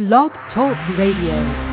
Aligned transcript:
Blog 0.00 0.32
Talk 0.54 0.78
Radio. 0.96 1.69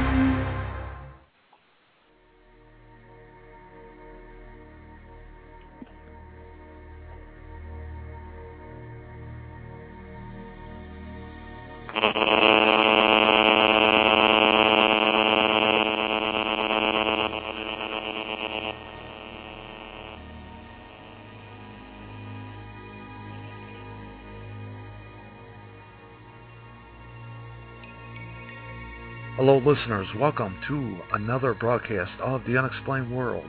Listeners. 29.68 30.08
Welcome 30.18 30.56
to 30.70 30.98
another 31.12 31.54
broadcast 31.54 32.22
of 32.22 32.42
The 32.46 32.58
Unexplained 32.58 33.14
World, 33.14 33.44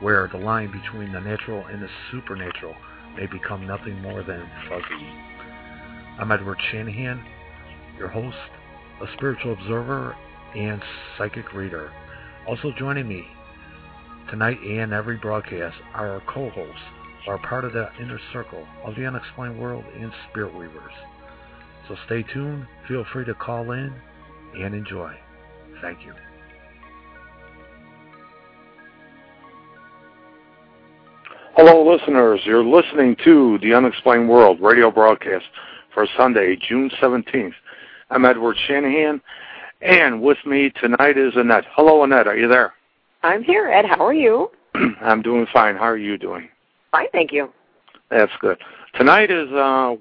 where 0.00 0.28
the 0.30 0.36
line 0.36 0.70
between 0.70 1.14
the 1.14 1.20
natural 1.20 1.64
and 1.64 1.80
the 1.82 1.88
supernatural 2.10 2.74
may 3.16 3.24
become 3.24 3.66
nothing 3.66 4.02
more 4.02 4.22
than 4.22 4.46
fuzzy. 4.68 5.08
I'm 6.18 6.30
Edward 6.30 6.58
Shanahan, 6.70 7.24
your 7.96 8.08
host, 8.08 8.36
a 9.00 9.06
spiritual 9.16 9.54
observer, 9.54 10.14
and 10.54 10.82
psychic 11.16 11.54
reader. 11.54 11.90
Also 12.46 12.70
joining 12.78 13.08
me 13.08 13.24
tonight 14.28 14.60
and 14.60 14.92
every 14.92 15.16
broadcast 15.16 15.78
are 15.94 16.10
our 16.10 16.22
co-hosts, 16.26 16.82
who 17.24 17.30
are 17.30 17.38
part 17.48 17.64
of 17.64 17.72
the 17.72 17.88
inner 17.98 18.20
circle 18.34 18.66
of 18.84 18.94
The 18.94 19.06
Unexplained 19.06 19.58
World 19.58 19.84
and 19.98 20.12
Spirit 20.28 20.54
Weavers. 20.54 20.92
So 21.88 21.96
stay 22.04 22.24
tuned. 22.24 22.66
Feel 22.86 23.06
free 23.10 23.24
to 23.24 23.32
call 23.32 23.72
in 23.72 23.94
and 24.54 24.74
enjoy. 24.74 25.16
Thank 25.80 26.04
you. 26.04 26.12
Hello, 31.56 31.90
listeners. 31.90 32.40
You're 32.44 32.64
listening 32.64 33.16
to 33.24 33.58
The 33.60 33.74
Unexplained 33.74 34.28
World 34.28 34.60
radio 34.60 34.90
broadcast 34.90 35.44
for 35.92 36.06
Sunday, 36.16 36.56
June 36.56 36.90
17th. 37.02 37.52
I'm 38.10 38.24
Edward 38.24 38.56
Shanahan, 38.66 39.20
and 39.82 40.22
with 40.22 40.38
me 40.46 40.70
tonight 40.80 41.18
is 41.18 41.32
Annette. 41.36 41.64
Hello, 41.72 42.02
Annette. 42.04 42.26
Are 42.26 42.36
you 42.36 42.48
there? 42.48 42.72
I'm 43.22 43.42
here, 43.42 43.68
Ed. 43.68 43.84
How 43.84 44.04
are 44.06 44.14
you? 44.14 44.50
I'm 45.02 45.22
doing 45.22 45.46
fine. 45.52 45.76
How 45.76 45.82
are 45.82 45.96
you 45.96 46.16
doing? 46.16 46.48
Fine, 46.92 47.08
thank 47.12 47.32
you. 47.32 47.50
That's 48.10 48.32
good. 48.40 48.58
Tonight 48.94 49.30
is 49.30 49.50
uh, 49.52 49.96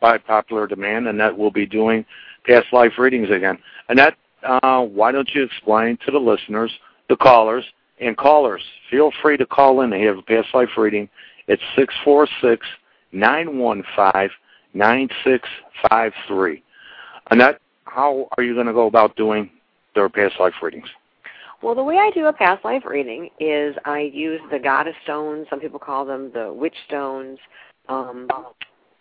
by 0.00 0.18
popular 0.18 0.66
demand. 0.66 1.08
Annette 1.08 1.36
will 1.36 1.50
be 1.50 1.66
doing 1.66 2.04
past 2.46 2.66
life 2.72 2.92
readings 2.98 3.30
again. 3.30 3.58
Annette, 3.88 4.14
why 4.42 5.12
don't 5.12 5.30
you 5.34 5.42
explain 5.42 5.98
to 6.04 6.10
the 6.10 6.18
listeners, 6.18 6.72
the 7.08 7.16
callers, 7.16 7.64
and 8.00 8.16
callers, 8.16 8.62
feel 8.90 9.12
free 9.22 9.36
to 9.36 9.46
call 9.46 9.80
in. 9.82 9.90
They 9.90 10.02
have 10.02 10.18
a 10.18 10.22
past 10.22 10.48
life 10.54 10.70
reading. 10.76 11.08
It's 11.48 11.62
six 11.76 11.94
four 12.04 12.26
six 12.40 12.66
nine 13.12 13.58
one 13.58 13.82
five 13.94 14.30
nine 14.74 15.08
six 15.24 15.48
five 15.88 16.12
three. 16.26 16.62
Annette, 17.30 17.60
how 17.84 18.28
are 18.36 18.42
you 18.42 18.54
going 18.54 18.66
to 18.66 18.72
go 18.72 18.86
about 18.86 19.16
doing 19.16 19.50
their 19.94 20.08
past 20.08 20.34
life 20.40 20.54
readings? 20.62 20.88
Well, 21.62 21.76
the 21.76 21.84
way 21.84 21.96
I 21.96 22.10
do 22.12 22.26
a 22.26 22.32
past 22.32 22.64
life 22.64 22.82
reading 22.84 23.30
is 23.38 23.76
I 23.84 24.00
use 24.00 24.40
the 24.50 24.58
goddess 24.58 24.96
stones. 25.04 25.46
Some 25.48 25.60
people 25.60 25.78
call 25.78 26.04
them 26.04 26.32
the 26.32 26.52
witch 26.52 26.74
stones, 26.88 27.38
um, 27.88 28.26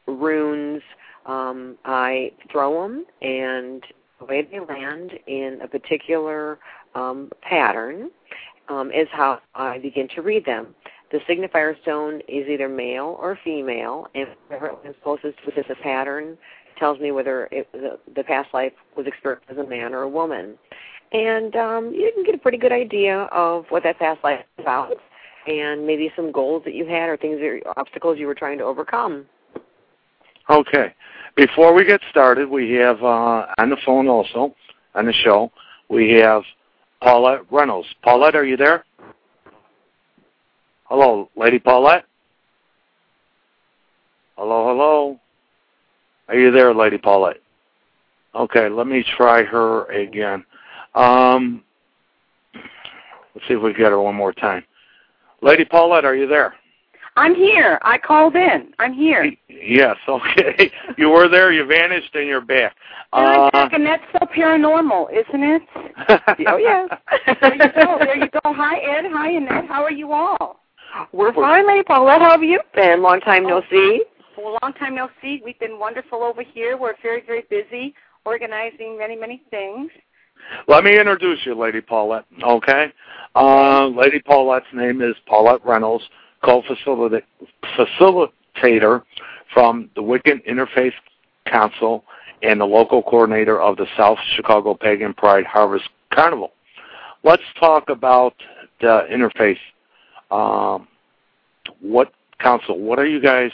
runes. 0.06 0.84
Um, 1.25 1.78
I 1.86 2.31
throw 2.52 2.84
them, 2.84 3.06
and 3.22 3.84
the 4.22 4.25
way 4.25 4.47
they 4.50 4.59
land 4.59 5.11
in 5.27 5.59
a 5.64 5.67
particular 5.67 6.59
um, 6.95 7.31
pattern 7.41 8.11
um, 8.69 8.91
is 8.91 9.08
how 9.11 9.39
I 9.55 9.80
begin 9.80 10.08
to 10.16 10.22
read 10.22 10.45
them. 10.45 10.75
The 11.11 11.19
signifier 11.30 11.80
stone 11.81 12.22
is 12.28 12.47
either 12.47 12.69
male 12.69 13.18
or 13.19 13.38
female, 13.44 14.07
and 14.16 14.28
whatever 14.47 14.78
is 14.85 14.96
closest 15.03 15.38
within 15.46 15.66
the 15.68 15.75
pattern 15.75 16.38
tells 16.79 17.00
me 17.00 17.12
whether 17.12 17.50
it, 17.51 17.69
the, 17.73 18.00
the 18.16 18.23
past 18.23 18.53
life 18.53 18.72
was 18.96 19.07
experienced 19.07 19.50
as 19.50 19.57
a 19.57 19.68
man 19.68 19.94
or 19.94 20.03
a 20.03 20.09
woman. 20.09 20.57
And 21.12 21.56
um, 21.56 21.91
you 21.94 22.12
can 22.16 22.23
get 22.23 22.35
a 22.35 22.38
pretty 22.38 22.57
good 22.57 22.72
idea 22.72 23.23
of 23.31 23.66
what 23.69 23.84
that 23.84 24.00
past 24.00 24.23
life 24.23 24.40
is 24.40 24.63
about, 24.63 24.94
and 25.47 25.85
maybe 25.85 26.12
some 26.16 26.31
goals 26.31 26.63
that 26.63 26.73
you 26.73 26.85
had 26.85 27.09
or 27.09 27.17
things 27.17 27.40
or 27.41 27.59
obstacles 27.75 28.17
you 28.17 28.28
were 28.28 28.35
trying 28.35 28.59
to 28.59 28.63
overcome. 28.63 29.25
Okay. 30.50 30.94
Before 31.36 31.74
we 31.74 31.86
get 31.86 32.02
started, 32.09 32.50
we 32.50 32.72
have 32.74 33.02
uh, 33.02 33.46
on 33.58 33.69
the 33.69 33.78
phone 33.86 34.08
also 34.08 34.53
on 34.96 35.06
the 35.06 35.14
show 35.14 35.52
we 35.90 36.12
have 36.14 36.44
Paulette 37.02 37.42
Reynolds. 37.52 37.88
Paulette, 38.02 38.36
are 38.36 38.46
you 38.46 38.58
there? 38.58 38.86
Hello, 40.86 41.30
Lady 41.36 41.59
Paulette. 41.59 42.06
Hello, 44.38 44.68
hello. 44.68 45.20
Are 46.28 46.36
you 46.36 46.52
there, 46.52 46.74
Lady 46.74 46.97
Paulette? 46.97 47.41
Okay, 48.34 48.70
let 48.70 48.88
me 48.88 49.03
try 49.18 49.44
her 49.44 49.86
again. 49.91 50.46
Um, 50.96 51.64
let's 52.53 53.47
see 53.47 53.53
if 53.53 53.62
we 53.62 53.74
get 53.74 53.91
her 53.91 54.02
one 54.02 54.16
more 54.16 54.34
time. 54.34 54.64
Lady 55.41 55.66
Paulette, 55.66 56.06
are 56.06 56.16
you 56.16 56.28
there? 56.28 56.53
I'm 57.17 57.35
here. 57.35 57.77
I 57.81 57.97
called 57.97 58.35
in. 58.35 58.73
I'm 58.79 58.94
here. 58.94 59.31
Yes, 59.63 59.95
okay. 60.09 60.72
you 60.97 61.09
were 61.09 61.27
there, 61.29 61.51
you 61.51 61.63
vanished, 61.66 62.16
and 62.16 62.27
you're 62.27 62.41
back. 62.41 62.75
And 63.13 63.27
I'm 63.27 63.39
Uh, 63.41 63.51
back, 63.51 63.73
and 63.73 63.85
that's 63.85 64.03
so 64.11 64.25
paranormal, 64.25 65.11
isn't 65.11 65.44
it? 65.44 65.61
Oh, 66.47 66.57
yes. 66.57 66.89
there 67.39 67.53
you 67.53 67.72
go. 67.75 67.97
There 67.99 68.17
you 68.17 68.27
go. 68.29 68.39
Hi, 68.53 68.77
Ed. 68.79 69.05
Hi, 69.11 69.29
Annette. 69.33 69.67
How 69.67 69.83
are 69.83 69.91
you 69.91 70.13
all? 70.13 70.61
We're 71.11 71.31
fine, 71.31 71.67
Lady 71.67 71.83
Paulette. 71.83 72.22
How 72.22 72.31
have 72.31 72.41
you 72.44 72.59
been? 72.73 73.03
Long 73.03 73.19
time 73.22 73.43
no 73.43 73.61
see. 73.69 74.03
Well, 74.35 74.57
long 74.63 74.73
time 74.73 74.95
no 74.95 75.09
see. 75.22 75.41
We've 75.45 75.59
been 75.59 75.78
wonderful 75.78 76.23
over 76.23 76.41
here. 76.41 76.75
We're 76.75 76.95
very, 77.03 77.22
very 77.23 77.43
busy 77.49 77.93
organizing 78.25 78.97
many, 78.97 79.16
many 79.16 79.43
things. 79.51 79.91
Let 80.67 80.83
me 80.83 80.97
introduce 80.99 81.39
you, 81.45 81.53
Lady 81.53 81.81
Paulette. 81.81 82.25
Okay, 82.43 82.91
uh, 83.35 83.85
Lady 83.88 84.19
Paulette's 84.22 84.66
name 84.73 85.01
is 85.03 85.16
Paulette 85.28 85.63
Reynolds, 85.63 86.03
co-facilitator 86.44 89.03
from 89.53 89.90
the 89.96 90.02
Wiccan 90.02 90.44
Interfaith 90.47 90.94
Council 91.46 92.03
and 92.44 92.59
the 92.59 92.66
local 92.66 93.03
coordinator 93.03 93.62
of 93.62 93.78
the 93.78 93.85
South 93.97 94.18
Chicago 94.35 94.74
Pagan 94.74 95.13
Pride 95.13 95.46
Harvest 95.46 95.88
Carnival. 96.12 96.52
Let's 97.24 97.44
talk 97.59 97.90
about 97.90 98.34
the 98.79 99.06
interfaith. 99.12 99.59
Um, 100.31 100.88
what 101.81 102.12
council? 102.40 102.79
What 102.79 102.97
are 103.00 103.06
you 103.06 103.22
guys 103.22 103.52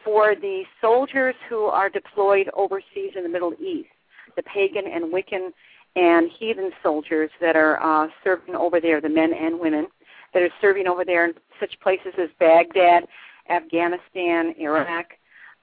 for 0.06 0.34
the 0.34 0.64
soldiers 0.80 1.36
who 1.50 1.66
are 1.66 1.90
deployed 1.90 2.50
overseas 2.56 3.12
in 3.18 3.24
the 3.24 3.30
Middle 3.30 3.52
East, 3.54 3.90
the 4.38 4.44
pagan 4.44 4.86
and 4.92 5.14
Wiccan 5.14 5.50
and 5.96 6.30
heathen 6.40 6.72
soldiers 6.84 7.30
that 7.42 7.56
are 7.56 7.82
uh, 7.82 8.08
serving 8.24 8.56
over 8.56 8.80
there, 8.80 9.02
the 9.02 9.10
men 9.10 9.34
and 9.34 9.60
women 9.60 9.88
that 10.34 10.44
are 10.44 10.50
serving 10.62 10.88
over 10.88 11.04
there 11.04 11.26
in 11.26 11.34
such 11.60 11.80
places 11.82 12.14
as 12.22 12.30
Baghdad, 12.40 13.06
Afghanistan, 13.50 14.54
Iraq, 14.60 15.08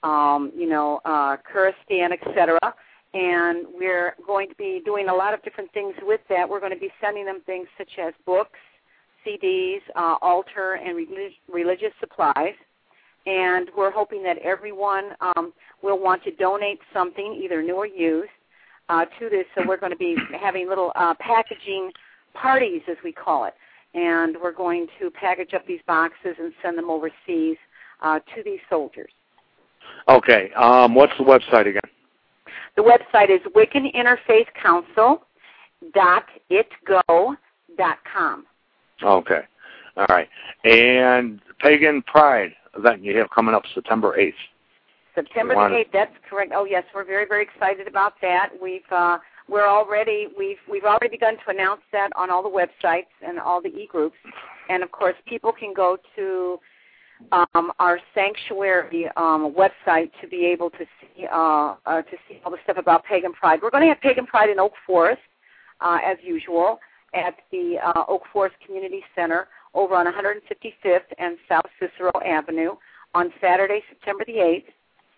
um, 0.03 0.53
you 0.57 0.69
know, 0.69 1.01
uh, 1.05 1.37
Kurdistan, 1.51 2.13
etc. 2.13 2.59
And 3.15 3.67
we're 3.73 4.15
going 4.27 4.49
to 4.49 4.55
be 4.57 4.83
doing 4.85 5.09
a 5.09 5.15
lot 5.15 5.33
of 5.33 5.43
different 5.43 5.73
things 5.73 5.95
with 6.03 6.21
that. 6.29 6.49
We're 6.49 6.61
going 6.61 6.75
to 6.75 6.79
be 6.79 6.91
sending 7.01 7.25
them 7.25 7.41
things 7.47 7.69
such 7.79 7.93
as 7.99 8.13
books, 8.27 8.59
CDs, 9.27 9.79
uh, 9.95 10.17
altar, 10.21 10.75
and 10.75 10.97
relig- 10.97 11.39
religious 11.49 11.93
supplies 12.01 12.55
and 13.27 13.69
we're 13.77 13.91
hoping 13.91 14.23
that 14.23 14.39
everyone 14.39 15.11
um, 15.21 15.53
will 15.83 15.99
want 15.99 16.23
to 16.25 16.31
donate 16.31 16.79
something, 16.93 17.39
either 17.43 17.61
new 17.61 17.75
or 17.75 17.87
used, 17.87 18.31
uh, 18.89 19.05
to 19.19 19.29
this. 19.29 19.45
So 19.55 19.67
we're 19.67 19.77
going 19.77 19.93
to 19.93 19.99
be 19.99 20.17
having 20.41 20.69
little 20.69 20.93
uh, 20.95 21.15
packaging 21.19 21.93
parties, 22.35 22.83
as 22.91 22.97
we 23.03 23.13
call 23.13 23.45
it, 23.45 23.55
and 23.95 24.37
we're 24.43 24.53
going 24.53 24.87
to 25.01 25.11
package 25.11 25.55
up 25.55 25.67
these 25.67 25.81
boxes 25.87 26.37
and 26.39 26.53
send 26.63 26.77
them 26.77 26.91
overseas 26.91 27.57
uh, 28.03 28.19
to 28.35 28.43
these 28.45 28.61
soldiers. 28.69 29.11
Okay. 30.09 30.51
Um, 30.55 30.95
what's 30.95 31.17
the 31.19 31.25
website 31.25 31.69
again? 31.69 31.81
The 32.77 32.83
website 32.83 33.31
is 33.31 33.41
Wiccan 33.55 33.95
Interfaith 33.95 34.47
Council, 34.61 35.23
dot 35.95 36.25
itgo 36.51 37.37
dot 37.77 37.99
com. 38.13 38.45
Okay. 39.03 39.41
All 39.97 40.07
right. 40.09 40.29
And 40.65 41.41
Pagan 41.61 42.03
Pride 42.03 42.53
event 42.77 43.03
you 43.03 43.17
have 43.17 43.31
coming 43.31 43.55
up 43.55 43.63
September 43.75 44.17
8th. 44.19 44.35
September 45.17 45.55
the 45.55 45.85
8th, 45.85 45.93
that's 45.93 46.15
correct. 46.31 46.53
Oh 46.55 46.65
yes, 46.65 46.85
we're 46.95 47.05
very 47.05 47.27
very 47.27 47.43
excited 47.43 47.89
about 47.89 48.15
that. 48.23 48.51
We've 48.63 48.83
uh 48.93 49.19
we're 49.49 49.69
already 49.69 50.29
we've 50.39 50.59
we've 50.71 50.85
already 50.85 51.09
begun 51.09 51.35
to 51.45 51.51
announce 51.51 51.81
that 51.93 52.11
on 52.15 52.31
all 52.31 52.43
the 52.43 52.49
websites 52.49 53.11
and 53.27 53.41
all 53.41 53.61
the 53.61 53.69
e-groups. 53.69 54.17
And 54.69 54.83
of 54.83 54.93
course, 54.93 55.15
people 55.27 55.53
can 55.53 55.73
go 55.75 55.97
to 56.17 56.59
um, 57.33 57.73
our 57.79 57.99
sanctuary 58.15 59.07
um, 59.17 59.55
website 59.55 60.11
to 60.21 60.29
be 60.29 60.47
able 60.47 60.71
to 60.71 60.85
see 61.01 61.27
uh, 61.33 61.75
uh, 61.87 62.03
to 62.03 62.17
see 62.29 62.41
all 62.45 62.51
the 62.51 62.59
stuff 62.65 62.77
about 62.79 63.05
Pagan 63.05 63.33
Pride. 63.33 63.61
We're 63.63 63.71
going 63.71 63.85
to 63.85 63.89
have 63.89 64.01
Pagan 64.01 64.27
Pride 64.27 64.51
in 64.51 64.59
Oak 64.59 64.73
Forest 64.87 65.23
uh, 65.81 65.99
as 66.05 66.19
usual 66.23 66.79
at 67.15 67.35
the 67.51 67.77
uh, 67.83 68.05
Oak 68.09 68.23
Forest 68.33 68.57
Community 68.65 69.03
Center 69.15 69.49
over 69.75 69.95
on 69.95 70.07
155th 70.07 71.01
and 71.19 71.37
South 71.49 71.67
Cicero 71.81 72.11
Avenue 72.25 72.73
on 73.15 73.33
Saturday, 73.41 73.81
September 73.89 74.25
the 74.27 74.35
8th. 74.35 74.65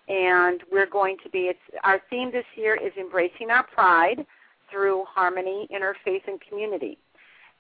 And 0.09 0.63
we're 0.73 0.89
going 0.89 1.17
to 1.23 1.31
be, 1.31 1.51
it's, 1.51 1.59
our 1.85 2.01
theme 2.09 2.33
this 2.33 2.45
year 2.57 2.75
is 2.75 2.93
embracing 2.99 3.51
our 3.51 3.65
pride 3.65 4.25
through 4.71 5.05
harmony, 5.07 5.69
interfaith, 5.73 6.23
and 6.27 6.41
community. 6.49 6.99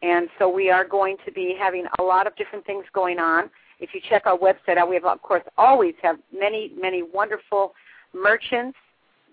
And 0.03 0.29
so 0.39 0.49
we 0.49 0.71
are 0.71 0.87
going 0.87 1.17
to 1.27 1.33
be 1.33 1.57
having 1.59 1.87
a 1.99 2.03
lot 2.03 2.27
of 2.27 2.37
different 2.37 2.65
things 2.65 2.85
going 2.93 3.19
on. 3.19 3.51
If 3.81 3.91
you 3.95 4.01
check 4.09 4.27
our 4.27 4.37
website 4.37 4.77
out, 4.77 4.89
we 4.89 4.95
have, 4.95 5.05
of 5.05 5.23
course, 5.23 5.43
always 5.57 5.95
have 6.03 6.17
many, 6.33 6.73
many 6.79 7.03
wonderful 7.03 7.75
merchants, 8.15 8.79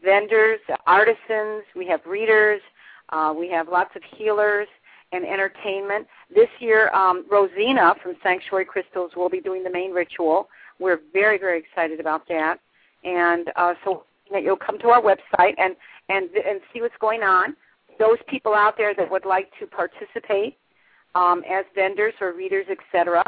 vendors, 0.04 0.60
artisans. 0.86 1.64
We 1.76 1.88
have 1.88 2.02
readers. 2.06 2.62
Uh, 3.10 3.34
we 3.38 3.50
have 3.50 3.68
lots 3.70 3.92
of 3.96 4.02
healers 4.18 4.68
and 5.12 5.26
entertainment. 5.26 6.08
This 6.34 6.50
year, 6.60 6.90
um, 6.94 7.26
Rosina 7.30 7.94
from 8.02 8.16
Sanctuary 8.24 8.66
Crystals 8.66 9.12
will 9.16 9.30
be 9.30 9.40
doing 9.40 9.64
the 9.64 9.70
main 9.70 9.92
ritual. 9.92 10.50
We're 10.80 11.00
very, 11.14 11.38
very 11.38 11.60
excited 11.60 12.00
about 12.00 12.28
that. 12.28 12.60
And 13.06 13.52
uh, 13.56 13.76
so 13.84 14.04
that 14.32 14.44
you'll 14.44 14.58
come 14.58 14.80
to 14.80 14.90
our 14.90 15.02
website 15.02 15.54
and, 15.58 15.76
and, 16.10 16.30
and 16.32 16.60
see 16.74 16.82
what's 16.82 16.98
going 17.00 17.22
on. 17.22 17.56
Those 18.00 18.18
people 18.28 18.54
out 18.54 18.76
there 18.78 18.94
that 18.96 19.10
would 19.10 19.26
like 19.26 19.50
to 19.60 19.68
participate 19.68 20.58
um, 21.14 21.44
as 21.50 21.64
vendors 21.74 22.14
or 22.20 22.34
readers, 22.34 22.66
etc., 22.70 23.24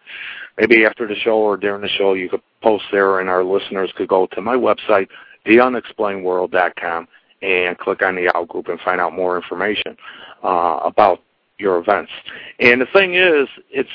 maybe 0.57 0.85
after 0.85 1.07
the 1.07 1.15
show 1.15 1.37
or 1.37 1.57
during 1.57 1.81
the 1.81 1.89
show, 1.89 2.13
you 2.13 2.29
could 2.29 2.41
post 2.61 2.85
there, 2.91 3.19
and 3.19 3.29
our 3.29 3.43
listeners 3.43 3.91
could 3.95 4.07
go 4.07 4.27
to 4.33 4.41
my 4.41 4.55
website, 4.55 5.07
theunexplainedworld.com, 5.45 7.07
and 7.41 7.77
click 7.77 8.01
on 8.01 8.15
the 8.15 8.23
Yahoo 8.23 8.45
group 8.45 8.67
and 8.67 8.79
find 8.81 8.99
out 8.99 9.13
more 9.13 9.35
information 9.37 9.95
uh, 10.43 10.79
about 10.83 11.21
your 11.57 11.77
events. 11.77 12.11
And 12.59 12.81
the 12.81 12.87
thing 12.93 13.15
is, 13.15 13.47
it's 13.69 13.89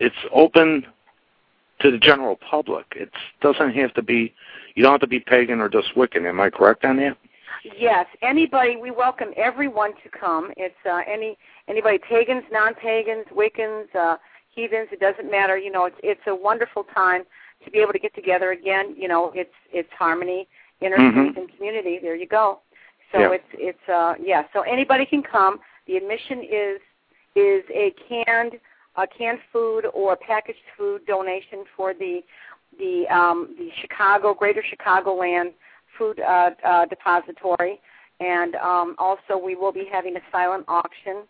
it's 0.00 0.16
open 0.32 0.86
to 1.80 1.90
the 1.90 1.98
general 1.98 2.36
public. 2.36 2.86
It 2.96 3.10
doesn't 3.40 3.74
have 3.74 3.94
to 3.94 4.02
be 4.02 4.34
you 4.74 4.82
don't 4.82 4.92
have 4.92 5.00
to 5.02 5.06
be 5.06 5.20
pagan 5.20 5.60
or 5.60 5.68
just 5.68 5.94
Wiccan. 5.94 6.28
Am 6.28 6.40
I 6.40 6.50
correct 6.50 6.84
on 6.84 6.96
that? 6.96 7.16
Yes. 7.78 8.06
Anybody, 8.22 8.76
we 8.76 8.90
welcome 8.90 9.28
everyone 9.36 9.92
to 10.02 10.08
come. 10.10 10.52
It's 10.56 10.74
uh, 10.84 11.00
any 11.06 11.38
anybody, 11.68 11.98
pagans, 11.98 12.44
non-pagans, 12.52 13.26
Wiccans, 13.34 13.94
uh, 13.94 14.16
heathens. 14.50 14.88
It 14.92 15.00
doesn't 15.00 15.30
matter. 15.30 15.56
You 15.56 15.70
know, 15.70 15.86
it's 15.86 15.96
it's 16.02 16.20
a 16.26 16.34
wonderful 16.34 16.84
time 16.94 17.22
to 17.64 17.70
be 17.70 17.78
able 17.78 17.92
to 17.92 17.98
get 17.98 18.14
together 18.14 18.52
again. 18.52 18.94
You 18.98 19.08
know, 19.08 19.32
it's 19.34 19.54
it's 19.72 19.88
harmony, 19.98 20.46
inner 20.80 20.98
mm-hmm. 20.98 21.38
and 21.38 21.56
community. 21.56 21.98
There 22.02 22.16
you 22.16 22.26
go. 22.26 22.60
So 23.14 23.20
yeah. 23.20 23.32
it's 23.32 23.44
it's 23.52 23.88
uh 23.88 24.14
yeah. 24.20 24.42
So 24.52 24.62
anybody 24.62 25.06
can 25.06 25.22
come. 25.22 25.60
The 25.86 25.96
admission 25.96 26.40
is 26.40 26.80
is 27.36 27.64
a 27.70 27.94
canned 28.08 28.54
a 28.96 29.06
canned 29.06 29.38
food 29.52 29.86
or 29.92 30.16
packaged 30.16 30.58
food 30.76 31.06
donation 31.06 31.64
for 31.76 31.94
the 31.94 32.20
the 32.78 33.04
um, 33.14 33.54
the 33.56 33.68
Chicago 33.80 34.34
Greater 34.34 34.62
Chicagoland 34.62 35.52
Food 35.96 36.20
uh, 36.20 36.50
uh, 36.66 36.86
Depository, 36.86 37.80
and 38.20 38.56
um, 38.56 38.96
also 38.98 39.38
we 39.42 39.54
will 39.54 39.72
be 39.72 39.86
having 39.90 40.16
a 40.16 40.20
silent 40.32 40.64
auction 40.66 41.22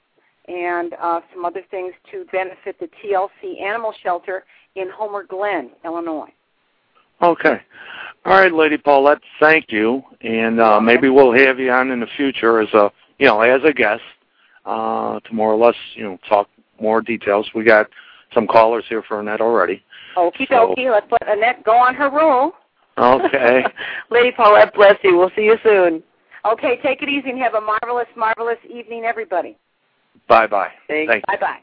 and 0.48 0.94
uh, 1.00 1.20
some 1.32 1.44
other 1.44 1.62
things 1.70 1.92
to 2.10 2.24
benefit 2.32 2.78
the 2.78 2.88
TLC 3.02 3.62
Animal 3.62 3.94
Shelter 4.02 4.44
in 4.74 4.88
Homer 4.94 5.24
Glen, 5.24 5.70
Illinois. 5.84 6.32
Okay. 7.22 7.60
All 8.24 8.32
right, 8.32 8.52
Lady 8.52 8.78
Paulette, 8.78 9.20
thank 9.38 9.66
you, 9.68 10.02
and 10.22 10.58
uh, 10.58 10.80
maybe 10.80 11.10
we'll 11.10 11.32
have 11.32 11.58
you 11.58 11.70
on 11.70 11.90
in 11.90 12.00
the 12.00 12.06
future 12.16 12.60
as 12.60 12.72
a 12.72 12.90
you 13.18 13.26
know 13.26 13.42
as 13.42 13.60
a 13.64 13.72
guest 13.72 14.02
uh, 14.64 15.20
to 15.20 15.34
more 15.34 15.52
or 15.52 15.56
less 15.56 15.76
you 15.94 16.04
know 16.04 16.18
talk 16.26 16.48
more 16.80 17.02
details. 17.02 17.50
We 17.54 17.64
got 17.64 17.88
some 18.32 18.46
callers 18.46 18.84
here 18.88 19.02
for 19.06 19.20
Annette 19.20 19.42
already. 19.42 19.82
Okie 20.16 20.48
dokie. 20.48 20.90
Let's 20.90 21.10
let 21.10 21.36
Annette 21.36 21.64
go 21.64 21.72
on 21.72 21.94
her 21.94 22.10
roll. 22.10 22.52
Okay. 22.96 23.64
Lady 24.10 24.32
Paulette, 24.32 24.72
bless 24.74 24.96
you. 25.02 25.18
We'll 25.18 25.30
see 25.36 25.42
you 25.42 25.56
soon. 25.62 26.02
Okay, 26.46 26.78
take 26.82 27.02
it 27.02 27.08
easy 27.08 27.30
and 27.30 27.38
have 27.38 27.54
a 27.54 27.60
marvelous, 27.60 28.08
marvelous 28.16 28.58
evening, 28.68 29.04
everybody. 29.04 29.56
Bye 30.28 30.46
bye. 30.46 30.70
Thanks. 30.88 31.12
Thank 31.12 31.26
bye 31.26 31.36
bye. 31.40 31.58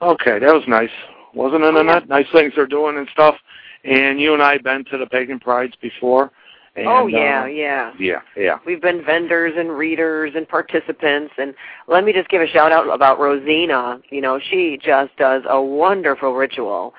Okay, 0.00 0.38
that 0.38 0.52
was 0.52 0.64
nice. 0.66 0.90
Wasn't 1.34 1.62
it, 1.62 1.74
Annette? 1.74 2.08
Nice 2.08 2.26
things 2.32 2.52
they're 2.54 2.66
doing 2.66 2.98
and 2.98 3.08
stuff. 3.12 3.36
And 3.84 4.20
you 4.20 4.34
and 4.34 4.42
I 4.42 4.54
have 4.54 4.62
been 4.62 4.84
to 4.86 4.98
the 4.98 5.06
Pagan 5.06 5.40
Prides 5.40 5.74
before. 5.80 6.30
And, 6.74 6.86
oh 6.86 7.06
yeah, 7.06 7.42
uh, 7.42 7.46
yeah. 7.46 7.92
Yeah, 7.98 8.20
yeah. 8.34 8.58
We've 8.64 8.80
been 8.80 9.04
vendors 9.04 9.52
and 9.58 9.70
readers 9.70 10.32
and 10.34 10.48
participants 10.48 11.34
and 11.36 11.54
let 11.86 12.02
me 12.02 12.14
just 12.14 12.30
give 12.30 12.40
a 12.40 12.46
shout 12.46 12.72
out 12.72 12.88
about 12.88 13.18
Rosina. 13.18 14.00
You 14.08 14.22
know, 14.22 14.40
she 14.50 14.78
just 14.82 15.14
does 15.18 15.42
a 15.48 15.60
wonderful 15.60 16.34
ritual. 16.34 16.94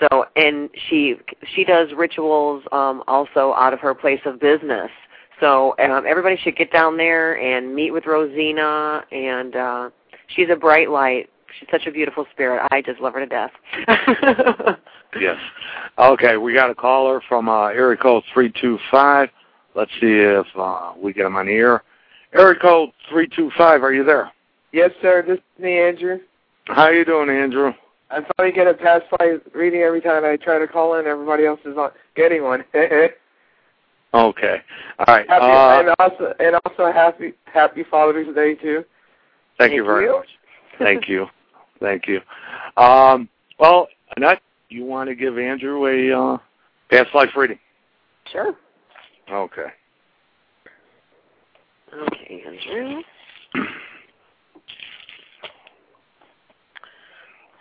So 0.00 0.24
and 0.34 0.68
she 0.88 1.16
she 1.54 1.64
does 1.64 1.90
rituals 1.96 2.64
um 2.72 3.04
also 3.06 3.54
out 3.54 3.72
of 3.72 3.78
her 3.80 3.94
place 3.94 4.20
of 4.24 4.40
business. 4.40 4.90
So 5.38 5.76
um 5.78 6.04
everybody 6.04 6.36
should 6.36 6.56
get 6.56 6.72
down 6.72 6.96
there 6.96 7.38
and 7.38 7.72
meet 7.72 7.92
with 7.92 8.06
Rosina 8.06 9.04
and 9.12 9.54
uh 9.54 9.90
she's 10.28 10.48
a 10.50 10.56
bright 10.56 10.90
light. 10.90 11.30
She's 11.58 11.68
such 11.70 11.86
a 11.86 11.92
beautiful 11.92 12.26
spirit. 12.32 12.66
I 12.70 12.82
just 12.82 13.00
love 13.00 13.14
her 13.14 13.20
to 13.20 13.26
death. 13.26 14.78
Yes. 15.20 15.36
Okay, 15.98 16.36
we 16.36 16.54
got 16.54 16.70
a 16.70 16.74
caller 16.74 17.20
from 17.28 17.48
uh, 17.48 17.66
area 17.66 17.96
code 17.96 18.24
325. 18.32 19.28
Let's 19.74 19.90
see 20.00 20.18
if 20.18 20.46
uh, 20.56 20.92
we 20.96 21.12
get 21.12 21.26
him 21.26 21.36
on 21.36 21.46
the 21.46 21.52
air. 21.52 21.82
Area 22.32 22.58
code 22.58 22.90
325, 23.10 23.82
are 23.82 23.92
you 23.92 24.04
there? 24.04 24.30
Yes, 24.72 24.90
sir. 25.02 25.22
This 25.26 25.38
is 25.38 25.62
me, 25.62 25.78
Andrew. 25.78 26.18
How 26.66 26.88
you 26.88 27.04
doing, 27.04 27.28
Andrew? 27.28 27.72
I 28.10 28.20
finally 28.36 28.54
get 28.54 28.66
a 28.66 28.74
past 28.74 29.04
life 29.20 29.40
reading 29.54 29.80
every 29.80 30.00
time 30.00 30.24
I 30.24 30.36
try 30.36 30.58
to 30.58 30.66
call 30.66 30.94
in. 30.94 31.06
Everybody 31.06 31.46
else 31.46 31.60
is 31.64 31.76
not 31.76 31.94
getting 32.14 32.42
one. 32.42 32.64
okay. 32.74 33.12
All 34.14 35.04
right. 35.08 35.28
Happy, 35.28 35.44
uh, 35.44 35.80
and 35.80 35.94
also, 35.98 36.34
and 36.38 36.56
also 36.64 36.92
happy 36.92 37.32
Happy 37.44 37.84
Father's 37.90 38.34
Day 38.34 38.54
too. 38.54 38.84
Thank, 39.58 39.70
thank 39.70 39.72
you 39.74 39.84
very 39.84 40.04
you. 40.06 40.12
much. 40.12 40.28
Thank 40.78 41.08
you. 41.08 41.26
Thank 41.82 42.06
you. 42.06 42.20
Um, 42.76 43.28
well, 43.58 43.88
Annette, 44.16 44.40
you 44.68 44.84
want 44.84 45.08
to 45.10 45.16
give 45.16 45.36
Andrew 45.36 45.86
a 45.86 46.16
uh, 46.16 46.38
past 46.90 47.14
life 47.14 47.30
reading? 47.36 47.58
Sure. 48.30 48.54
Okay. 49.30 49.66
Okay, 51.92 52.44
Andrew. 52.46 53.02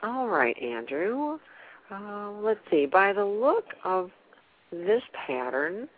All 0.04 0.28
right, 0.28 0.56
Andrew. 0.62 1.40
Uh, 1.92 2.32
let's 2.42 2.60
see. 2.70 2.86
By 2.86 3.12
the 3.14 3.26
look 3.26 3.66
of 3.84 4.12
this 4.72 5.02
pattern, 5.28 5.90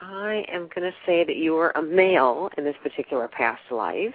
I 0.00 0.44
am 0.48 0.68
going 0.74 0.90
to 0.90 0.94
say 1.04 1.24
that 1.24 1.36
you 1.36 1.52
were 1.52 1.70
a 1.70 1.82
male 1.82 2.48
in 2.56 2.64
this 2.64 2.76
particular 2.82 3.28
past 3.28 3.62
life. 3.70 4.14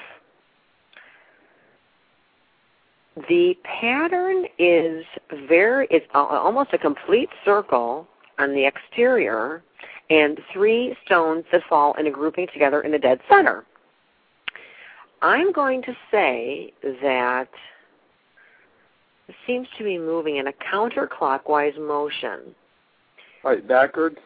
The 3.28 3.56
pattern 3.64 4.46
is 4.58 5.06
very, 5.48 5.88
it's 5.90 6.06
almost 6.14 6.70
a 6.74 6.78
complete 6.78 7.30
circle 7.44 8.08
on 8.38 8.54
the 8.54 8.66
exterior 8.66 9.64
and 10.10 10.40
three 10.54 10.96
stones 11.06 11.44
that 11.52 11.62
fall 11.70 11.94
in 12.00 12.08
a 12.08 12.12
grouping 12.12 12.48
together 12.54 12.82
in 12.82 12.92
the 12.92 13.00
dead 13.00 13.20
center. 13.30 13.66
I'm 15.22 15.52
going 15.52 15.82
to 15.84 15.96
say 16.10 16.72
that 16.84 17.50
it 19.28 19.36
seems 19.46 19.68
to 19.78 19.84
be 19.84 19.98
moving 19.98 20.38
in 20.38 20.48
a 20.48 20.54
counterclockwise 20.54 21.78
motion. 21.80 22.56
Like 23.44 23.68
backwards? 23.68 24.18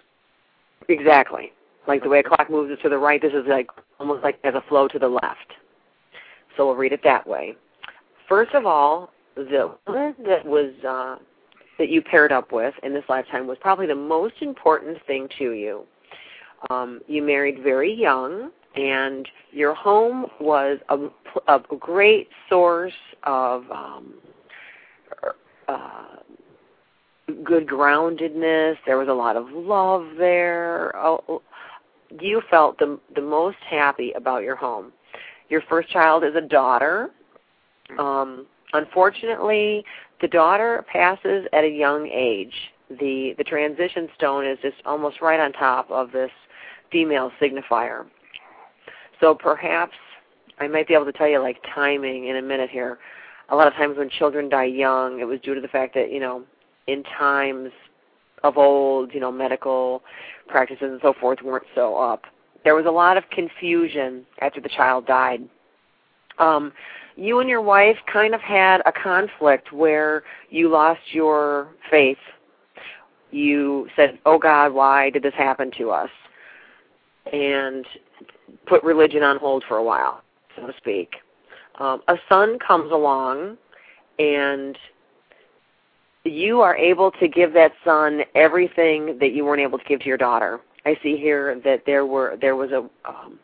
Exactly. 0.88 1.52
Like 1.88 2.04
the 2.04 2.10
way 2.10 2.20
a 2.20 2.24
clock 2.24 2.50
moves 2.50 2.80
to 2.82 2.90
the 2.90 2.98
right, 2.98 3.22
this 3.22 3.34
is 3.34 3.46
like 3.48 3.70
almost 4.00 4.24
like 4.24 4.40
as 4.44 4.54
a 4.54 4.64
flow 4.70 4.88
to 4.88 5.00
the 5.00 5.10
left. 5.10 5.54
So 6.56 6.68
we'll 6.68 6.76
read 6.76 6.94
it 6.94 7.02
that 7.04 7.28
way. 7.28 7.58
First 8.34 8.56
of 8.56 8.66
all, 8.66 9.12
the 9.36 9.76
one 9.86 10.16
that 10.26 10.44
was 10.44 10.74
uh, 10.84 11.18
that 11.78 11.90
you 11.90 12.02
paired 12.02 12.32
up 12.32 12.52
with 12.52 12.74
in 12.82 12.92
this 12.92 13.04
lifetime 13.08 13.46
was 13.46 13.60
probably 13.62 13.86
the 13.86 13.94
most 13.94 14.34
important 14.42 14.98
thing 15.06 15.30
to 15.38 15.52
you. 15.52 15.84
Um, 16.72 17.02
you 17.06 17.22
married 17.22 17.62
very 17.62 17.94
young, 17.94 18.50
and 18.76 19.30
your 19.52 19.76
home 19.76 20.26
was 20.40 20.80
a, 20.90 20.98
a 21.48 21.60
great 21.80 22.28
source 22.50 22.92
of 23.22 23.70
um, 23.70 24.16
uh, 25.68 26.16
good 27.44 27.68
groundedness. 27.68 28.78
There 28.88 28.98
was 28.98 29.10
a 29.10 29.14
lot 29.14 29.36
of 29.36 29.46
love 29.52 30.08
there. 30.18 30.92
Oh, 30.98 31.44
you 32.20 32.42
felt 32.50 32.80
the 32.80 33.00
the 33.14 33.22
most 33.22 33.58
happy 33.70 34.12
about 34.14 34.42
your 34.42 34.56
home. 34.56 34.92
Your 35.50 35.62
first 35.70 35.92
child 35.92 36.24
is 36.24 36.34
a 36.36 36.42
daughter. 36.42 37.12
Um, 38.00 38.46
unfortunately, 38.74 39.84
the 40.22 40.28
daughter 40.28 40.86
passes 40.92 41.46
at 41.54 41.64
a 41.64 41.70
young 41.70 42.08
age. 42.08 42.54
The 42.90 43.34
the 43.38 43.44
transition 43.44 44.10
stone 44.16 44.46
is 44.46 44.58
just 44.62 44.78
almost 44.86 45.22
right 45.22 45.40
on 45.40 45.52
top 45.54 45.90
of 45.90 46.12
this 46.12 46.32
female 46.92 47.32
signifier. 47.42 48.06
So 49.20 49.34
perhaps 49.34 49.96
I 50.60 50.68
might 50.68 50.88
be 50.88 50.94
able 50.94 51.06
to 51.06 51.12
tell 51.12 51.28
you 51.28 51.40
like 51.40 51.58
timing 51.74 52.28
in 52.28 52.38
a 52.38 52.42
minute 52.42 52.70
here. 52.70 53.00
A 53.50 53.56
lot 53.56 53.68
of 53.68 53.74
times 53.74 53.98
when 53.98 54.10
children 54.10 54.50
die 54.50 54.66
young, 54.66 55.20
it 55.20 55.26
was 55.26 55.40
due 55.42 55.56
to 55.56 55.62
the 55.62 55.68
fact 55.68 55.94
that, 55.96 56.12
you 56.12 56.20
know, 56.20 56.44
in 56.88 57.04
times 57.04 57.72
of 58.44 58.58
old, 58.58 59.14
you 59.14 59.20
know, 59.20 59.32
medical 59.32 60.04
practices 60.48 60.90
and 60.92 61.00
so 61.02 61.14
forth 61.20 61.40
weren't 61.42 61.66
so 61.76 61.98
up. 61.98 62.24
There 62.64 62.76
was 62.76 62.86
a 62.86 62.92
lot 62.92 63.18
of 63.18 63.24
confusion 63.30 64.26
after 64.42 64.62
the 64.62 64.70
child 64.70 65.06
died. 65.06 65.48
Um, 66.40 66.72
you 67.16 67.40
and 67.40 67.50
your 67.50 67.62
wife 67.62 67.98
kind 68.12 68.34
of 68.34 68.42
had 68.42 68.82
a 68.86 68.92
conflict 68.92 69.72
where 69.72 70.24
you 70.50 70.70
lost 70.70 71.02
your 71.12 71.70
faith. 71.90 72.18
You 73.32 73.88
said, 73.96 74.20
"Oh 74.26 74.38
God, 74.38 74.74
why 74.74 75.10
did 75.10 75.24
this 75.24 75.34
happen 75.34 75.72
to 75.78 75.92
us?" 75.92 76.10
and 77.32 77.86
put 78.66 78.84
religion 78.84 79.24
on 79.24 79.38
hold 79.38 79.64
for 79.68 79.78
a 79.78 79.84
while, 79.84 80.22
so 80.56 80.68
to 80.68 80.74
speak. 80.78 81.16
Um, 81.80 82.02
a 82.08 82.18
son 82.30 82.60
comes 82.60 82.92
along, 82.92 83.58
and 84.20 84.78
you 86.24 86.62
are 86.62 86.76
able 86.76 87.12
to 87.12 87.28
give 87.28 87.54
that 87.54 87.74
son 87.84 88.22
everything 88.36 89.18
that 89.20 89.32
you 89.34 89.46
weren't 89.46 89.62
able 89.62 89.80
to 89.80 89.86
give 89.86 90.02
to 90.02 90.06
your 90.08 90.18
daughter. 90.18 90.60
I 90.86 90.98
see 91.02 91.18
here 91.18 91.60
that 91.64 91.84
there 91.86 92.06
were 92.06 92.38
there 92.40 92.56
was 92.56 92.72
a 92.72 92.90
um, 93.10 93.40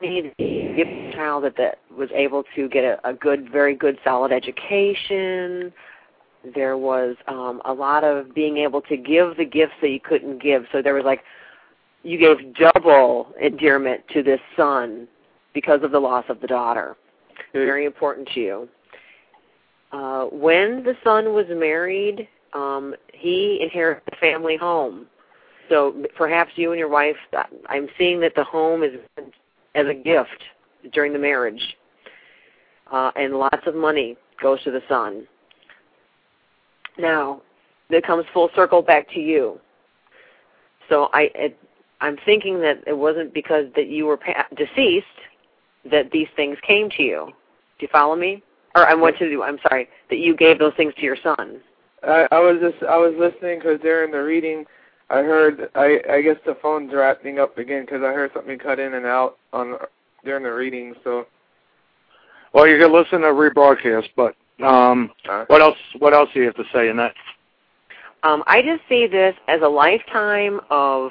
give 0.00 0.32
a 0.38 1.12
child 1.12 1.44
that, 1.44 1.56
that 1.56 1.78
was 1.96 2.08
able 2.14 2.44
to 2.56 2.68
get 2.68 2.84
a, 2.84 3.08
a 3.08 3.14
good, 3.14 3.50
very 3.50 3.74
good, 3.74 3.98
solid 4.04 4.32
education. 4.32 5.72
There 6.54 6.76
was 6.76 7.16
um, 7.26 7.62
a 7.64 7.72
lot 7.72 8.04
of 8.04 8.34
being 8.34 8.58
able 8.58 8.82
to 8.82 8.96
give 8.96 9.36
the 9.36 9.44
gifts 9.44 9.74
that 9.80 9.88
you 9.90 10.00
couldn't 10.00 10.42
give. 10.42 10.64
So 10.72 10.82
there 10.82 10.94
was 10.94 11.04
like 11.04 11.22
you 12.02 12.18
gave 12.18 12.54
double 12.54 13.32
endearment 13.40 14.02
to 14.12 14.22
this 14.22 14.40
son 14.56 15.08
because 15.54 15.82
of 15.82 15.90
the 15.90 15.98
loss 15.98 16.24
of 16.28 16.40
the 16.40 16.46
daughter. 16.46 16.96
Very 17.52 17.86
important 17.86 18.28
to 18.34 18.40
you. 18.40 18.68
Uh, 19.92 20.24
when 20.24 20.82
the 20.82 20.96
son 21.02 21.32
was 21.32 21.46
married, 21.48 22.28
um, 22.52 22.94
he 23.12 23.60
inherited 23.62 24.02
the 24.10 24.16
family 24.16 24.56
home. 24.56 25.06
So 25.68 25.94
perhaps 26.16 26.52
you 26.56 26.72
and 26.72 26.78
your 26.78 26.88
wife, 26.88 27.16
I'm 27.68 27.88
seeing 27.96 28.20
that 28.20 28.34
the 28.34 28.44
home 28.44 28.82
is 28.82 28.92
as 29.74 29.86
a 29.86 29.94
gift 29.94 30.42
during 30.92 31.12
the 31.12 31.18
marriage. 31.18 31.76
Uh, 32.90 33.10
and 33.16 33.34
lots 33.34 33.66
of 33.66 33.74
money 33.74 34.16
goes 34.42 34.62
to 34.64 34.70
the 34.70 34.82
son. 34.88 35.26
Now, 36.98 37.42
it 37.90 38.06
comes 38.06 38.24
full 38.32 38.50
circle 38.54 38.82
back 38.82 39.08
to 39.10 39.20
you. 39.20 39.58
So 40.88 41.08
I, 41.12 41.30
it, 41.34 41.58
I'm 42.00 42.18
thinking 42.24 42.60
that 42.60 42.82
it 42.86 42.96
wasn't 42.96 43.32
because 43.32 43.66
that 43.76 43.88
you 43.88 44.06
were 44.06 44.16
pa- 44.16 44.46
deceased 44.56 45.06
that 45.90 46.10
these 46.10 46.28
things 46.36 46.56
came 46.66 46.90
to 46.90 47.02
you. 47.02 47.26
Do 47.78 47.86
you 47.86 47.88
follow 47.90 48.16
me? 48.16 48.42
Or 48.74 48.86
I 48.86 48.94
want 48.94 49.16
to. 49.18 49.42
I'm 49.42 49.58
sorry 49.68 49.88
that 50.10 50.18
you 50.18 50.36
gave 50.36 50.58
those 50.58 50.72
things 50.76 50.92
to 50.96 51.02
your 51.02 51.16
son. 51.22 51.60
I, 52.02 52.26
I 52.32 52.40
was 52.40 52.58
just 52.60 52.82
I 52.82 52.96
was 52.96 53.14
listening 53.18 53.60
because 53.60 53.80
during 53.80 54.10
the 54.10 54.18
reading 54.18 54.64
I 55.10 55.16
heard 55.16 55.70
I 55.74 56.00
I 56.10 56.22
guess 56.22 56.36
the 56.46 56.56
phone's 56.60 56.92
wrapping 56.92 57.38
up 57.38 57.58
again 57.58 57.84
because 57.84 58.02
I 58.02 58.12
heard 58.12 58.30
something 58.34 58.58
cut 58.58 58.78
in 58.78 58.94
and 58.94 59.06
out 59.06 59.36
on 59.52 59.76
during 60.24 60.44
the 60.44 60.52
reading. 60.52 60.94
So. 61.04 61.26
Well, 62.52 62.68
you 62.68 62.78
can 62.78 62.92
listen 62.92 63.22
to 63.22 63.26
rebroadcast, 63.26 64.10
but 64.14 64.36
um, 64.64 65.10
uh, 65.28 65.44
what 65.48 65.60
else? 65.60 65.76
What 65.98 66.14
else 66.14 66.30
do 66.32 66.40
you 66.40 66.46
have 66.46 66.54
to 66.54 66.64
say 66.72 66.88
in 66.88 66.96
that? 66.98 67.14
Um, 68.22 68.42
I 68.46 68.62
just 68.62 68.82
see 68.88 69.06
this 69.06 69.34
as 69.48 69.60
a 69.62 69.68
lifetime 69.68 70.60
of 70.70 71.10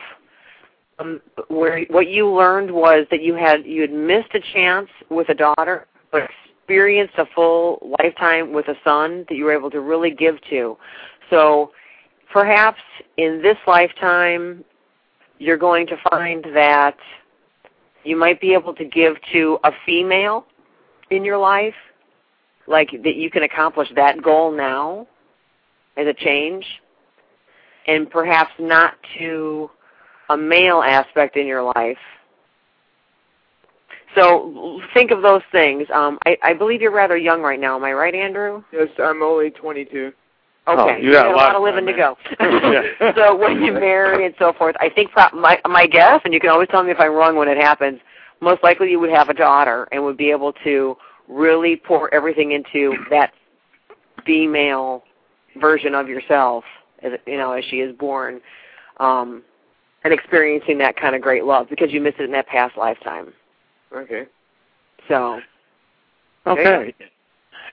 um, 0.99 1.21
where 1.49 1.83
what 1.89 2.07
you 2.07 2.29
learned 2.29 2.71
was 2.71 3.05
that 3.11 3.21
you 3.21 3.35
had 3.35 3.65
you 3.65 3.81
had 3.81 3.91
missed 3.91 4.33
a 4.33 4.39
chance 4.53 4.89
with 5.09 5.29
a 5.29 5.33
daughter, 5.33 5.87
but 6.11 6.29
experienced 6.59 7.15
a 7.17 7.25
full 7.35 7.95
lifetime 7.99 8.53
with 8.53 8.67
a 8.67 8.75
son 8.83 9.25
that 9.27 9.35
you 9.35 9.45
were 9.45 9.53
able 9.53 9.69
to 9.69 9.81
really 9.81 10.11
give 10.11 10.37
to. 10.49 10.77
So 11.29 11.71
perhaps 12.33 12.81
in 13.17 13.41
this 13.43 13.57
lifetime, 13.67 14.65
you're 15.37 15.57
going 15.57 15.85
to 15.87 15.95
find 16.09 16.43
that 16.55 16.97
you 18.03 18.17
might 18.17 18.41
be 18.41 18.53
able 18.53 18.73
to 18.73 18.85
give 18.85 19.15
to 19.31 19.59
a 19.63 19.71
female 19.85 20.45
in 21.11 21.23
your 21.23 21.37
life, 21.37 21.75
like 22.67 22.89
that 23.03 23.15
you 23.15 23.29
can 23.29 23.43
accomplish 23.43 23.87
that 23.95 24.21
goal 24.21 24.51
now 24.51 25.07
as 25.95 26.07
a 26.07 26.13
change, 26.13 26.65
and 27.87 28.09
perhaps 28.09 28.51
not 28.59 28.95
to 29.19 29.69
a 30.29 30.35
male 30.35 30.81
aspect 30.81 31.37
in 31.37 31.45
your 31.45 31.61
life. 31.75 31.97
So 34.15 34.81
think 34.93 35.11
of 35.11 35.21
those 35.21 35.41
things. 35.51 35.87
Um, 35.93 36.17
I, 36.25 36.37
I 36.43 36.53
believe 36.53 36.81
you're 36.81 36.91
rather 36.91 37.17
young 37.17 37.41
right 37.41 37.59
now. 37.59 37.75
Am 37.75 37.83
I 37.83 37.93
right, 37.93 38.13
Andrew? 38.13 38.63
Yes, 38.71 38.89
I'm 38.99 39.21
only 39.21 39.51
22. 39.51 40.13
Okay, 40.65 40.95
oh, 40.95 40.95
you 40.95 41.11
got, 41.11 41.27
a 41.27 41.35
lot, 41.35 41.55
of 41.55 41.61
living 41.61 41.85
to 41.85 41.93
go. 41.93 42.17
so 43.15 43.35
when 43.35 43.61
you 43.61 43.73
marry 43.73 44.25
and 44.25 44.33
so 44.39 44.53
forth, 44.53 44.75
I 44.79 44.89
think 44.89 45.11
my 45.33 45.59
my 45.65 45.85
guess, 45.87 46.21
and 46.23 46.33
you 46.33 46.39
can 46.39 46.49
always 46.49 46.69
tell 46.69 46.83
me 46.83 46.91
if 46.91 46.99
I'm 46.99 47.13
wrong 47.13 47.35
when 47.35 47.49
it 47.49 47.57
happens. 47.57 47.99
Most 48.39 48.63
likely, 48.63 48.89
you 48.89 48.99
would 48.99 49.09
have 49.09 49.29
a 49.29 49.33
daughter 49.33 49.87
and 49.91 50.03
would 50.05 50.17
be 50.17 50.31
able 50.31 50.53
to 50.63 50.95
really 51.27 51.75
pour 51.75 52.13
everything 52.13 52.53
into 52.53 52.95
that 53.09 53.33
female 54.25 55.03
version 55.59 55.95
of 55.95 56.07
yourself, 56.07 56.63
as 57.01 57.13
you 57.27 57.37
know, 57.37 57.51
as 57.51 57.65
she 57.65 57.77
is 57.77 57.93
born, 57.97 58.39
um, 59.01 59.43
and 60.05 60.13
experiencing 60.13 60.77
that 60.77 60.95
kind 60.95 61.13
of 61.13 61.21
great 61.21 61.43
love 61.43 61.67
because 61.69 61.91
you 61.91 61.99
missed 61.99 62.19
it 62.19 62.23
in 62.25 62.31
that 62.31 62.47
past 62.47 62.77
lifetime. 62.77 63.33
Okay. 63.93 64.27
So. 65.09 65.41
Okay. 66.45 66.93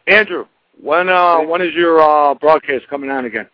Andrew, 0.07 0.47
when 0.83 1.09
uh 1.09 1.41
when 1.41 1.61
is 1.61 1.75
your 1.75 2.01
uh 2.01 2.35
broadcast 2.35 2.89
coming 2.89 3.11
on 3.11 3.25
again? 3.25 3.47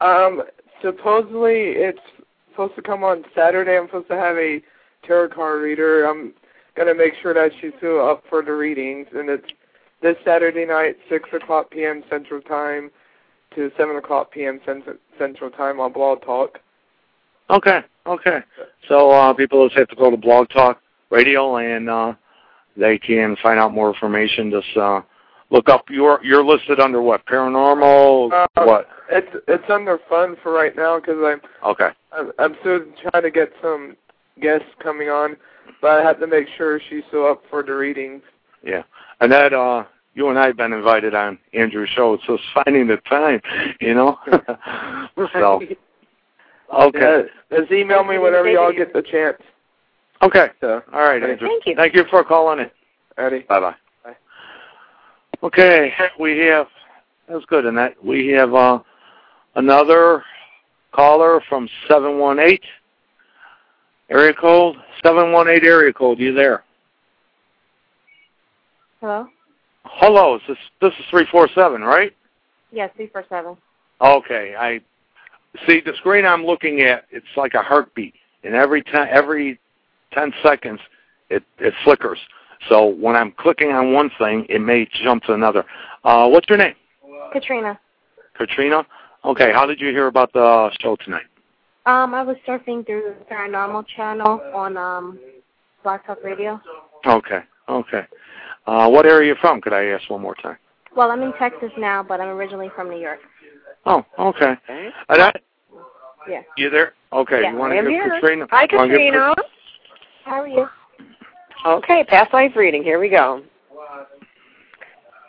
Um 0.00 0.42
supposedly 0.82 1.72
it's 1.76 2.00
supposed 2.50 2.74
to 2.76 2.82
come 2.82 3.02
on 3.02 3.24
Saturday. 3.34 3.76
I'm 3.76 3.86
supposed 3.86 4.08
to 4.08 4.16
have 4.16 4.36
a 4.36 4.62
tarot 5.04 5.30
card 5.30 5.62
reader. 5.62 6.04
I'm 6.04 6.32
gonna 6.76 6.94
make 6.94 7.14
sure 7.22 7.34
that 7.34 7.52
she's 7.60 7.72
up 7.82 8.24
for 8.28 8.42
the 8.42 8.52
readings 8.52 9.06
and 9.14 9.28
it's 9.28 9.48
this 10.02 10.16
Saturday 10.24 10.66
night, 10.66 10.96
six 11.08 11.28
o'clock 11.32 11.70
PM 11.70 12.04
Central 12.10 12.40
Time 12.42 12.90
to 13.54 13.70
seven 13.76 13.96
o'clock 13.96 14.30
PM 14.32 14.60
Central 15.18 15.50
Time 15.50 15.80
on 15.80 15.92
Blog 15.92 16.22
Talk. 16.22 16.58
Okay, 17.50 17.80
okay. 18.06 18.40
So 18.88 19.10
uh 19.10 19.32
people 19.32 19.66
just 19.68 19.78
have 19.78 19.88
to 19.88 19.96
go 19.96 20.10
to 20.10 20.16
Blog 20.16 20.48
Talk 20.50 20.80
Radio 21.10 21.56
and 21.56 21.88
uh 21.88 22.14
they 22.76 22.98
can 22.98 23.36
find 23.42 23.58
out 23.58 23.72
more 23.72 23.92
information. 23.92 24.50
Just 24.50 24.76
uh 24.76 25.00
look 25.54 25.68
up 25.68 25.84
you're 25.88 26.18
you're 26.24 26.44
listed 26.44 26.80
under 26.80 27.00
what 27.00 27.24
paranormal 27.26 28.32
uh, 28.32 28.64
what 28.64 28.88
it's 29.10 29.28
it's 29.46 29.70
under 29.70 29.98
fun 30.08 30.36
for 30.42 30.52
right 30.52 30.76
now 30.76 30.98
because 30.98 31.16
i'm 31.24 31.40
okay 31.64 31.90
I'm, 32.12 32.32
I'm 32.38 32.56
still 32.60 32.80
trying 33.10 33.22
to 33.22 33.30
get 33.30 33.52
some 33.62 33.96
guests 34.40 34.66
coming 34.82 35.08
on 35.08 35.36
but 35.80 35.92
i 35.92 36.02
have 36.02 36.18
to 36.20 36.26
make 36.26 36.48
sure 36.56 36.80
she's 36.90 37.04
still 37.08 37.26
up 37.26 37.42
for 37.48 37.62
the 37.62 37.72
readings 37.72 38.22
yeah 38.64 38.82
and 39.20 39.30
that 39.30 39.52
uh 39.52 39.84
you 40.14 40.28
and 40.28 40.38
I 40.38 40.46
have 40.46 40.56
been 40.56 40.72
invited 40.72 41.14
on 41.14 41.38
Andrew's 41.52 41.90
show, 41.90 42.16
so 42.24 42.34
it's 42.34 42.42
finding 42.54 42.86
the 42.86 42.98
time, 42.98 43.40
you 43.80 43.94
know. 43.94 44.16
so, 45.32 45.60
okay. 46.72 47.26
Yeah, 47.50 47.58
just 47.58 47.72
email 47.72 48.04
me 48.04 48.18
whenever 48.18 48.48
y'all 48.48 48.72
get 48.72 48.92
the 48.92 49.02
chance. 49.02 49.38
Okay. 50.22 50.50
So, 50.60 50.82
All 50.92 51.00
right, 51.00 51.20
Andrew. 51.22 51.48
Thank 51.48 51.66
you. 51.66 51.74
Thank 51.74 51.94
you 51.94 52.04
for 52.10 52.22
calling 52.22 52.60
in. 52.60 52.70
Eddie. 53.18 53.40
Bye-bye. 53.40 53.70
Bye. 53.72 53.76
Okay, 55.44 55.92
we 56.18 56.38
have, 56.38 56.68
that's 57.28 57.44
good, 57.44 57.66
and 57.66 57.76
that 57.76 58.02
We 58.02 58.28
have 58.28 58.54
uh, 58.54 58.78
another 59.56 60.24
caller 60.92 61.42
from 61.50 61.68
718. 61.86 62.58
Area 64.08 64.32
code? 64.32 64.76
718 65.02 65.68
area 65.68 65.92
code. 65.92 66.18
You 66.18 66.32
there? 66.32 66.64
Hello? 69.00 69.28
Hello, 69.84 70.38
this, 70.48 70.56
this 70.80 70.94
is 70.98 71.04
347, 71.10 71.82
right? 71.82 72.12
Yes, 72.72 72.90
three 72.96 73.08
four 73.08 73.24
seven. 73.28 73.56
Okay, 74.00 74.54
I 74.58 74.80
see 75.66 75.80
the 75.84 75.92
screen 75.98 76.24
I'm 76.24 76.44
looking 76.44 76.80
at. 76.80 77.04
It's 77.10 77.26
like 77.36 77.54
a 77.54 77.62
heartbeat, 77.62 78.14
and 78.42 78.54
every 78.54 78.82
ten 78.82 79.06
every 79.08 79.60
ten 80.12 80.32
seconds, 80.42 80.80
it 81.30 81.44
it 81.58 81.72
flickers. 81.84 82.18
So 82.68 82.86
when 82.86 83.16
I'm 83.16 83.32
clicking 83.32 83.70
on 83.70 83.92
one 83.92 84.10
thing, 84.18 84.46
it 84.48 84.60
may 84.60 84.86
jump 85.02 85.24
to 85.24 85.34
another. 85.34 85.64
Uh, 86.04 86.28
what's 86.28 86.48
your 86.48 86.58
name? 86.58 86.74
Katrina. 87.32 87.78
Katrina. 88.36 88.86
Okay, 89.24 89.52
how 89.52 89.66
did 89.66 89.80
you 89.80 89.88
hear 89.88 90.06
about 90.06 90.32
the 90.32 90.70
show 90.80 90.96
tonight? 90.96 91.24
Um, 91.86 92.14
I 92.14 92.22
was 92.22 92.36
surfing 92.46 92.86
through 92.86 93.14
the 93.18 93.34
paranormal 93.34 93.84
channel 93.94 94.40
on 94.54 94.76
um 94.76 95.18
Blog 95.82 96.00
Talk 96.06 96.22
Radio. 96.24 96.60
Okay, 97.06 97.40
okay. 97.68 98.06
Uh, 98.66 98.88
what 98.88 99.04
area 99.04 99.18
are 99.18 99.24
you 99.24 99.34
from? 99.40 99.60
Could 99.60 99.74
I 99.74 99.84
ask 99.86 100.08
one 100.08 100.22
more 100.22 100.34
time? 100.36 100.56
Well, 100.96 101.10
I'm 101.10 101.22
in 101.22 101.32
Texas 101.34 101.70
now, 101.76 102.02
but 102.02 102.20
I'm 102.20 102.28
originally 102.28 102.70
from 102.74 102.88
New 102.88 102.98
York. 102.98 103.18
Oh, 103.84 104.04
okay. 104.18 104.52
Okay. 104.64 104.88
Annette, 105.10 105.42
Yeah. 106.28 106.42
you 106.56 106.70
there? 106.70 106.94
Okay, 107.12 107.42
Yeah, 107.42 107.52
you 107.52 107.58
want 107.58 107.72
to 107.72 107.78
I'm 107.78 107.84
give 107.84 107.92
here. 107.92 108.10
Katrina? 108.14 108.46
Hi, 108.50 108.66
wanna 108.72 108.88
give 108.88 108.96
Katrina. 108.96 109.34
How 110.24 110.40
are 110.40 110.48
you? 110.48 110.66
Okay, 111.66 112.04
past 112.04 112.32
life 112.32 112.52
reading. 112.56 112.82
Here 112.82 113.00
we 113.00 113.08
go. 113.08 113.42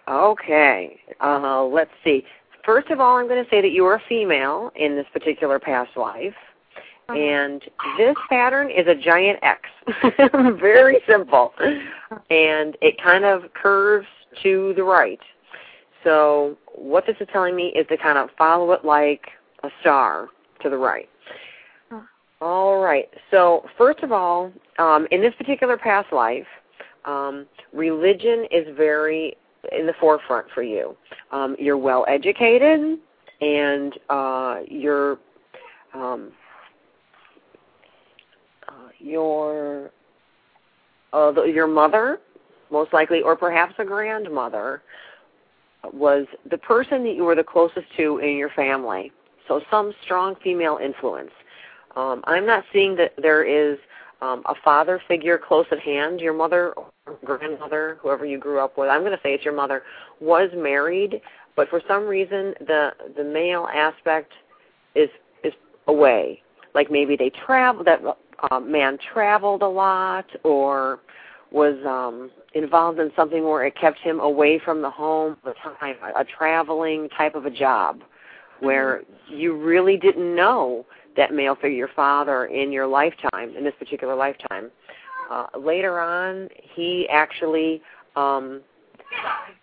Okay, 0.08 1.00
uh, 1.22 1.64
let's 1.64 1.92
see. 2.04 2.24
First 2.64 2.90
of 2.90 3.00
all, 3.00 3.18
I'm 3.18 3.28
going 3.28 3.44
to 3.44 3.50
say 3.50 3.62
that 3.62 3.72
you 3.72 3.86
are 3.86 3.96
a 3.96 4.04
female 4.08 4.72
in 4.76 4.96
this 4.96 5.06
particular 5.14 5.60
past 5.60 5.96
life. 5.96 6.34
Uh-huh. 7.08 7.18
And 7.18 7.62
this 7.98 8.16
pattern 8.30 8.72
is 8.72 8.88
a 8.88 8.96
giant 8.96 9.40
X. 9.44 9.62
Very 10.60 11.00
simple. 11.08 11.54
And 12.30 12.76
it 12.82 13.02
kind 13.02 13.24
of 13.24 13.54
curves 13.54 14.08
to 14.44 14.74
the 14.76 14.84
right. 14.84 15.20
So 16.04 16.58
what 16.74 17.06
this 17.06 17.16
is 17.20 17.28
telling 17.32 17.56
me 17.56 17.68
is 17.70 17.88
to 17.88 17.98
kind 17.98 18.18
of 18.18 18.30
follow 18.38 18.72
it 18.72 18.84
like 18.84 19.30
a 19.64 19.70
star 19.82 20.30
to 20.62 20.70
the 20.70 20.78
right. 20.78 21.10
All 22.46 22.78
right. 22.78 23.10
So 23.32 23.66
first 23.76 24.04
of 24.04 24.12
all, 24.12 24.52
um, 24.78 25.08
in 25.10 25.20
this 25.20 25.34
particular 25.34 25.78
past 25.78 26.14
life, 26.14 26.46
um, 27.06 27.48
religion 27.74 28.46
is 28.52 28.68
very 28.78 29.36
in 29.76 29.88
the 29.88 29.96
forefront 30.00 30.46
for 30.54 30.62
you. 30.62 30.96
Um, 31.32 31.56
you're 31.58 31.76
well 31.76 32.06
educated, 32.08 33.00
and 33.42 33.94
uh, 34.12 34.60
you're 34.68 35.18
um, 35.96 36.32
uh, 38.68 38.90
your 39.00 39.90
uh, 41.14 41.44
your 41.46 41.66
mother, 41.66 42.20
most 42.70 42.94
likely, 42.94 43.24
or 43.24 43.36
perhaps 43.36 43.74
a 43.80 43.84
grandmother, 43.84 44.84
was 45.92 46.28
the 46.48 46.60
person 46.60 47.04
that 47.06 47.16
you 47.16 47.24
were 47.24 47.34
the 47.34 47.44
closest 47.44 47.88
to 47.98 48.20
in 48.20 48.38
your 48.38 48.52
family. 48.52 49.12
So 49.48 49.62
some 49.72 49.94
strong 50.04 50.36
female 50.44 50.78
influence. 50.80 51.32
Um, 51.96 52.22
I'm 52.26 52.46
not 52.46 52.64
seeing 52.74 52.96
that 52.98 53.14
there 53.22 53.44
is 53.44 53.78
um, 54.22 54.44
a 54.46 54.56
father 54.64 55.02
figure 55.08 55.38
close 55.38 55.66
at 55.72 55.80
hand. 55.80 56.20
Your 56.20 56.34
mother, 56.34 56.74
or 56.74 56.92
grandmother, 57.24 57.98
whoever 58.02 58.26
you 58.26 58.38
grew 58.38 58.60
up 58.60 58.78
with, 58.78 58.90
I'm 58.90 59.02
going 59.02 59.12
to 59.12 59.20
say 59.24 59.34
it's 59.34 59.46
your 59.46 59.56
mother, 59.56 59.84
was 60.20 60.50
married, 60.56 61.22
but 61.56 61.70
for 61.70 61.82
some 61.88 62.06
reason 62.06 62.54
the 62.60 62.92
the 63.16 63.24
male 63.24 63.68
aspect 63.74 64.32
is 64.96 65.10
is 65.44 65.54
away. 65.88 66.42
Like 66.74 66.92
maybe 66.92 67.16
they 67.16 67.30
travel 67.30 67.84
that 67.86 68.02
uh, 68.52 68.60
man 68.60 68.98
traveled 69.14 69.62
a 69.62 69.68
lot, 69.68 70.26
or 70.44 71.00
was 71.52 71.76
um, 71.86 72.32
involved 72.54 73.00
in 73.00 73.12
something 73.16 73.44
where 73.44 73.66
it 73.66 73.76
kept 73.80 74.00
him 74.00 74.20
away 74.20 74.60
from 74.60 74.82
the 74.82 74.90
home, 74.90 75.38
the 75.46 75.54
time, 75.80 75.96
a, 76.04 76.22
a 76.22 76.26
traveling 76.26 77.08
type 77.10 77.36
of 77.36 77.46
a 77.46 77.52
job, 77.52 78.02
where 78.60 79.04
you 79.30 79.56
really 79.56 79.96
didn't 79.96 80.36
know 80.36 80.86
that 81.18 81.34
male 81.34 81.56
figure, 81.56 81.78
your 81.78 81.90
father, 81.96 82.46
in 82.46 82.72
your 82.72 82.88
lifetime, 82.88 83.56
in 83.56 83.64
this 83.64 83.74
particular 83.80 84.16
lifetime. 84.16 84.72
Uh, 85.32 85.48
later 85.58 86.00
on, 86.00 86.50
he 86.76 87.08
actually 87.10 87.82
um, 88.16 88.62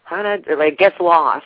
kind 0.08 0.26
of 0.26 0.58
like 0.58 0.78
gets 0.78 0.98
lost. 1.00 1.44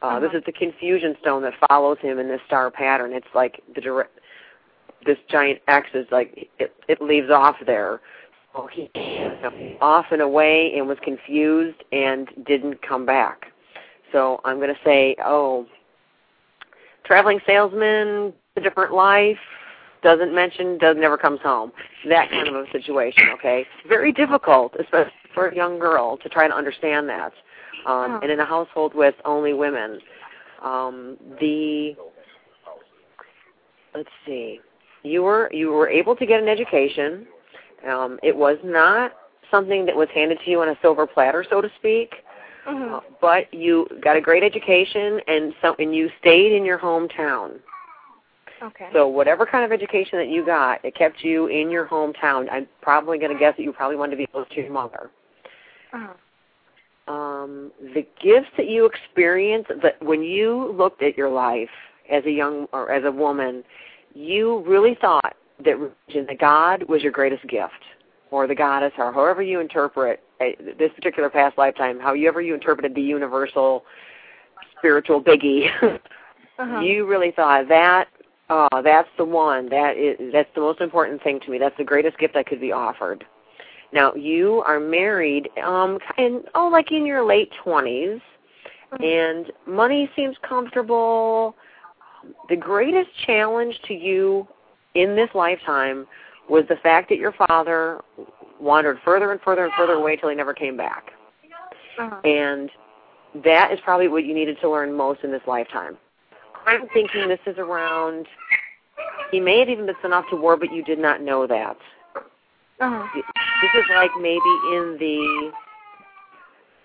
Uh, 0.00 0.20
This 0.20 0.32
is 0.32 0.42
the 0.46 0.52
confusion 0.52 1.16
stone 1.20 1.42
that 1.42 1.54
follows 1.68 1.98
him 2.00 2.18
in 2.18 2.28
this 2.28 2.40
star 2.46 2.70
pattern. 2.70 3.12
It's 3.12 3.26
like 3.34 3.60
the 3.74 3.80
direct, 3.80 4.18
this 5.04 5.18
giant 5.28 5.60
X 5.68 5.88
is 5.94 6.06
like 6.10 6.48
it, 6.58 6.72
it 6.88 7.02
leaves 7.02 7.30
off 7.30 7.56
there. 7.66 8.00
So 8.54 8.68
he 8.72 8.90
off 9.80 10.06
and 10.10 10.22
away 10.22 10.72
and 10.76 10.88
was 10.88 10.98
confused 11.02 11.82
and 11.92 12.28
didn't 12.46 12.80
come 12.82 13.04
back. 13.04 13.52
So 14.12 14.40
I'm 14.44 14.56
going 14.56 14.74
to 14.74 14.80
say, 14.84 15.16
oh, 15.24 15.66
traveling 17.04 17.40
salesman, 17.46 18.32
a 18.58 18.62
different 18.62 18.92
life, 18.92 19.38
doesn't 20.02 20.34
mention, 20.34 20.78
does 20.78 20.96
never 20.98 21.16
comes 21.16 21.40
home. 21.40 21.72
That 22.08 22.30
kind 22.30 22.48
of 22.48 22.54
a 22.54 22.70
situation, 22.70 23.24
okay? 23.34 23.66
Very 23.88 24.12
difficult, 24.12 24.74
especially 24.78 25.12
for 25.34 25.48
a 25.48 25.54
young 25.56 25.78
girl, 25.78 26.16
to 26.18 26.28
try 26.28 26.46
to 26.48 26.54
understand 26.54 27.08
that. 27.08 27.32
Um, 27.86 28.12
Oh. 28.12 28.18
And 28.22 28.30
in 28.30 28.40
a 28.40 28.44
household 28.44 28.94
with 28.94 29.14
only 29.24 29.54
women. 29.54 30.00
Um, 30.62 31.16
the 31.40 31.96
let's 33.94 34.08
see, 34.26 34.60
you 35.04 35.22
were 35.22 35.48
you 35.52 35.72
were 35.72 35.88
able 35.88 36.16
to 36.16 36.26
get 36.26 36.42
an 36.42 36.48
education. 36.48 37.26
Um, 37.88 38.18
it 38.22 38.36
was 38.36 38.58
not 38.64 39.12
something 39.50 39.86
that 39.86 39.94
was 39.94 40.08
handed 40.12 40.38
to 40.44 40.50
you 40.50 40.60
on 40.60 40.68
a 40.70 40.76
silver 40.82 41.06
platter, 41.06 41.44
so 41.48 41.60
to 41.60 41.70
speak. 41.78 42.14
Mhm. 42.66 42.94
Uh, 42.94 43.00
but 43.20 43.52
you 43.54 43.86
got 44.02 44.16
a 44.16 44.20
great 44.20 44.42
education 44.42 45.20
and 45.28 45.54
so 45.62 45.74
and 45.78 45.94
you 45.94 46.10
stayed 46.20 46.52
in 46.52 46.64
your 46.64 46.78
hometown. 46.78 47.60
Okay. 48.62 48.88
So 48.92 49.06
whatever 49.06 49.46
kind 49.46 49.64
of 49.64 49.72
education 49.72 50.18
that 50.18 50.28
you 50.28 50.44
got, 50.44 50.84
it 50.84 50.94
kept 50.94 51.22
you 51.22 51.46
in 51.46 51.70
your 51.70 51.86
hometown. 51.86 52.50
I'm 52.50 52.66
probably 52.82 53.18
going 53.18 53.32
to 53.32 53.38
guess 53.38 53.56
that 53.56 53.62
you 53.62 53.72
probably 53.72 53.96
wanted 53.96 54.12
to 54.12 54.16
be 54.16 54.26
close 54.26 54.46
to 54.50 54.56
your 54.56 54.72
mother. 54.72 55.10
Uh-huh. 55.92 57.12
Um, 57.12 57.72
the 57.94 58.06
gifts 58.22 58.50
that 58.56 58.68
you 58.68 58.84
experienced, 58.84 59.70
that 59.82 60.02
when 60.02 60.22
you 60.22 60.74
looked 60.76 61.02
at 61.02 61.16
your 61.16 61.30
life 61.30 61.70
as 62.10 62.24
a 62.26 62.30
young 62.30 62.66
or 62.72 62.90
as 62.90 63.04
a 63.04 63.12
woman, 63.12 63.64
you 64.14 64.62
really 64.66 64.96
thought 65.00 65.36
that 65.64 65.78
religion, 65.78 66.26
that 66.26 66.38
God 66.38 66.84
was 66.84 67.02
your 67.02 67.12
greatest 67.12 67.46
gift, 67.48 67.72
or 68.30 68.46
the 68.46 68.54
goddess, 68.54 68.92
or 68.98 69.12
however 69.12 69.42
you 69.42 69.60
interpret 69.60 70.22
uh, 70.40 70.46
this 70.78 70.90
particular 70.94 71.30
past 71.30 71.56
lifetime, 71.56 71.98
however 71.98 72.42
you 72.42 72.54
interpreted 72.54 72.94
the 72.94 73.00
universal 73.00 73.84
spiritual 74.78 75.22
biggie. 75.22 75.68
Uh-huh. 76.60 76.80
You 76.80 77.06
really 77.06 77.30
thought 77.30 77.68
that 77.68 78.08
uh, 78.50 78.82
that's 78.82 79.08
the 79.18 79.24
one. 79.24 79.68
That 79.68 79.96
is 79.96 80.32
that's 80.32 80.48
the 80.54 80.60
most 80.60 80.80
important 80.80 81.22
thing 81.22 81.40
to 81.40 81.50
me. 81.50 81.58
That's 81.58 81.76
the 81.76 81.84
greatest 81.84 82.18
gift 82.18 82.36
I 82.36 82.42
could 82.42 82.60
be 82.60 82.72
offered. 82.72 83.24
Now 83.92 84.14
you 84.14 84.62
are 84.66 84.80
married, 84.80 85.48
um, 85.62 85.98
in 86.16 86.42
oh, 86.54 86.68
like 86.68 86.92
in 86.92 87.06
your 87.06 87.24
late 87.24 87.50
20s 87.64 88.20
and 89.00 89.52
money 89.66 90.10
seems 90.16 90.36
comfortable. 90.46 91.54
The 92.48 92.56
greatest 92.56 93.10
challenge 93.26 93.78
to 93.86 93.94
you 93.94 94.46
in 94.94 95.14
this 95.14 95.28
lifetime 95.34 96.06
was 96.48 96.64
the 96.68 96.76
fact 96.76 97.08
that 97.10 97.18
your 97.18 97.32
father 97.32 98.00
wandered 98.60 98.98
further 99.04 99.32
and 99.32 99.40
further 99.42 99.64
and 99.64 99.72
further 99.74 99.94
away 99.94 100.16
till 100.16 100.30
he 100.30 100.34
never 100.34 100.54
came 100.54 100.76
back. 100.76 101.10
Uh-huh. 101.98 102.20
And 102.24 102.70
that 103.44 103.72
is 103.72 103.78
probably 103.84 104.08
what 104.08 104.24
you 104.24 104.34
needed 104.34 104.56
to 104.62 104.70
learn 104.70 104.92
most 104.94 105.20
in 105.22 105.30
this 105.30 105.42
lifetime. 105.46 105.98
I'm 106.66 106.88
thinking 106.92 107.28
this 107.28 107.40
is 107.46 107.58
around, 107.58 108.26
he 109.30 109.40
may 109.40 109.58
have 109.60 109.68
even 109.68 109.86
been 109.86 109.94
sent 110.02 110.14
off 110.14 110.24
to 110.30 110.36
war, 110.36 110.56
but 110.56 110.72
you 110.72 110.84
did 110.84 110.98
not 110.98 111.22
know 111.22 111.46
that. 111.46 111.76
Uh-huh. 112.80 113.06
This 113.14 113.82
is 113.82 113.90
like 113.90 114.10
maybe 114.20 114.38
in 114.72 114.96
the, 115.00 115.52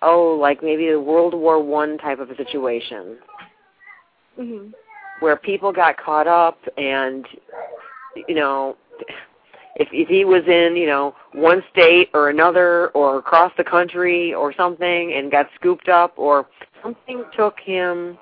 oh, 0.01 0.37
like 0.39 0.63
maybe 0.63 0.89
the 0.89 0.99
World 0.99 1.33
War 1.33 1.61
One 1.61 1.97
type 1.97 2.19
of 2.19 2.29
a 2.31 2.35
situation 2.35 3.17
Mhm. 4.39 4.73
where 5.19 5.35
people 5.35 5.71
got 5.71 5.97
caught 5.97 6.27
up 6.27 6.57
and, 6.77 7.27
you 8.27 8.33
know, 8.33 8.75
if 9.75 9.87
if 9.91 10.07
he 10.07 10.23
was 10.25 10.43
in 10.47 10.75
you 10.75 10.85
know 10.85 11.15
one 11.33 11.63
state 11.71 12.09
or 12.13 12.29
another 12.29 12.89
or 12.89 13.17
across 13.17 13.51
the 13.57 13.63
country 13.63 14.33
or 14.33 14.53
something 14.53 15.13
and 15.13 15.31
got 15.31 15.49
scooped 15.55 15.89
up 15.89 16.13
or 16.17 16.47
something 16.81 17.25
took 17.35 17.59
him 17.59 18.17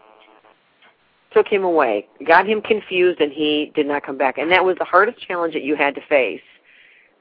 took 1.32 1.48
him 1.48 1.63
away, 1.63 2.08
got 2.28 2.48
him 2.48 2.62
confused, 2.62 3.22
and 3.22 3.32
he 3.32 3.72
did 3.76 3.88
not 3.88 4.04
come 4.04 4.17
back. 4.17 4.38
And 4.38 4.52
that 4.52 4.63
was 4.63 4.78
the 4.78 4.86
hardest 4.86 5.26
challenge 5.28 5.54
that 5.54 5.63
you 5.63 5.76
had 5.76 5.96
to 5.96 6.02
face 6.08 6.41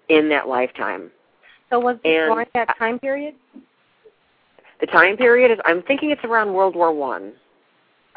in 0.08 0.28
that 0.30 0.48
lifetime. 0.48 1.10
So 1.70 1.78
was 1.78 1.96
it 2.02 2.08
And- 2.08 2.32
during 2.32 2.46
that 2.54 2.76
time 2.78 2.98
period? 2.98 3.34
The 4.80 4.86
time 4.86 5.16
period 5.16 5.50
is 5.50 5.58
I'm 5.66 5.82
thinking 5.82 6.10
it's 6.10 6.24
around 6.24 6.52
World 6.54 6.74
War 6.74 6.92
One. 6.92 7.34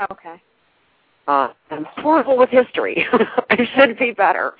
Okay. 0.10 0.42
Uh, 1.28 1.50
I'm 1.72 1.86
horrible 1.86 2.38
with 2.38 2.50
history. 2.50 3.06
I 3.50 3.68
should 3.76 3.98
be 3.98 4.12
better. 4.12 4.54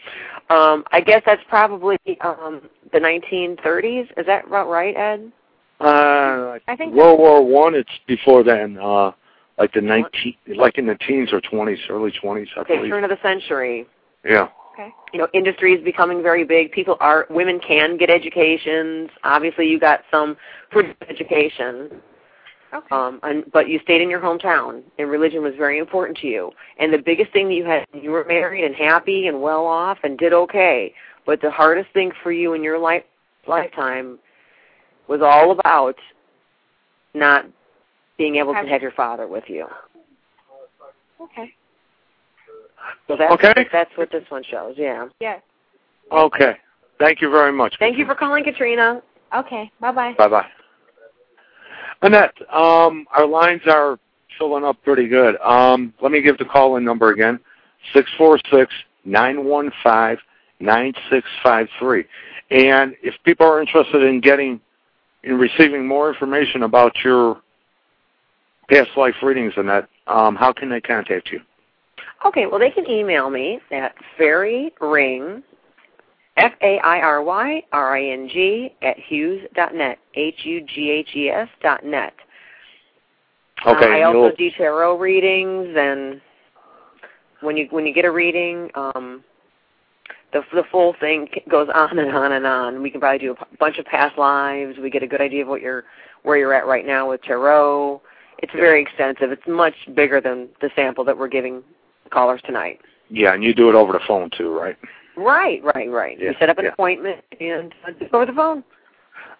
Um, 0.50 0.84
I 0.92 1.02
guess 1.02 1.22
that's 1.26 1.42
probably 1.50 1.98
um, 2.22 2.62
the 2.92 3.00
1930s. 3.00 4.08
Is 4.18 4.26
that 4.26 4.48
about 4.48 4.70
right, 4.70 4.96
Ed? 4.96 5.32
Uh, 5.80 6.60
I 6.68 6.76
think 6.78 6.94
World 6.94 7.20
War 7.20 7.46
One. 7.46 7.74
It's 7.76 7.90
before 8.08 8.44
then. 8.44 8.78
Uh, 8.78 9.12
like 9.58 9.74
the 9.74 9.82
nineteen, 9.82 10.36
like 10.56 10.78
in 10.78 10.88
the 10.88 10.96
teens 10.96 11.30
or 11.32 11.42
twenties, 11.42 11.80
early 11.90 12.12
twenties, 12.12 12.48
I 12.56 12.62
Okay, 12.62 12.78
believe. 12.78 12.92
turn 12.92 13.04
of 13.04 13.10
the 13.10 13.20
century. 13.22 13.86
Yeah. 14.26 14.48
Okay. 14.74 14.90
You 15.14 15.20
know, 15.20 15.28
industry 15.34 15.74
is 15.74 15.84
becoming 15.84 16.24
very 16.24 16.44
big. 16.44 16.72
People 16.72 16.98
are 17.00 17.28
women 17.30 17.60
can 17.60 17.98
get 17.98 18.10
educations. 18.10 19.10
Obviously, 19.24 19.68
you 19.68 19.80
got 19.80 20.02
some 20.10 20.36
pretty 20.72 20.96
good 21.00 21.10
education. 21.10 22.02
Okay. 22.74 22.88
Um, 22.90 23.20
and, 23.22 23.44
but 23.54 23.70
you 23.70 23.80
stayed 23.84 24.02
in 24.02 24.10
your 24.10 24.20
hometown, 24.20 24.82
and 24.98 25.08
religion 25.08 25.44
was 25.44 25.54
very 25.56 25.78
important 25.78 26.18
to 26.20 26.28
you. 26.28 26.52
And 26.80 26.92
the 26.92 26.98
biggest 26.98 27.32
thing 27.32 27.48
that 27.50 27.54
you 27.54 27.66
had, 27.66 27.86
you 27.94 28.10
were 28.10 28.26
married 28.28 28.64
and 28.64 28.74
happy 28.74 29.28
and 29.28 29.40
well 29.40 29.68
off 29.68 30.00
and 30.04 30.18
did 30.18 30.34
okay. 30.34 30.92
But 31.24 31.40
the 31.40 31.52
hardest 31.52 31.92
thing 31.94 32.12
for 32.24 32.32
you 32.32 32.54
in 32.54 32.64
your 32.64 32.80
life 32.80 33.04
lifetime 33.46 34.18
was 35.08 35.22
all 35.22 35.52
about 35.52 35.96
not 37.14 37.46
being 38.18 38.36
able 38.36 38.54
to 38.54 38.58
Have- 38.60 38.68
have 38.68 38.82
your 38.82 38.92
father 38.92 39.28
with 39.28 39.50
you. 39.50 39.68
okay. 41.22 41.54
So 43.08 43.16
that's 43.16 43.32
Okay. 43.34 43.68
that's 43.72 43.96
what 43.98 44.12
this 44.12 44.30
one 44.30 44.44
shows. 44.44 44.78
Yeah. 44.78 45.08
Yes. 45.20 45.42
Okay. 46.12 46.58
Thank 47.00 47.22
you 47.22 47.30
very 47.30 47.52
much. 47.52 47.78
Thank 47.80 47.98
you 47.98 48.06
for 48.06 48.16
calling, 48.16 48.44
Katrina. 48.44 49.02
Okay. 49.34 49.72
Bye 49.80 49.92
bye. 49.92 50.14
Bye 50.14 50.28
bye. 50.28 50.48
Annette, 52.02 52.36
um, 52.54 53.08
our 53.12 53.26
lines 53.26 53.62
are 53.68 53.98
filling 54.38 54.64
up 54.66 54.82
pretty 54.84 55.08
good. 55.08 55.38
Um, 55.42 55.94
let 56.02 56.12
me 56.12 56.22
give 56.22 56.38
the 56.38 56.46
call 56.46 56.76
in 56.78 56.84
number 56.84 57.10
again. 57.12 57.40
Six 57.94 58.10
four 58.18 58.40
six 58.52 58.74
nine 59.06 59.46
one 59.46 59.72
five 59.82 60.20
nine 60.60 60.94
six 61.10 61.28
five 61.42 61.68
three. 61.80 62.06
And 62.52 62.96
if 63.02 63.16
people 63.24 63.46
are 63.46 63.62
interested 63.62 64.04
in 64.04 64.20
getting 64.20 64.60
in 65.24 65.38
receiving 65.38 65.88
more 65.88 66.10
information 66.10 66.64
about 66.64 66.94
your 67.04 67.42
past 68.70 68.90
life 68.96 69.16
readings 69.22 69.54
and 69.58 69.68
that, 69.70 69.88
um, 70.08 70.36
how 70.36 70.52
can 70.54 70.70
they 70.70 70.82
contact 70.82 71.32
you? 71.32 71.40
Okay, 72.26 72.46
well, 72.48 72.60
they 72.60 72.72
can 72.72 72.90
email 72.90 73.30
me 73.30 73.60
at 73.72 73.94
fairyring, 74.18 75.44
F-A-I-R-Y-R-I-N-G, 76.38 76.76
at 78.82 78.98
hughes 78.98 79.46
dot 79.56 79.76
net, 79.76 80.00
H-U-G-H-E-S 80.16 81.50
dot 81.62 81.84
net. 81.86 82.14
Okay. 83.66 83.86
Uh, 83.86 83.90
I 83.90 84.04
also 84.04 84.36
do 84.36 84.50
tarot 84.52 84.98
readings, 84.98 85.76
and 85.78 86.22
when 87.42 87.56
you 87.58 87.68
when 87.72 87.86
you 87.86 87.94
get 87.94 88.06
a 88.06 88.12
reading, 88.12 88.70
um, 88.76 89.24
the 90.34 90.42
the 90.54 90.64
full 90.72 90.96
thing 91.00 91.30
goes 91.50 91.70
on 91.74 92.00
and 92.00 92.16
on 92.16 92.32
and 92.34 92.46
on. 92.46 92.82
We 92.82 92.90
can 92.90 93.00
probably 93.00 93.20
do 93.20 93.32
a 93.32 93.36
p- 93.36 93.46
bunch 93.60 93.78
of 93.78 93.86
past 93.86 94.18
lives. 94.18 94.78
We 94.82 94.90
get 94.90 95.04
a 95.04 95.08
good 95.08 95.22
idea 95.22 95.44
of 95.44 95.48
what 95.48 95.62
you're 95.62 95.84
where 96.24 96.38
you're 96.38 96.54
at 96.54 96.66
right 96.68 96.86
now 96.86 97.10
with 97.10 97.22
tarot. 97.22 98.02
It's 98.40 98.52
very 98.54 98.82
extensive. 98.82 99.32
It's 99.32 99.48
much 99.48 99.76
bigger 99.94 100.20
than 100.20 100.50
the 100.62 100.70
sample 100.76 101.04
that 101.06 101.18
we're 101.18 101.28
giving 101.28 101.64
callers 102.10 102.42
tonight. 102.46 102.80
yeah, 103.10 103.34
and 103.34 103.44
you 103.44 103.54
do 103.54 103.70
it 103.70 103.76
over 103.76 103.94
the 103.94 104.00
phone 104.08 104.30
too, 104.38 104.58
right? 104.58 104.78
Right, 105.16 105.64
right, 105.64 105.90
right. 105.90 106.18
Yeah, 106.20 106.30
you 106.32 106.36
set 106.40 106.50
up 106.50 106.58
an 106.58 106.66
yeah. 106.66 106.72
appointment 106.72 107.22
and 107.40 107.74
uh, 107.88 107.92
just 108.00 108.14
over 108.14 108.26
the 108.26 108.34
phone. 108.34 108.64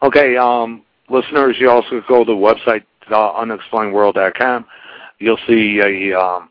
Okay, 0.02 0.38
um, 0.38 0.84
listeners, 1.10 1.56
you 1.60 1.70
also 1.70 2.02
go 2.08 2.24
to 2.24 2.32
the 2.32 2.38
website, 2.38 2.84
uh, 3.10 3.34
unexplainedworld.com. 3.34 4.66
You'll 5.20 5.40
see 5.48 5.80
a, 5.80 6.20
um, 6.20 6.50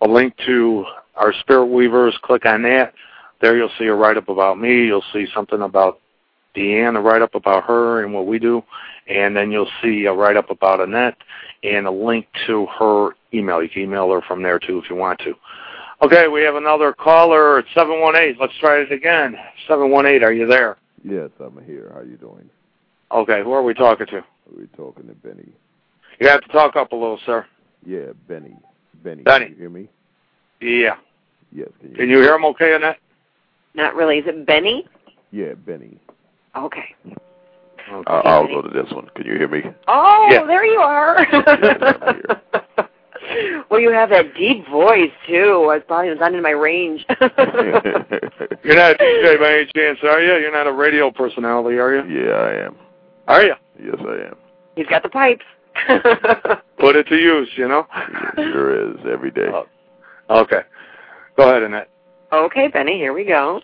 a 0.00 0.08
link 0.08 0.34
to 0.46 0.84
our 1.16 1.32
Spirit 1.40 1.66
Weavers. 1.66 2.16
Click 2.22 2.46
on 2.46 2.62
that. 2.62 2.92
There 3.40 3.56
you'll 3.56 3.70
see 3.78 3.86
a 3.86 3.94
write-up 3.94 4.28
about 4.28 4.58
me. 4.58 4.86
You'll 4.86 5.04
see 5.12 5.26
something 5.34 5.62
about 5.62 6.00
Deanne, 6.54 6.96
a 6.96 7.00
write-up 7.00 7.34
about 7.34 7.64
her 7.64 8.02
and 8.02 8.12
what 8.12 8.26
we 8.26 8.38
do. 8.38 8.62
And 9.06 9.36
then 9.36 9.50
you'll 9.52 9.70
see 9.82 10.06
a 10.06 10.12
write-up 10.12 10.50
about 10.50 10.80
Annette 10.80 11.16
and 11.62 11.86
a 11.86 11.90
link 11.90 12.26
to 12.46 12.66
her 12.78 13.10
email. 13.32 13.62
You 13.62 13.68
can 13.68 13.82
email 13.82 14.10
her 14.12 14.22
from 14.22 14.42
there, 14.42 14.58
too, 14.58 14.78
if 14.78 14.88
you 14.88 14.96
want 14.96 15.20
to. 15.20 15.34
Okay, 16.02 16.28
we 16.28 16.42
have 16.42 16.56
another 16.56 16.92
caller 16.92 17.58
at 17.58 17.64
718. 17.74 18.36
Let's 18.40 18.56
try 18.58 18.78
it 18.78 18.92
again. 18.92 19.36
718, 19.68 20.22
are 20.22 20.32
you 20.32 20.46
there? 20.46 20.76
Yes, 21.02 21.30
I'm 21.40 21.62
here. 21.64 21.92
How 21.94 22.02
you 22.02 22.16
doing? 22.16 22.48
Okay, 23.12 23.42
who 23.42 23.52
are 23.52 23.62
we 23.62 23.74
talking 23.74 24.06
to? 24.06 24.24
We're 24.54 24.66
talking 24.76 25.06
to 25.06 25.14
Benny. 25.14 25.48
You 26.20 26.28
have 26.28 26.42
to 26.42 26.48
talk 26.48 26.76
up 26.76 26.92
a 26.92 26.96
little, 26.96 27.18
sir. 27.24 27.46
Yeah, 27.86 28.12
Benny. 28.28 28.56
Benny. 29.02 29.22
Benny. 29.22 29.46
Can 29.46 29.54
you 29.54 29.60
hear 29.60 29.70
me? 29.70 29.88
Yeah. 30.60 30.96
Yes. 31.52 31.68
Can 31.80 31.90
you? 31.90 31.96
Can 31.96 32.08
you 32.08 32.18
hear 32.18 32.34
him 32.34 32.44
okay, 32.46 32.74
Annette? 32.74 32.98
Not 33.74 33.94
really. 33.94 34.18
Is 34.18 34.26
it 34.26 34.46
Benny? 34.46 34.86
Yeah, 35.30 35.54
Benny. 35.54 35.98
Okay. 36.56 36.94
Okay. 37.06 38.04
Uh, 38.06 38.22
I'll 38.24 38.46
go 38.46 38.62
to 38.62 38.68
this 38.70 38.90
one. 38.92 39.08
Can 39.14 39.26
you 39.26 39.34
hear 39.36 39.48
me? 39.48 39.62
Oh, 39.88 40.28
Yeah. 40.30 40.44
there 40.46 40.64
you 40.64 40.78
are. 40.80 41.26
well, 43.70 43.80
you 43.80 43.90
have 43.90 44.10
that 44.10 44.34
deep 44.34 44.66
voice 44.68 45.10
too. 45.26 45.68
I 45.70 45.76
was 45.76 45.82
probably 45.86 46.14
not 46.14 46.34
in 46.34 46.42
my 46.42 46.50
range. 46.50 47.04
You're 47.20 48.76
not 48.76 48.92
a 48.92 48.96
DJ 48.98 49.38
by 49.38 49.52
any 49.52 49.66
chance, 49.74 49.98
are 50.02 50.20
you? 50.20 50.34
You're 50.40 50.52
not 50.52 50.66
a 50.66 50.72
radio 50.72 51.10
personality, 51.10 51.78
are 51.78 51.94
you? 51.94 52.22
yeah, 52.26 52.32
I 52.34 52.66
am. 52.66 52.76
Are 53.28 53.42
you? 53.42 53.54
Yes, 53.82 53.96
I 54.00 54.28
am. 54.28 54.36
He's 54.76 54.86
got 54.86 55.02
the 55.02 55.08
pipes. 55.08 55.44
Put 56.78 56.96
it 56.96 57.06
to 57.08 57.16
use, 57.16 57.48
you 57.56 57.66
know? 57.68 57.86
It 58.38 58.52
sure 58.52 58.90
is 58.92 58.96
every 59.10 59.30
day. 59.30 59.48
Oh. 59.52 59.66
Okay. 60.30 60.60
Go 61.36 61.48
ahead, 61.50 61.62
Annette. 61.64 61.88
okay, 62.32 62.68
Benny, 62.68 62.96
here 62.96 63.12
we 63.12 63.24
go. 63.24 63.60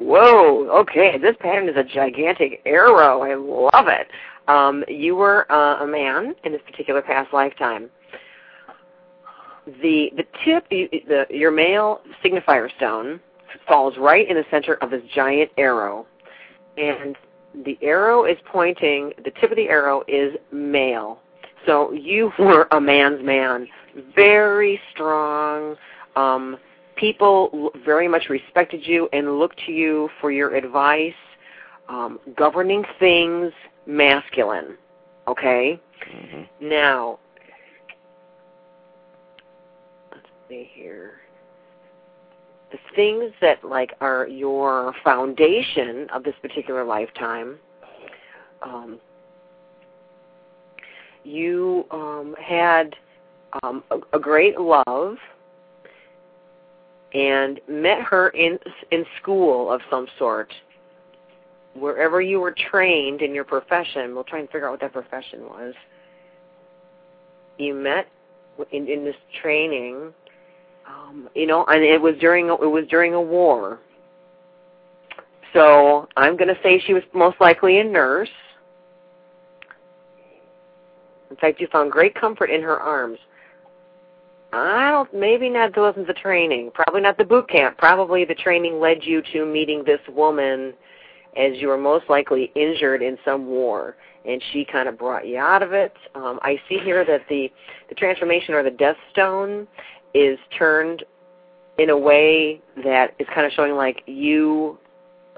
Whoa, 0.00 0.66
okay, 0.80 1.18
this 1.18 1.36
pattern 1.40 1.68
is 1.68 1.76
a 1.76 1.84
gigantic 1.84 2.62
arrow. 2.64 3.20
I 3.20 3.34
love 3.34 3.86
it. 3.88 4.08
Um, 4.48 4.82
you 4.88 5.14
were 5.14 5.50
uh, 5.52 5.84
a 5.84 5.86
man 5.86 6.34
in 6.44 6.52
this 6.52 6.62
particular 6.64 7.02
past 7.02 7.32
lifetime. 7.34 7.90
The 9.82 10.10
the 10.16 10.24
tip, 10.42 10.64
you, 10.70 10.88
the 11.06 11.26
your 11.28 11.50
male 11.50 12.00
signifier 12.24 12.74
stone, 12.76 13.20
falls 13.68 13.94
right 13.98 14.28
in 14.28 14.36
the 14.36 14.44
center 14.50 14.74
of 14.76 14.90
this 14.90 15.02
giant 15.14 15.50
arrow, 15.58 16.06
and 16.78 17.14
the 17.66 17.78
arrow 17.82 18.24
is 18.24 18.38
pointing. 18.50 19.12
The 19.22 19.30
tip 19.38 19.50
of 19.50 19.56
the 19.56 19.68
arrow 19.68 20.02
is 20.08 20.34
male. 20.50 21.20
So 21.66 21.92
you 21.92 22.32
were 22.38 22.66
a 22.72 22.80
man's 22.80 23.22
man, 23.22 23.68
very 24.14 24.80
strong. 24.92 25.76
Um, 26.16 26.56
people 27.00 27.72
very 27.84 28.06
much 28.06 28.28
respected 28.28 28.86
you 28.86 29.08
and 29.12 29.38
looked 29.38 29.58
to 29.66 29.72
you 29.72 30.10
for 30.20 30.30
your 30.30 30.54
advice, 30.54 31.14
um, 31.88 32.20
governing 32.36 32.84
things, 32.98 33.52
masculine. 33.86 34.76
Okay. 35.26 35.80
hmm 36.06 36.42
Now, 36.60 37.18
let's 40.12 40.26
see 40.48 40.70
here. 40.72 41.12
The 42.70 42.78
things 42.94 43.32
that 43.40 43.64
like 43.64 43.94
are 44.00 44.28
your 44.28 44.94
foundation 45.02 46.06
of 46.12 46.22
this 46.22 46.34
particular 46.42 46.84
lifetime. 46.84 47.58
Um, 48.62 49.00
you 51.24 51.86
um, 51.90 52.34
had 52.40 52.94
um, 53.62 53.82
a, 53.90 53.98
a 54.16 54.20
great 54.20 54.58
love 54.60 55.16
and 57.14 57.60
met 57.68 58.00
her 58.02 58.28
in 58.30 58.58
in 58.90 59.04
school 59.20 59.70
of 59.70 59.80
some 59.90 60.06
sort. 60.18 60.52
Wherever 61.74 62.20
you 62.20 62.40
were 62.40 62.54
trained 62.70 63.22
in 63.22 63.34
your 63.34 63.44
profession 63.44 64.14
we'll 64.14 64.24
try 64.24 64.40
and 64.40 64.48
figure 64.50 64.66
out 64.66 64.72
what 64.72 64.80
that 64.80 64.92
profession 64.92 65.42
was. 65.42 65.74
You 67.58 67.74
met 67.74 68.06
in 68.72 68.86
in 68.88 69.04
this 69.04 69.16
training 69.40 70.12
um 70.86 71.28
you 71.34 71.46
know 71.46 71.64
and 71.66 71.82
it 71.82 72.00
was 72.00 72.14
during 72.20 72.50
a, 72.50 72.54
it 72.54 72.70
was 72.70 72.86
during 72.88 73.14
a 73.14 73.20
war. 73.20 73.80
So 75.52 76.08
i'm 76.16 76.36
going 76.36 76.48
to 76.48 76.60
say 76.62 76.80
she 76.86 76.94
was 76.94 77.02
most 77.12 77.40
likely 77.40 77.78
a 77.80 77.84
nurse. 77.84 78.28
In 81.30 81.36
fact 81.36 81.60
you 81.60 81.68
found 81.72 81.90
great 81.90 82.14
comfort 82.14 82.50
in 82.50 82.62
her 82.62 82.78
arms 82.78 83.18
I 84.52 84.90
well, 84.90 85.08
maybe 85.14 85.48
not 85.48 85.76
it 85.76 85.80
wasn't 85.80 86.06
the 86.06 86.14
training. 86.14 86.70
Probably 86.74 87.00
not 87.00 87.16
the 87.16 87.24
boot 87.24 87.48
camp. 87.48 87.78
Probably 87.78 88.24
the 88.24 88.34
training 88.34 88.80
led 88.80 89.04
you 89.04 89.22
to 89.32 89.46
meeting 89.46 89.84
this 89.84 90.00
woman 90.08 90.74
as 91.36 91.52
you 91.56 91.68
were 91.68 91.78
most 91.78 92.08
likely 92.08 92.50
injured 92.56 93.02
in 93.02 93.16
some 93.24 93.46
war, 93.46 93.96
and 94.24 94.42
she 94.52 94.64
kind 94.64 94.88
of 94.88 94.98
brought 94.98 95.26
you 95.26 95.38
out 95.38 95.62
of 95.62 95.72
it. 95.72 95.94
Um, 96.14 96.40
I 96.42 96.60
see 96.68 96.78
here 96.78 97.04
that 97.04 97.22
the 97.28 97.50
the 97.88 97.94
transformation 97.94 98.54
or 98.54 98.62
the 98.62 98.70
death 98.70 98.96
stone 99.12 99.68
is 100.14 100.38
turned 100.58 101.04
in 101.78 101.90
a 101.90 101.96
way 101.96 102.60
that 102.84 103.14
is 103.18 103.26
kind 103.32 103.46
of 103.46 103.52
showing 103.52 103.74
like 103.74 104.02
you 104.06 104.78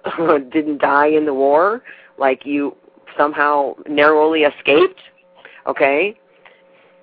didn't 0.52 0.80
die 0.80 1.08
in 1.08 1.26
the 1.26 1.34
war, 1.34 1.82
like 2.18 2.46
you 2.46 2.74
somehow 3.16 3.74
narrowly 3.88 4.42
escaped. 4.42 5.00
Okay, 5.66 6.18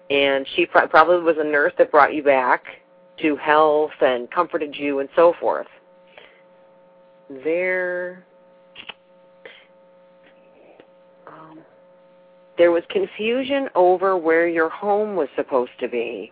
and 0.09 0.47
she 0.55 0.65
pr- 0.65 0.87
probably 0.89 1.23
was 1.23 1.37
a 1.39 1.43
nurse 1.43 1.73
that 1.77 1.91
brought 1.91 2.13
you 2.13 2.23
back 2.23 2.63
to 3.21 3.35
health 3.35 3.91
and 4.01 4.29
comforted 4.31 4.75
you 4.75 4.99
and 4.99 5.09
so 5.15 5.33
forth. 5.39 5.67
There, 7.43 8.25
um, 11.27 11.59
there 12.57 12.71
was 12.71 12.83
confusion 12.89 13.69
over 13.75 14.17
where 14.17 14.47
your 14.47 14.69
home 14.69 15.15
was 15.15 15.27
supposed 15.35 15.71
to 15.79 15.87
be. 15.87 16.31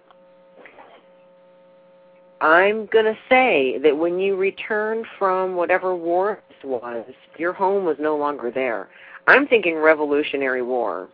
I'm 2.39 2.85
going 2.87 3.05
to 3.05 3.17
say 3.29 3.79
that 3.83 3.97
when 3.97 4.19
you 4.19 4.35
returned 4.35 5.05
from 5.17 5.55
whatever 5.55 5.95
war 5.95 6.39
this 6.49 6.57
was, 6.63 7.05
your 7.37 7.53
home 7.53 7.83
was 7.83 7.97
no 7.99 8.15
longer 8.15 8.51
there. 8.51 8.89
I'm 9.25 9.47
thinking 9.47 9.75
Revolutionary 9.75 10.61
War. 10.61 11.09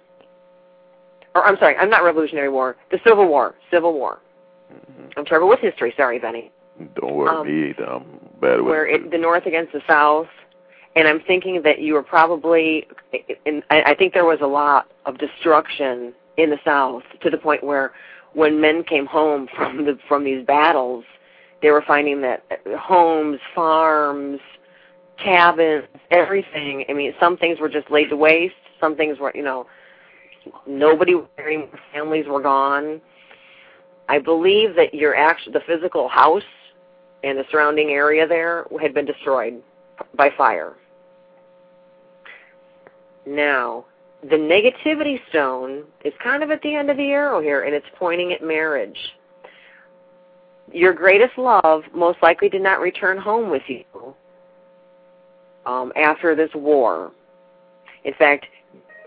Or 1.36 1.46
I'm 1.46 1.58
sorry, 1.58 1.76
I'm 1.78 1.90
not 1.90 2.04
Revolutionary 2.04 2.50
War. 2.50 2.76
The 2.92 3.00
Civil 3.06 3.28
War. 3.28 3.56
Civil 3.72 3.94
War. 3.94 4.20
hmm 4.70 5.08
I'm 5.18 5.26
terrible 5.26 5.50
with 5.50 5.60
history. 5.60 5.94
Sorry, 5.98 6.20
Benny. 6.20 6.52
Don't 6.96 7.16
worry, 7.16 7.30
Um, 7.30 7.48
me 7.48 7.70
either. 7.70 7.86
I'm 7.86 8.04
bad 8.42 8.58
with 8.58 8.66
Where 8.68 8.88
it, 8.88 9.12
the 9.12 9.18
North 9.18 9.46
against 9.46 9.74
the 9.74 9.82
South, 9.88 10.28
and 10.96 11.08
I'm 11.08 11.20
thinking 11.22 11.62
that 11.64 11.80
you 11.80 11.94
were 11.94 12.04
probably. 12.04 12.88
In, 13.46 13.64
I 13.70 13.82
I 13.92 13.96
think 13.96 14.14
there 14.14 14.26
was 14.26 14.40
a 14.42 14.48
lot 14.48 14.92
of 15.06 15.18
destruction 15.18 16.14
in 16.38 16.50
the 16.50 16.60
South 16.66 17.04
to 17.22 17.30
the 17.30 17.38
point 17.38 17.64
where, 17.64 17.94
when 18.34 18.60
men 18.60 18.84
came 18.84 19.06
home 19.06 19.48
from 19.56 19.86
the 19.86 19.98
from 20.08 20.24
these 20.24 20.46
battles, 20.46 21.04
they 21.62 21.70
were 21.70 21.84
finding 21.86 22.22
that 22.22 22.44
homes, 22.80 23.40
farms, 23.54 24.40
cabins, 25.18 25.86
everything. 26.12 26.86
I 26.90 26.94
mean, 26.94 27.14
some 27.20 27.38
things 27.38 27.60
were 27.60 27.70
just 27.70 27.90
laid 27.92 28.10
to 28.10 28.18
waste. 28.18 28.56
Some 28.80 28.96
things 28.96 29.20
were, 29.20 29.32
you 29.36 29.44
know, 29.44 29.68
nobody. 30.68 31.16
Families 31.94 32.26
were 32.28 32.42
gone. 32.42 33.02
I 34.10 34.20
believe 34.20 34.76
that 34.76 34.94
your 34.94 35.16
actual 35.16 35.54
the 35.54 35.62
physical 35.66 36.08
house 36.08 36.44
and 37.24 37.38
the 37.38 37.46
surrounding 37.52 37.90
area 37.90 38.28
there 38.28 38.66
had 38.82 38.94
been 38.94 39.06
destroyed 39.06 39.62
by 40.16 40.30
fire. 40.38 40.74
Now, 43.26 43.86
the 44.22 44.36
negativity 44.36 45.20
stone 45.30 45.84
is 46.04 46.14
kind 46.22 46.44
of 46.44 46.52
at 46.52 46.62
the 46.62 46.76
end 46.76 46.90
of 46.90 46.98
the 46.98 47.10
arrow 47.10 47.42
here, 47.42 47.64
and 47.64 47.74
it's 47.74 47.86
pointing 47.98 48.34
at 48.34 48.42
marriage. 48.42 48.98
Your 50.72 50.94
greatest 50.94 51.38
love 51.38 51.84
most 51.94 52.20
likely 52.22 52.50
did 52.50 52.62
not 52.62 52.80
return 52.80 53.18
home 53.18 53.50
with 53.50 53.64
you 53.68 53.84
um, 55.66 55.92
after 55.96 56.36
this 56.36 56.50
war. 56.56 57.12
In 58.06 58.14
fact, 58.14 58.46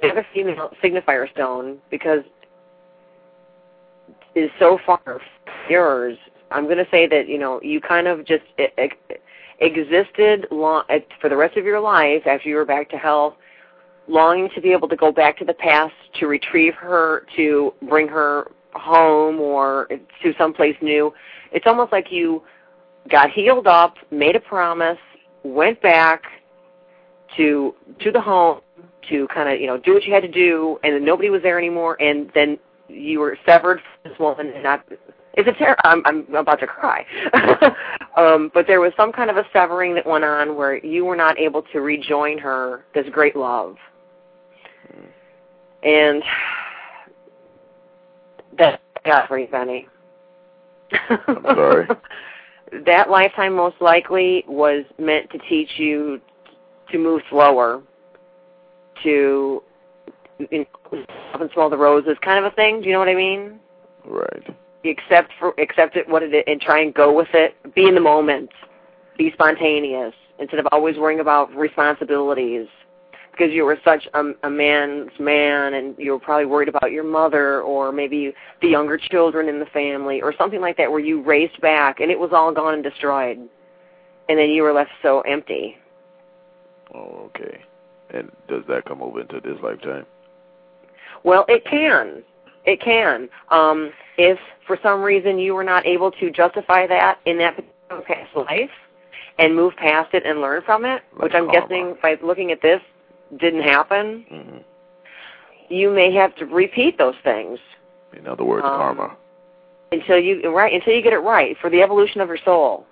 the 0.02 0.08
other 0.08 0.26
female 0.32 0.72
signifier 0.82 1.30
stone, 1.32 1.78
because 1.90 2.20
is 4.34 4.50
so 4.58 4.78
far 4.84 5.00
from 5.02 5.20
yours, 5.68 6.18
I'm 6.50 6.64
going 6.64 6.78
to 6.78 6.86
say 6.90 7.06
that 7.08 7.28
you 7.28 7.38
know 7.38 7.60
you 7.62 7.80
kind 7.80 8.06
of 8.06 8.24
just 8.24 8.44
e- 8.58 8.66
e- 8.80 9.16
existed 9.60 10.46
long, 10.50 10.84
for 11.20 11.28
the 11.28 11.36
rest 11.36 11.56
of 11.56 11.64
your 11.64 11.80
life 11.80 12.26
after 12.26 12.48
you 12.48 12.56
were 12.56 12.64
back 12.64 12.90
to 12.90 12.96
health, 12.96 13.34
longing 14.08 14.50
to 14.54 14.60
be 14.60 14.72
able 14.72 14.88
to 14.88 14.96
go 14.96 15.10
back 15.10 15.38
to 15.38 15.44
the 15.44 15.54
past 15.54 15.94
to 16.20 16.26
retrieve 16.26 16.74
her, 16.74 17.26
to 17.36 17.72
bring 17.88 18.06
her 18.08 18.50
home 18.74 19.40
or 19.40 19.88
to 20.22 20.34
someplace 20.38 20.76
new. 20.82 21.12
It's 21.52 21.66
almost 21.66 21.92
like 21.92 22.12
you 22.12 22.42
got 23.10 23.30
healed 23.30 23.66
up, 23.66 23.96
made 24.10 24.36
a 24.36 24.40
promise, 24.40 24.98
went 25.42 25.80
back 25.80 26.22
to 27.36 27.74
to 28.00 28.12
the 28.12 28.20
home 28.20 28.60
to 29.08 29.26
kind 29.28 29.48
of 29.48 29.60
you 29.60 29.66
know 29.66 29.78
do 29.78 29.94
what 29.94 30.04
you 30.04 30.12
had 30.12 30.22
to 30.22 30.30
do, 30.30 30.78
and 30.84 30.94
then 30.94 31.04
nobody 31.04 31.30
was 31.30 31.42
there 31.42 31.58
anymore, 31.58 32.00
and 32.00 32.30
then 32.34 32.58
you 32.88 33.20
were 33.20 33.38
severed 33.46 33.80
from 33.80 34.10
this 34.10 34.18
woman 34.18 34.52
and 34.54 34.62
not 34.62 34.84
it's 35.34 35.48
a 35.48 35.52
ter- 35.52 35.76
I'm 35.84 36.02
I'm 36.06 36.34
about 36.34 36.60
to 36.60 36.66
cry. 36.66 37.04
um 38.16 38.50
but 38.54 38.66
there 38.66 38.80
was 38.80 38.92
some 38.96 39.12
kind 39.12 39.30
of 39.30 39.36
a 39.36 39.44
severing 39.52 39.94
that 39.94 40.06
went 40.06 40.24
on 40.24 40.56
where 40.56 40.84
you 40.84 41.04
were 41.04 41.16
not 41.16 41.38
able 41.38 41.62
to 41.72 41.80
rejoin 41.80 42.38
her 42.38 42.84
this 42.94 43.06
great 43.10 43.36
love. 43.36 43.76
And 45.82 46.22
that 48.58 48.80
got 49.04 49.28
for 49.28 49.38
you, 49.38 49.46
Benny. 49.46 49.88
I'm 51.08 51.42
sorry? 51.44 51.86
that 52.86 53.10
lifetime 53.10 53.54
most 53.54 53.76
likely 53.80 54.44
was 54.48 54.84
meant 54.98 55.30
to 55.30 55.38
teach 55.48 55.70
you 55.76 56.20
to 56.90 56.98
move 56.98 57.20
slower, 57.30 57.82
to 59.02 59.62
know, 60.38 60.66
and 61.40 61.50
smell 61.52 61.70
the 61.70 61.76
roses 61.76 62.16
kind 62.22 62.44
of 62.44 62.52
a 62.52 62.54
thing. 62.54 62.80
Do 62.80 62.86
you 62.86 62.92
know 62.92 62.98
what 62.98 63.08
I 63.08 63.14
mean? 63.14 63.60
Right. 64.04 64.56
accept 64.84 65.32
for 65.38 65.52
accept 65.58 65.96
it 65.96 66.08
what 66.08 66.22
it 66.22 66.32
is 66.34 66.44
and 66.46 66.60
try 66.60 66.80
and 66.80 66.94
go 66.94 67.12
with 67.12 67.28
it. 67.34 67.56
Be 67.74 67.88
in 67.88 67.94
the 67.94 68.00
moment. 68.00 68.50
Be 69.18 69.32
spontaneous 69.32 70.14
instead 70.38 70.60
of 70.60 70.66
always 70.72 70.96
worrying 70.96 71.20
about 71.20 71.54
responsibilities. 71.54 72.68
Because 73.32 73.52
you 73.52 73.64
were 73.66 73.78
such 73.84 74.08
a, 74.14 74.22
a 74.44 74.50
man's 74.50 75.10
man, 75.18 75.74
and 75.74 75.94
you 75.98 76.12
were 76.12 76.18
probably 76.18 76.46
worried 76.46 76.70
about 76.70 76.90
your 76.90 77.04
mother, 77.04 77.60
or 77.60 77.92
maybe 77.92 78.32
the 78.62 78.68
younger 78.68 78.96
children 78.96 79.50
in 79.50 79.58
the 79.58 79.66
family, 79.66 80.22
or 80.22 80.34
something 80.38 80.62
like 80.62 80.78
that, 80.78 80.90
where 80.90 81.00
you 81.00 81.20
raced 81.22 81.60
back 81.60 82.00
and 82.00 82.10
it 82.10 82.18
was 82.18 82.30
all 82.32 82.50
gone 82.50 82.72
and 82.72 82.82
destroyed, 82.82 83.36
and 84.30 84.38
then 84.38 84.48
you 84.48 84.62
were 84.62 84.72
left 84.72 84.90
so 85.02 85.20
empty. 85.22 85.76
Oh, 86.94 87.30
okay. 87.36 87.60
And 88.10 88.30
does 88.48 88.62
that 88.68 88.84
come 88.84 89.02
over 89.02 89.20
into 89.20 89.40
this 89.40 89.58
lifetime? 89.62 90.06
Well, 91.24 91.44
it 91.48 91.64
can. 91.64 92.22
It 92.64 92.80
can. 92.80 93.28
Um, 93.50 93.90
if 94.18 94.38
for 94.66 94.78
some 94.82 95.02
reason 95.02 95.38
you 95.38 95.54
were 95.54 95.64
not 95.64 95.86
able 95.86 96.10
to 96.12 96.30
justify 96.30 96.86
that 96.86 97.18
in 97.26 97.38
that 97.38 97.56
particular 97.56 98.02
past 98.02 98.36
life 98.36 98.70
and 99.38 99.54
move 99.54 99.74
past 99.76 100.14
it 100.14 100.24
and 100.24 100.40
learn 100.40 100.62
from 100.62 100.84
it, 100.84 101.02
Like 101.14 101.22
which 101.22 101.34
I'm 101.34 101.46
karma. 101.46 101.60
guessing 101.68 101.96
by 102.02 102.18
looking 102.22 102.50
at 102.52 102.62
this 102.62 102.80
didn't 103.38 103.62
happen, 103.62 104.24
hmm 104.28 104.58
you 105.68 105.90
may 105.90 106.12
have 106.14 106.32
to 106.36 106.46
repeat 106.46 106.96
those 106.96 107.16
things 107.24 107.58
In 108.16 108.28
other 108.28 108.44
words, 108.44 108.64
Um, 108.64 108.70
karma. 108.76 109.16
until 109.90 110.16
you 110.16 110.48
right 110.54 110.72
until 110.72 110.94
you 110.94 111.02
get 111.02 111.12
it 111.12 111.18
right 111.18 111.56
for 111.58 111.68
the 111.70 111.82
evolution 111.82 112.20
of 112.20 112.28
your 112.28 112.36
soul 112.38 112.86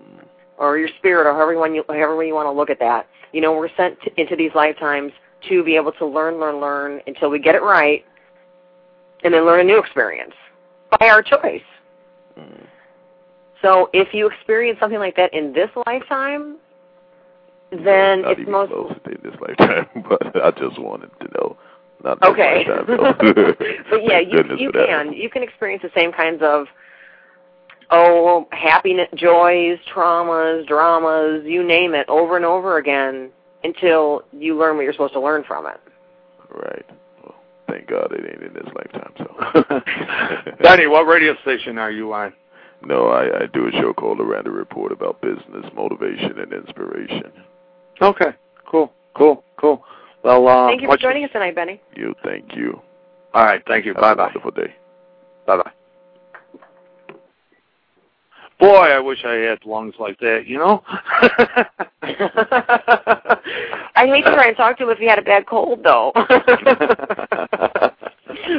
Mm. 0.00 0.24
or 0.58 0.78
your 0.78 0.86
spirit 0.88 1.26
or 1.26 1.32
however 1.32 1.52
you 1.74 1.84
however 1.88 2.22
you 2.22 2.34
want 2.34 2.46
to 2.46 2.52
look 2.52 2.70
at 2.70 2.78
that. 2.78 3.08
You 3.34 3.40
know, 3.40 3.52
we're 3.52 3.74
sent 3.76 4.00
to, 4.02 4.20
into 4.20 4.36
these 4.36 4.52
lifetimes 4.54 5.12
to 5.48 5.64
be 5.64 5.74
able 5.74 5.90
to 5.92 6.06
learn, 6.06 6.38
learn, 6.38 6.60
learn 6.60 7.00
until 7.08 7.30
we 7.30 7.40
get 7.40 7.56
it 7.56 7.62
right, 7.62 8.04
and 9.24 9.34
then 9.34 9.44
learn 9.44 9.60
a 9.60 9.64
new 9.64 9.78
experience 9.78 10.34
by 10.98 11.08
our 11.08 11.20
choice. 11.20 11.62
Mm. 12.38 12.66
So 13.60 13.90
if 13.92 14.14
you 14.14 14.28
experience 14.28 14.78
something 14.78 15.00
like 15.00 15.16
that 15.16 15.34
in 15.34 15.52
this 15.52 15.70
lifetime, 15.84 16.58
then 17.72 18.22
not 18.22 18.32
it's 18.32 18.40
even 18.42 18.52
most 18.52 18.70
close 18.70 18.92
in 19.06 19.18
this 19.24 19.34
lifetime, 19.40 19.88
but 20.08 20.42
I 20.42 20.50
just 20.52 20.78
wanted 20.80 21.10
to 21.20 21.28
know. 21.34 21.56
Not 22.04 22.22
okay. 22.22 22.64
lifetime, 22.68 22.86
but 23.90 24.04
yeah, 24.04 24.20
you 24.20 24.44
you 24.58 24.70
for 24.70 24.78
that. 24.78 24.86
can 24.86 25.12
you 25.12 25.28
can 25.28 25.42
experience 25.42 25.82
the 25.82 25.90
same 25.94 26.12
kinds 26.12 26.40
of 26.42 26.66
oh 27.94 28.48
happiness, 28.52 29.08
joys, 29.14 29.78
traumas, 29.94 30.66
dramas, 30.66 31.42
you 31.46 31.62
name 31.62 31.94
it, 31.94 32.08
over 32.08 32.36
and 32.36 32.44
over 32.44 32.78
again 32.78 33.30
until 33.62 34.22
you 34.32 34.58
learn 34.58 34.76
what 34.76 34.82
you're 34.82 34.92
supposed 34.92 35.14
to 35.14 35.20
learn 35.20 35.44
from 35.44 35.66
it. 35.66 35.80
Right. 36.50 36.84
Well, 37.22 37.34
thank 37.68 37.86
God 37.88 38.12
it 38.12 38.24
ain't 38.30 38.42
in 38.42 38.54
this 38.54 38.72
lifetime. 38.74 39.12
So. 39.18 40.56
Benny, 40.62 40.86
what 40.86 41.06
radio 41.06 41.34
station 41.42 41.78
are 41.78 41.90
you 41.90 42.12
on? 42.12 42.32
No, 42.84 43.08
I, 43.08 43.44
I 43.44 43.46
do 43.52 43.66
a 43.68 43.70
show 43.72 43.94
called 43.94 44.18
The 44.18 44.24
Random 44.24 44.52
Report 44.54 44.92
about 44.92 45.22
business, 45.22 45.64
motivation, 45.74 46.38
and 46.38 46.52
inspiration. 46.52 47.32
Okay, 48.02 48.34
cool, 48.70 48.92
cool, 49.16 49.42
cool. 49.56 49.82
Well, 50.22 50.46
uh, 50.48 50.68
Thank 50.68 50.82
you 50.82 50.86
for 50.86 50.90
what's- 50.90 51.02
joining 51.02 51.24
us 51.24 51.30
tonight, 51.32 51.54
Benny. 51.54 51.80
You, 51.96 52.14
thank 52.24 52.54
you. 52.54 52.80
All 53.32 53.44
right, 53.44 53.62
thank 53.66 53.86
you. 53.86 53.94
Have 53.94 54.02
Bye 54.02 54.12
a 54.12 54.16
bye. 54.16 54.24
wonderful 54.24 54.50
day. 54.50 54.74
Bye 55.46 55.56
bye. 55.56 55.72
Boy, 58.60 58.86
I 58.86 59.00
wish 59.00 59.24
I 59.24 59.34
had 59.34 59.64
lungs 59.64 59.94
like 59.98 60.18
that. 60.20 60.46
You 60.46 60.58
know. 60.58 60.82
I'd 63.96 64.08
hate 64.08 64.24
to 64.24 64.32
try 64.32 64.48
and 64.48 64.56
talk 64.56 64.78
to 64.78 64.84
him 64.84 64.90
if 64.90 64.98
he 64.98 65.06
had 65.06 65.18
a 65.18 65.22
bad 65.22 65.46
cold, 65.46 65.82
though. 65.82 66.12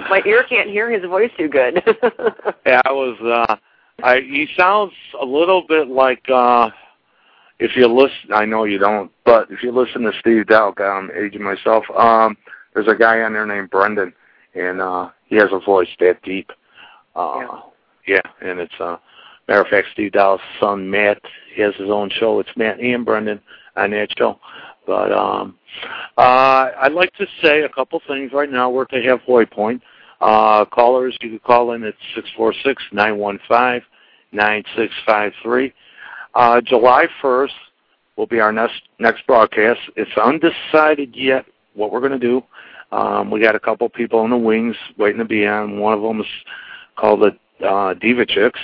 My 0.10 0.22
ear 0.26 0.44
can't 0.48 0.70
hear 0.70 0.90
his 0.90 1.04
voice 1.06 1.32
too 1.38 1.48
good. 1.48 1.82
yeah, 2.66 2.82
I 2.86 2.92
was. 2.92 3.18
uh 3.22 3.56
I 4.04 4.20
he 4.20 4.48
sounds 4.58 4.92
a 5.22 5.26
little 5.26 5.64
bit 5.68 5.88
like 5.88 6.24
uh 6.30 6.70
if 7.60 7.76
you 7.76 7.88
listen 7.88 8.34
I 8.34 8.46
know 8.46 8.66
you 8.66 8.78
don't, 8.78 9.12
but 9.24 9.50
if 9.50 9.64
you 9.64 9.72
listen 9.72 10.02
to 10.04 10.12
Steve 10.20 10.48
Dahl, 10.48 10.74
I'm 10.78 11.12
aging 11.12 11.44
myself, 11.44 11.86
um 11.98 12.36
there's 12.74 12.88
a 12.88 12.96
guy 12.96 13.22
on 13.22 13.34
there 13.34 13.46
named 13.46 13.70
Brendan 13.70 14.14
and 14.54 14.82
uh 14.82 15.10
he 15.26 15.36
has 15.38 15.50
a 15.52 15.60
voice 15.60 15.88
that 16.00 16.22
deep. 16.24 16.52
Uh 17.16 17.40
yeah, 18.06 18.16
yeah 18.16 18.50
and 18.50 18.60
it's 18.60 18.80
uh 18.80 18.98
matter 19.48 19.62
of 19.62 19.68
fact 19.68 19.88
Steve 19.94 20.12
Dahl's 20.12 20.42
son 20.60 20.90
Matt 20.90 21.22
he 21.56 21.62
has 21.62 21.76
his 21.76 21.90
own 21.90 22.10
show. 22.10 22.40
It's 22.40 22.50
Matt 22.56 22.80
and 22.80 23.06
Brendan 23.06 23.40
on 23.76 23.92
that 23.92 24.10
show. 24.18 24.40
But 24.86 25.12
um 25.12 25.58
uh 26.18 26.72
I'd 26.80 26.94
like 26.94 27.14
to 27.16 27.28
say 27.42 27.62
a 27.62 27.70
couple 27.70 28.02
things 28.08 28.32
right 28.34 28.52
now. 28.52 28.70
We're 28.70 28.84
at 28.84 28.90
the 28.92 29.02
halfway 29.02 29.46
point. 29.46 29.82
Uh, 30.22 30.66
callers, 30.66 31.18
you 31.22 31.30
can 31.30 31.40
call 31.40 31.74
in 31.74 31.84
at 31.84 31.94
646-915-9653. 34.34 35.74
Uh, 36.34 36.62
July 36.62 37.08
1st 37.22 37.50
will 38.16 38.26
be 38.28 38.40
our 38.40 38.52
next 38.52 38.82
next 39.00 39.28
broadcast. 39.28 39.80
It's 39.96 40.12
undecided 40.18 41.16
yet 41.16 41.46
what 41.74 41.92
we're 41.92 42.00
going 42.00 42.12
to 42.12 42.20
do. 42.20 42.44
Um, 42.92 43.30
we 43.30 43.40
got 43.42 43.56
a 43.56 43.60
couple 43.60 43.88
people 43.90 44.24
in 44.24 44.32
the 44.32 44.38
wings 44.38 44.76
waiting 44.98 45.20
to 45.20 45.26
be 45.26 45.46
on. 45.46 45.80
One 45.80 45.94
of 45.94 46.02
them 46.02 46.22
is 46.22 46.28
called 46.96 47.22
the 47.22 47.38
uh, 47.64 47.94
Diva 47.96 48.26
Chicks. 48.26 48.60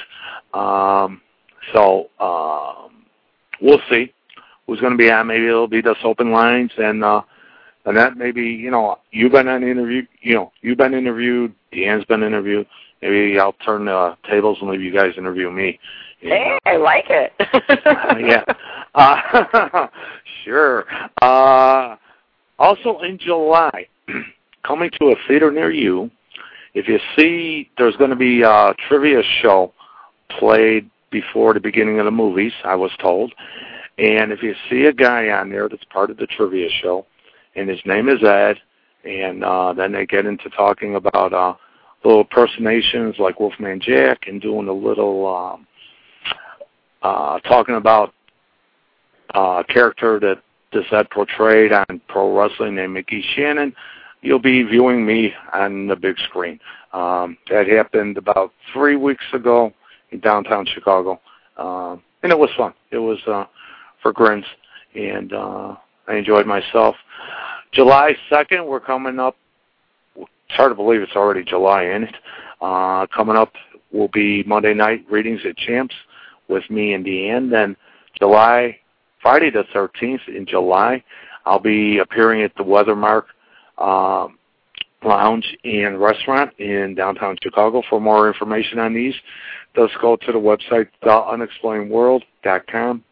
Um, 0.54 1.22
so 1.74 2.10
um, 2.20 3.06
we'll 3.62 3.82
see 3.90 4.14
who's 4.68 4.80
going 4.80 4.92
to 4.94 4.98
be 4.98 5.12
on. 5.12 5.28
Maybe 5.28 5.48
it'll 5.48 5.68
be 5.68 5.82
just 5.82 6.00
open 6.04 6.32
lines 6.32 6.72
and 6.78 7.04
uh, 7.04 7.22
and 7.86 7.98
that 7.98 8.18
maybe 8.18 8.44
you 8.44 8.72
know 8.72 9.00
you've 9.12 9.32
been 9.32 9.48
on 9.48 9.64
interview 9.64 10.04
you 10.22 10.36
know 10.36 10.52
you've 10.62 10.78
been 10.78 10.94
interviewed 10.94 11.54
deanne's 11.72 12.06
been 12.06 12.24
interviewed. 12.24 12.68
Maybe 13.02 13.40
i'll 13.40 13.54
turn 13.54 13.86
the 13.86 14.16
tables 14.30 14.60
and 14.62 14.70
leave 14.70 14.82
you 14.82 14.94
guys 14.94 15.14
interview 15.18 15.50
me. 15.52 15.80
Hey 16.20 16.58
i 16.66 16.78
like 16.78 17.06
it. 17.10 17.34
Uh, 17.86 18.16
yeah. 18.20 18.44
Uh, 18.94 19.88
sure. 20.44 20.86
Uh 21.22 21.96
also 22.60 23.00
in 23.00 23.18
july 23.18 23.88
coming 24.64 24.92
to 25.00 25.08
a 25.08 25.16
theater 25.28 25.52
near 25.52 25.72
you 25.72 26.12
if 26.74 26.88
you 26.88 27.00
see 27.18 27.70
there's 27.78 27.96
going 27.98 28.10
to 28.10 28.16
be 28.16 28.42
a 28.44 28.74
trivia 28.88 29.22
show 29.42 29.74
played 30.40 30.90
before 31.12 31.54
the 31.54 31.60
beginning 31.60 32.00
of 32.00 32.06
the 32.06 32.12
movies 32.12 32.54
i 32.64 32.76
was 32.76 32.92
told 33.00 33.34
and 33.98 34.32
if 34.32 34.42
you 34.42 34.56
see 34.70 34.86
a 34.86 34.94
guy 34.94 35.30
on 35.30 35.50
there 35.50 35.68
that's 35.68 35.84
part 35.86 36.10
of 36.10 36.18
the 36.18 36.28
trivia 36.28 36.70
show 36.82 37.06
and 37.56 37.70
his 37.70 37.80
name 37.86 38.10
is 38.10 38.24
Ed. 38.24 38.58
And 39.04 39.44
uh, 39.44 39.74
then 39.74 39.92
they 39.92 40.06
get 40.06 40.26
into 40.26 40.50
talking 40.52 40.96
about 40.96 41.34
uh, 41.34 41.56
little 42.04 42.24
personations 42.24 43.16
like 43.18 43.40
Wolfman 43.40 43.82
Jack 43.82 44.28
and 44.28 44.42
doing 44.42 44.68
a 44.68 44.74
little 44.74 45.28
um, 45.28 45.68
uh, 47.02 47.40
talking 47.40 47.76
about 47.76 48.14
uh, 49.36 49.64
a 49.68 49.74
character 49.74 50.20
that 50.20 50.42
this 50.72 50.86
Ed 50.92 51.10
portrayed 51.10 51.74
on 51.74 52.02
pro 52.08 52.38
wrestling 52.38 52.76
named 52.76 52.94
Mickey 52.94 53.24
Shannon. 53.36 53.74
You'll 54.22 54.40
be 54.40 54.64
viewing 54.64 55.06
me 55.06 55.34
on 55.54 55.88
the 55.88 55.96
big 55.96 56.18
screen. 56.30 56.60
Um, 56.94 57.38
that 57.50 57.68
happened 57.68 58.18
about 58.18 58.52
three 58.74 58.96
weeks 58.96 59.24
ago 59.34 59.74
in 60.12 60.20
downtown 60.20 60.66
Chicago, 60.66 61.20
um, 61.58 62.04
and 62.22 62.32
it 62.32 62.38
was 62.38 62.50
fun. 62.56 62.74
It 62.92 63.00
was 63.00 63.18
uh, 63.28 63.46
for 64.02 64.14
grins, 64.14 64.46
and 64.94 65.34
uh, 65.34 65.76
I 66.08 66.16
enjoyed 66.16 66.46
myself. 66.46 66.96
July 67.72 68.16
2nd, 68.30 68.68
we're 68.68 68.80
coming 68.80 69.20
up. 69.20 69.38
It's 70.16 70.30
hard 70.50 70.72
to 70.72 70.76
believe 70.76 71.02
it's 71.02 71.16
already 71.16 71.44
July, 71.44 71.86
ain't 71.86 72.04
it? 72.04 72.16
Uh, 72.62 73.08
coming 73.08 73.38
up 73.38 73.54
will 73.92 74.10
be 74.10 74.44
Monday 74.44 74.74
night 74.74 75.06
readings 75.10 75.42
at 75.48 75.58
Champs 75.58 75.96
with 76.48 76.70
me 76.70 76.94
and 76.94 77.06
Deanne. 77.06 77.50
Then 77.50 77.76
July, 78.20 78.78
Friday 79.22 79.50
the 79.50 79.64
13th 79.74 80.28
in 80.28 80.46
July, 80.46 81.04
I'll 81.46 81.60
be 81.60 82.00
appearing 82.00 82.44
at 82.44 82.56
the 82.56 82.64
Weathermark 82.64 83.24
um, 83.82 84.38
Lounge 85.04 85.58
and 85.64 86.00
Restaurant 86.00 86.54
in 86.60 86.96
downtown 86.96 87.38
Chicago. 87.42 87.82
For 87.90 88.00
more 88.00 88.28
information 88.28 88.80
on 88.80 88.94
these, 88.94 89.16
just 89.76 89.94
go 90.00 90.16
to 90.16 90.32
the 90.32 90.38
website 90.38 90.88
theunexplainedworld.com 91.04 93.04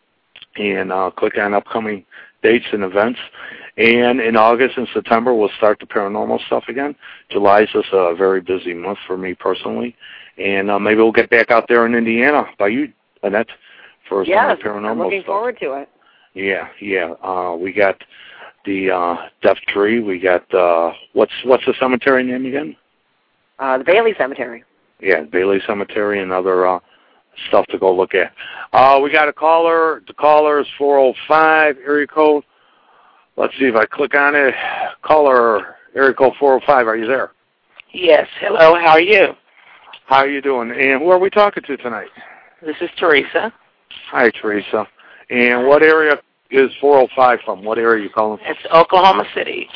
and 0.56 0.92
uh, 0.92 1.12
click 1.12 1.38
on 1.38 1.54
upcoming 1.54 2.06
dates 2.44 2.66
and 2.72 2.84
events. 2.84 3.20
And 3.78 4.20
in 4.20 4.36
August 4.36 4.78
and 4.78 4.88
September, 4.94 5.34
we'll 5.34 5.50
start 5.58 5.80
the 5.80 5.86
paranormal 5.86 6.46
stuff 6.48 6.66
again. 6.68 6.96
July 7.30 7.62
is 7.62 7.70
just 7.72 7.88
a 7.94 8.14
very 8.16 8.42
busy 8.42 8.74
month 8.74 9.00
for 9.08 9.18
me 9.18 9.34
personally. 9.34 9.96
And 10.38 10.70
uh, 10.70 10.80
maybe 10.80 10.98
we'll 10.98 11.12
get 11.12 11.30
back 11.30 11.50
out 11.50 11.68
there 11.68 11.86
in 11.86 11.96
Indiana 11.96 12.46
by 12.58 12.68
you, 12.68 12.92
Annette, 13.24 13.50
for 14.08 14.26
yes, 14.26 14.38
some 14.38 14.52
of 14.52 14.58
the 14.58 14.64
paranormal 14.64 14.92
I'm 14.92 15.00
looking 15.00 15.22
stuff. 15.22 15.28
forward 15.28 15.58
to 15.62 15.74
it. 15.74 15.90
Yeah, 16.34 16.68
yeah. 16.82 17.14
Uh, 17.24 17.56
we 17.56 17.74
got 17.74 18.02
the 18.66 18.92
uh, 18.92 19.16
Deaf 19.42 19.58
Tree. 19.68 20.02
We 20.02 20.20
got 20.20 20.54
uh, 20.54 20.94
what's 21.14 21.32
what's 21.44 21.66
the 21.66 21.74
cemetery 21.80 22.24
name 22.24 22.46
again? 22.46 22.76
Uh, 23.58 23.78
the 23.78 23.84
Bailey 23.84 24.14
Cemetery. 24.18 24.64
Yeah, 25.00 25.22
Bailey 25.22 25.60
Cemetery 25.66 26.22
and 26.22 26.32
other 26.32 26.68
uh, 26.68 26.80
stuff 27.48 27.66
to 27.68 27.78
go 27.78 27.94
look 27.96 28.14
at. 28.14 28.34
Uh, 28.74 29.00
we 29.02 29.12
got 29.12 29.28
a 29.28 29.34
caller. 29.34 30.02
The 30.08 30.14
caller 30.14 30.60
is 30.60 30.68
405 30.78 31.78
area 31.86 32.08
code. 32.08 32.44
Let's 33.38 33.54
see 33.58 33.66
if 33.66 33.76
I 33.76 33.86
click 33.86 34.16
on 34.16 34.36
it. 34.36 34.54
Caller 35.02 35.76
area 35.96 36.14
code 36.14 36.34
405. 36.40 36.88
Are 36.88 36.98
you 36.98 37.08
there? 37.08 37.32
Yes. 37.94 38.28
Hello. 38.40 38.76
How 38.76 38.92
are 38.92 39.02
you? 39.02 39.30
How 40.06 40.18
are 40.18 40.30
you 40.30 40.42
doing? 40.42 40.72
And 40.72 41.02
who 41.02 41.10
are 41.10 41.20
we 41.20 41.30
talking 41.30 41.64
to 41.64 41.78
tonight? 41.78 42.10
This 42.62 42.76
is 42.82 42.90
Teresa. 42.98 43.54
Hi, 44.12 44.32
Teresa. 44.32 44.88
And 45.30 45.68
what 45.68 45.84
area 45.84 46.20
is 46.52 46.72
405 46.82 47.40
from? 47.46 47.64
What 47.64 47.78
area 47.78 47.90
are 47.96 47.98
you 47.98 48.10
calling 48.10 48.38
from? 48.40 48.48
It's 48.48 48.60
Oklahoma 48.74 49.26
City. 49.36 49.68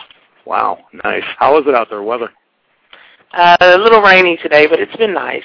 Wow, 0.45 0.79
nice. 1.03 1.23
How 1.37 1.57
is 1.59 1.65
it 1.67 1.75
out 1.75 1.87
there, 1.89 2.03
weather? 2.03 2.29
Uh, 3.33 3.57
a 3.61 3.77
little 3.77 4.01
rainy 4.01 4.37
today, 4.37 4.67
but 4.67 4.79
it's 4.79 4.95
been 4.97 5.13
nice. 5.13 5.43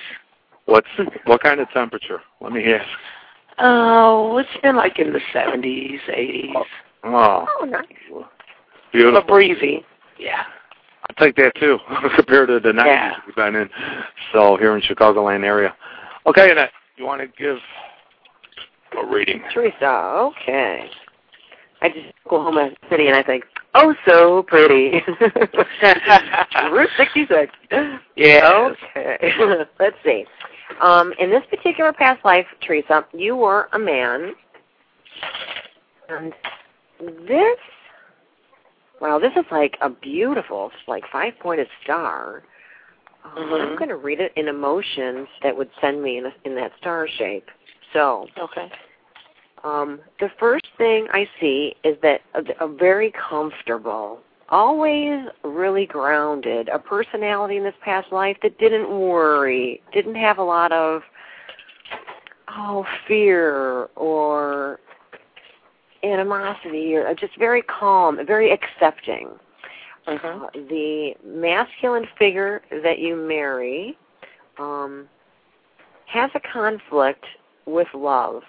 What's 0.67 0.89
what 1.25 1.43
kind 1.43 1.61
of 1.61 1.71
temperature? 1.71 2.21
Let 2.41 2.53
me 2.53 2.65
ask. 2.73 2.87
Oh, 3.59 4.37
it's 4.39 4.49
been 4.63 4.77
like 4.77 4.99
in 4.99 5.13
the 5.13 5.21
70s, 5.35 5.99
80s. 6.09 6.53
Oh, 7.05 7.47
Oh, 7.61 7.65
nice. 7.65 7.87
beautiful. 8.93 9.21
But 9.21 9.27
breezy. 9.27 9.85
Yeah. 10.19 10.43
I'll 11.09 11.25
take 11.25 11.37
that 11.37 11.55
too, 11.57 11.79
compared 12.17 12.49
to 12.49 12.61
the 12.61 12.71
90s 12.73 12.85
Yeah. 12.87 13.13
we've 13.27 13.35
been 13.37 13.55
in. 13.57 13.71
So 14.33 14.57
here 14.57 14.77
in 14.77 14.83
Chicagoland 14.83 15.45
area. 15.45 15.75
Okay, 16.27 16.51
Annette, 16.51 16.71
you 16.97 17.05
want 17.05 17.21
to 17.23 17.29
give 17.29 17.57
a 19.01 19.07
reading? 19.07 19.43
Teresa, 19.53 19.87
okay. 20.43 20.91
I 21.81 21.89
just 21.89 22.07
Oklahoma 22.27 22.71
City 22.91 23.07
and 23.07 23.17
I 23.17 23.23
think, 23.23 23.45
oh, 23.75 23.95
so 24.07 24.43
pretty. 24.45 25.03
Route 26.73 26.89
66. 26.97 27.53
Yeah. 28.17 28.73
Okay. 28.97 29.33
Let's 29.79 29.97
see. 30.05 30.25
Um, 30.81 31.13
in 31.19 31.31
this 31.31 31.43
particular 31.51 31.93
past 31.93 32.25
life, 32.25 32.47
Teresa, 32.61 33.07
you 33.13 33.37
were 33.37 33.69
a 33.73 33.79
man, 33.79 34.33
and 36.09 36.33
this, 37.27 37.59
wow, 39.01 39.19
this 39.19 39.33
is 39.37 39.45
like 39.51 39.79
a 39.81 39.89
beautiful, 39.89 40.71
like 40.87 41.05
five-pointed 41.11 41.69
star. 41.85 42.43
Um, 43.25 43.45
Mhm. 43.45 43.61
I'm 43.71 43.77
going 43.77 43.89
to 43.89 43.97
read 43.97 44.21
it 44.21 44.33
in 44.37 44.49
emotions 44.49 45.29
that 45.43 45.57
would 45.57 45.71
send 45.81 46.03
me 46.03 46.19
in, 46.19 46.27
a, 46.27 46.33
in 46.45 46.55
that 46.57 46.73
star 46.79 47.07
shape. 47.09 47.49
So, 47.93 48.27
Okay. 48.39 48.71
Um, 49.65 50.01
the 50.21 50.31
first 50.39 50.67
thing 50.77 51.07
I 51.13 51.29
see 51.41 51.75
is 51.85 51.97
that 52.03 52.21
a, 52.35 52.65
a 52.65 52.69
very 52.69 53.13
comfortable, 53.13 54.21
always 54.49 55.27
really 55.45 55.87
grounded, 55.87 56.69
a 56.69 56.79
personality 56.79 57.57
in 57.57 57.65
this 57.65 57.75
past 57.83 58.13
life 58.13 58.37
that 58.43 58.59
didn't 58.59 58.89
worry, 58.91 59.83
didn't 59.93 60.15
have 60.17 60.39
a 60.39 60.43
lot 60.43 60.73
of 60.73 61.03
oh 62.49 62.87
fear 63.07 63.89
or 63.97 64.81
animosity, 66.03 66.95
or 66.95 67.13
just 67.15 67.37
very 67.39 67.63
calm, 67.63 68.25
very 68.27 68.53
accepting. 68.53 69.29
Mhm. 70.07 70.45
Uh, 70.45 70.51
the 70.69 71.15
masculine 71.25 72.07
figure 72.19 72.63
that 72.83 72.99
you 72.99 73.17
marry 73.17 73.99
um, 74.59 75.09
has 76.07 76.31
a 76.35 76.41
conflict 76.41 77.25
with 77.67 77.89
love, 77.93 78.43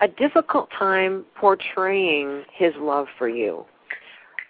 a 0.00 0.08
difficult 0.08 0.68
time 0.78 1.24
portraying 1.34 2.44
his 2.52 2.72
love 2.78 3.06
for 3.18 3.28
you. 3.28 3.64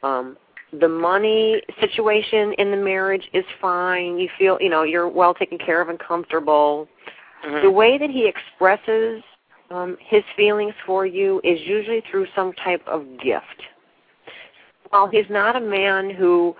Um, 0.02 0.36
the 0.78 0.88
money 0.88 1.62
situation 1.80 2.52
in 2.58 2.70
the 2.70 2.76
marriage 2.76 3.28
is 3.32 3.44
fine. 3.60 4.18
You 4.18 4.28
feel, 4.38 4.58
you 4.60 4.68
know, 4.68 4.82
you're 4.82 5.08
well 5.08 5.32
taken 5.34 5.58
care 5.58 5.80
of 5.80 5.88
and 5.88 5.98
comfortable. 5.98 6.88
Mhm. 7.44 7.62
The 7.62 7.70
way 7.70 7.96
that 7.96 8.10
he 8.10 8.26
expresses 8.26 9.22
um, 9.70 9.96
his 10.00 10.24
feelings 10.36 10.74
for 10.86 11.06
you 11.06 11.40
is 11.44 11.60
usually 11.66 12.02
through 12.10 12.26
some 12.34 12.52
type 12.54 12.86
of 12.86 13.04
gift. 13.18 13.62
While 14.90 15.08
he's 15.08 15.28
not 15.28 15.56
a 15.56 15.60
man 15.60 16.10
who 16.10 16.56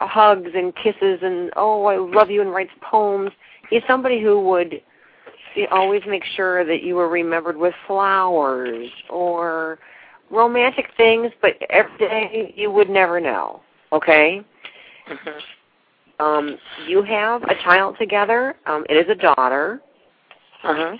hugs 0.00 0.50
and 0.54 0.74
kisses 0.76 1.20
and 1.22 1.50
oh 1.56 1.84
I 1.86 1.96
love 1.96 2.30
you 2.30 2.40
and 2.40 2.52
writes 2.52 2.70
poems, 2.80 3.30
he's 3.68 3.82
somebody 3.86 4.22
who 4.22 4.40
would 4.40 4.80
to 5.58 5.66
always 5.74 6.02
make 6.06 6.24
sure 6.36 6.64
that 6.64 6.82
you 6.82 6.94
were 6.94 7.08
remembered 7.08 7.56
with 7.56 7.74
flowers 7.86 8.88
or 9.10 9.78
romantic 10.30 10.86
things, 10.96 11.32
but 11.42 11.54
every 11.70 11.98
day 11.98 12.52
you 12.56 12.70
would 12.70 12.88
never 12.88 13.20
know. 13.20 13.60
Okay? 13.92 14.44
Mhm. 15.08 15.42
Um, 16.20 16.58
you 16.86 17.02
have 17.02 17.42
a 17.44 17.54
child 17.62 17.96
together. 17.98 18.56
Um, 18.66 18.84
it 18.88 18.96
is 18.96 19.08
a 19.08 19.14
daughter. 19.14 19.80
Uh 20.62 20.74
huh. 20.74 20.96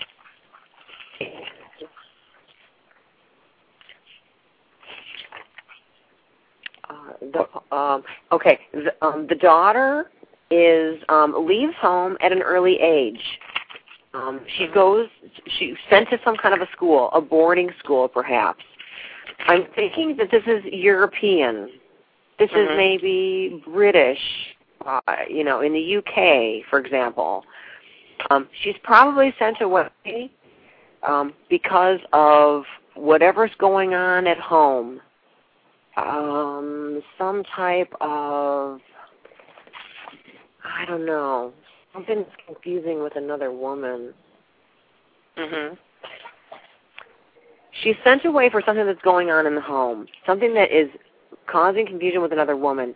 Uh, 6.89 7.13
the, 7.21 7.75
um, 7.75 8.03
okay, 8.31 8.59
the, 8.73 9.05
um, 9.05 9.27
the 9.27 9.35
daughter 9.35 10.09
is 10.49 10.99
um, 11.09 11.45
leaves 11.47 11.75
home 11.79 12.17
at 12.21 12.31
an 12.31 12.41
early 12.41 12.79
age. 12.79 13.21
Um, 14.13 14.41
she 14.57 14.67
goes. 14.67 15.07
She's 15.47 15.75
sent 15.89 16.09
to 16.09 16.19
some 16.23 16.35
kind 16.35 16.53
of 16.55 16.61
a 16.61 16.71
school, 16.71 17.09
a 17.11 17.21
boarding 17.21 17.69
school, 17.79 18.07
perhaps. 18.07 18.63
I'm 19.47 19.65
thinking 19.75 20.17
that 20.17 20.31
this 20.31 20.43
is 20.47 20.63
European. 20.65 21.69
This 22.37 22.49
is 22.51 22.67
Mhm. 22.69 22.77
maybe 22.77 23.63
British. 23.65 24.55
Uh, 24.85 25.01
you 25.29 25.43
know, 25.43 25.59
in 25.59 25.73
the 25.73 25.97
UK, 25.97 26.63
for 26.69 26.79
example. 26.79 27.45
Um, 28.29 28.47
she's 28.61 28.77
probably 28.77 29.33
sent 29.37 29.59
away 29.59 30.31
um, 31.03 31.33
because 31.49 31.99
of 32.13 32.65
whatever's 32.95 33.53
going 33.55 33.93
on 33.93 34.25
at 34.25 34.39
home 34.39 35.01
um 35.97 37.01
some 37.17 37.43
type 37.43 37.93
of 38.01 38.79
I 40.63 40.85
don't 40.85 41.05
know. 41.05 41.51
Something's 41.93 42.27
confusing 42.45 43.01
with 43.01 43.15
another 43.15 43.51
woman. 43.51 44.13
Mhm. 45.37 45.77
She's 47.71 47.95
sent 48.03 48.25
away 48.25 48.49
for 48.49 48.61
something 48.61 48.85
that's 48.85 49.01
going 49.01 49.31
on 49.31 49.45
in 49.45 49.55
the 49.55 49.61
home. 49.61 50.07
Something 50.25 50.53
that 50.53 50.71
is 50.71 50.89
causing 51.47 51.85
confusion 51.85 52.21
with 52.21 52.33
another 52.33 52.55
woman. 52.55 52.95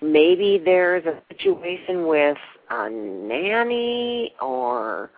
Maybe 0.00 0.58
there's 0.58 1.04
a 1.06 1.20
situation 1.28 2.06
with 2.06 2.38
a 2.70 2.88
nanny 2.90 4.34
or 4.40 5.10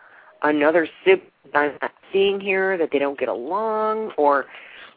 another 0.42 0.88
sibling 1.04 1.30
I'm 1.54 1.72
not 1.82 1.92
seeing 2.12 2.40
here 2.40 2.76
that 2.78 2.90
they 2.90 2.98
don't 2.98 3.18
get 3.18 3.28
along 3.28 4.12
or 4.16 4.46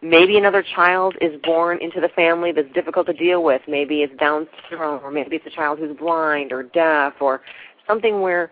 maybe 0.02 0.38
another 0.38 0.64
child 0.76 1.16
is 1.22 1.40
born 1.44 1.80
into 1.82 2.00
the 2.00 2.10
family 2.10 2.52
that's 2.52 2.72
difficult 2.74 3.08
to 3.08 3.14
deal 3.14 3.44
with. 3.44 3.62
Maybe 3.68 4.04
it's 4.04 4.16
Down 4.18 4.48
syndrome, 4.70 5.04
or 5.04 5.12
maybe 5.12 5.36
it's 5.36 5.46
a 5.46 5.56
child 5.56 5.80
who's 5.80 5.96
blind 5.98 6.52
or 6.52 6.64
deaf, 6.64 7.14
or 7.20 7.42
something 7.88 8.22
where 8.22 8.52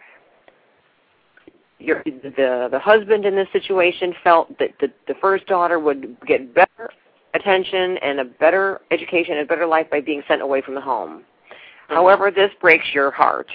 your 1.80 2.04
the 2.06 2.70
the 2.72 2.80
husband 2.80 3.26
in 3.26 3.36
this 3.36 3.48
situation 3.52 4.14
felt 4.24 4.58
that 4.60 4.72
the 4.80 4.92
the 5.08 5.16
first 5.22 5.46
daughter 5.48 5.80
would 5.80 6.18
get 6.26 6.54
better 6.54 6.90
attention 7.34 7.98
and 7.98 8.20
a 8.20 8.26
better 8.26 8.82
education 8.92 9.34
and 9.34 9.42
a 9.42 9.46
better 9.46 9.68
life 9.68 9.88
by 9.92 10.02
being 10.02 10.24
sent 10.28 10.42
away 10.42 10.62
from 10.62 10.74
the 10.74 10.82
home. 10.82 11.24
However, 11.90 12.32
this 12.32 12.50
breaks 12.62 12.86
your 12.94 13.12
heart, 13.12 13.48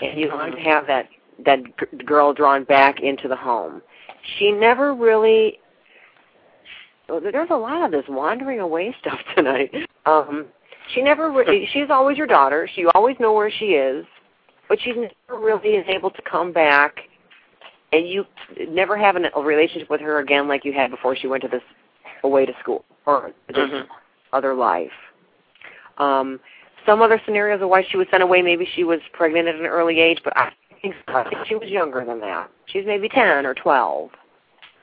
and 0.00 0.18
you 0.18 0.28
want 0.28 0.54
to 0.54 0.60
have 0.62 0.86
that 0.86 1.08
that 1.44 1.60
g- 1.62 2.04
girl 2.04 2.32
drawn 2.32 2.64
back 2.64 3.00
into 3.00 3.28
the 3.28 3.36
home. 3.36 3.82
She 4.38 4.50
never 4.50 4.94
really 4.94 5.58
well, 7.08 7.20
there's 7.20 7.50
a 7.50 7.56
lot 7.56 7.84
of 7.84 7.90
this 7.90 8.04
wandering 8.08 8.60
away 8.60 8.94
stuff 9.00 9.18
tonight. 9.36 9.74
Um, 10.06 10.46
she 10.94 11.02
never 11.02 11.30
re- 11.30 11.68
she's 11.72 11.90
always 11.90 12.16
your 12.16 12.26
daughter. 12.26 12.68
So 12.74 12.80
you 12.80 12.90
always 12.94 13.16
know 13.20 13.32
where 13.32 13.50
she 13.50 13.66
is, 13.66 14.04
but 14.72 14.80
she 14.80 14.90
never 14.92 15.38
really 15.38 15.74
is 15.74 15.84
able 15.86 16.10
to 16.10 16.22
come 16.22 16.50
back, 16.50 17.00
and 17.92 18.08
you 18.08 18.24
never 18.70 18.96
have 18.96 19.16
a 19.16 19.42
relationship 19.42 19.90
with 19.90 20.00
her 20.00 20.20
again 20.20 20.48
like 20.48 20.64
you 20.64 20.72
had 20.72 20.90
before 20.90 21.14
she 21.14 21.26
went 21.26 21.42
to 21.42 21.48
this 21.48 21.60
away 22.24 22.46
to 22.46 22.54
school 22.58 22.82
or 23.04 23.32
this 23.48 23.58
Mhm. 23.58 23.86
other 24.32 24.54
life. 24.54 25.12
Um, 25.98 26.40
some 26.86 27.02
other 27.02 27.20
scenarios 27.26 27.60
of 27.60 27.68
why 27.68 27.82
she 27.82 27.98
was 27.98 28.08
sent 28.08 28.22
away. 28.22 28.40
Maybe 28.40 28.64
she 28.64 28.82
was 28.82 28.98
pregnant 29.12 29.46
at 29.46 29.56
an 29.56 29.66
early 29.66 30.00
age, 30.00 30.22
but 30.24 30.34
I 30.38 30.50
think, 30.80 30.94
I 31.08 31.24
think 31.24 31.44
she 31.44 31.54
was 31.54 31.68
younger 31.68 32.02
than 32.02 32.18
that. 32.20 32.48
She's 32.64 32.86
maybe 32.86 33.10
ten 33.10 33.44
or 33.44 33.52
twelve, 33.52 34.10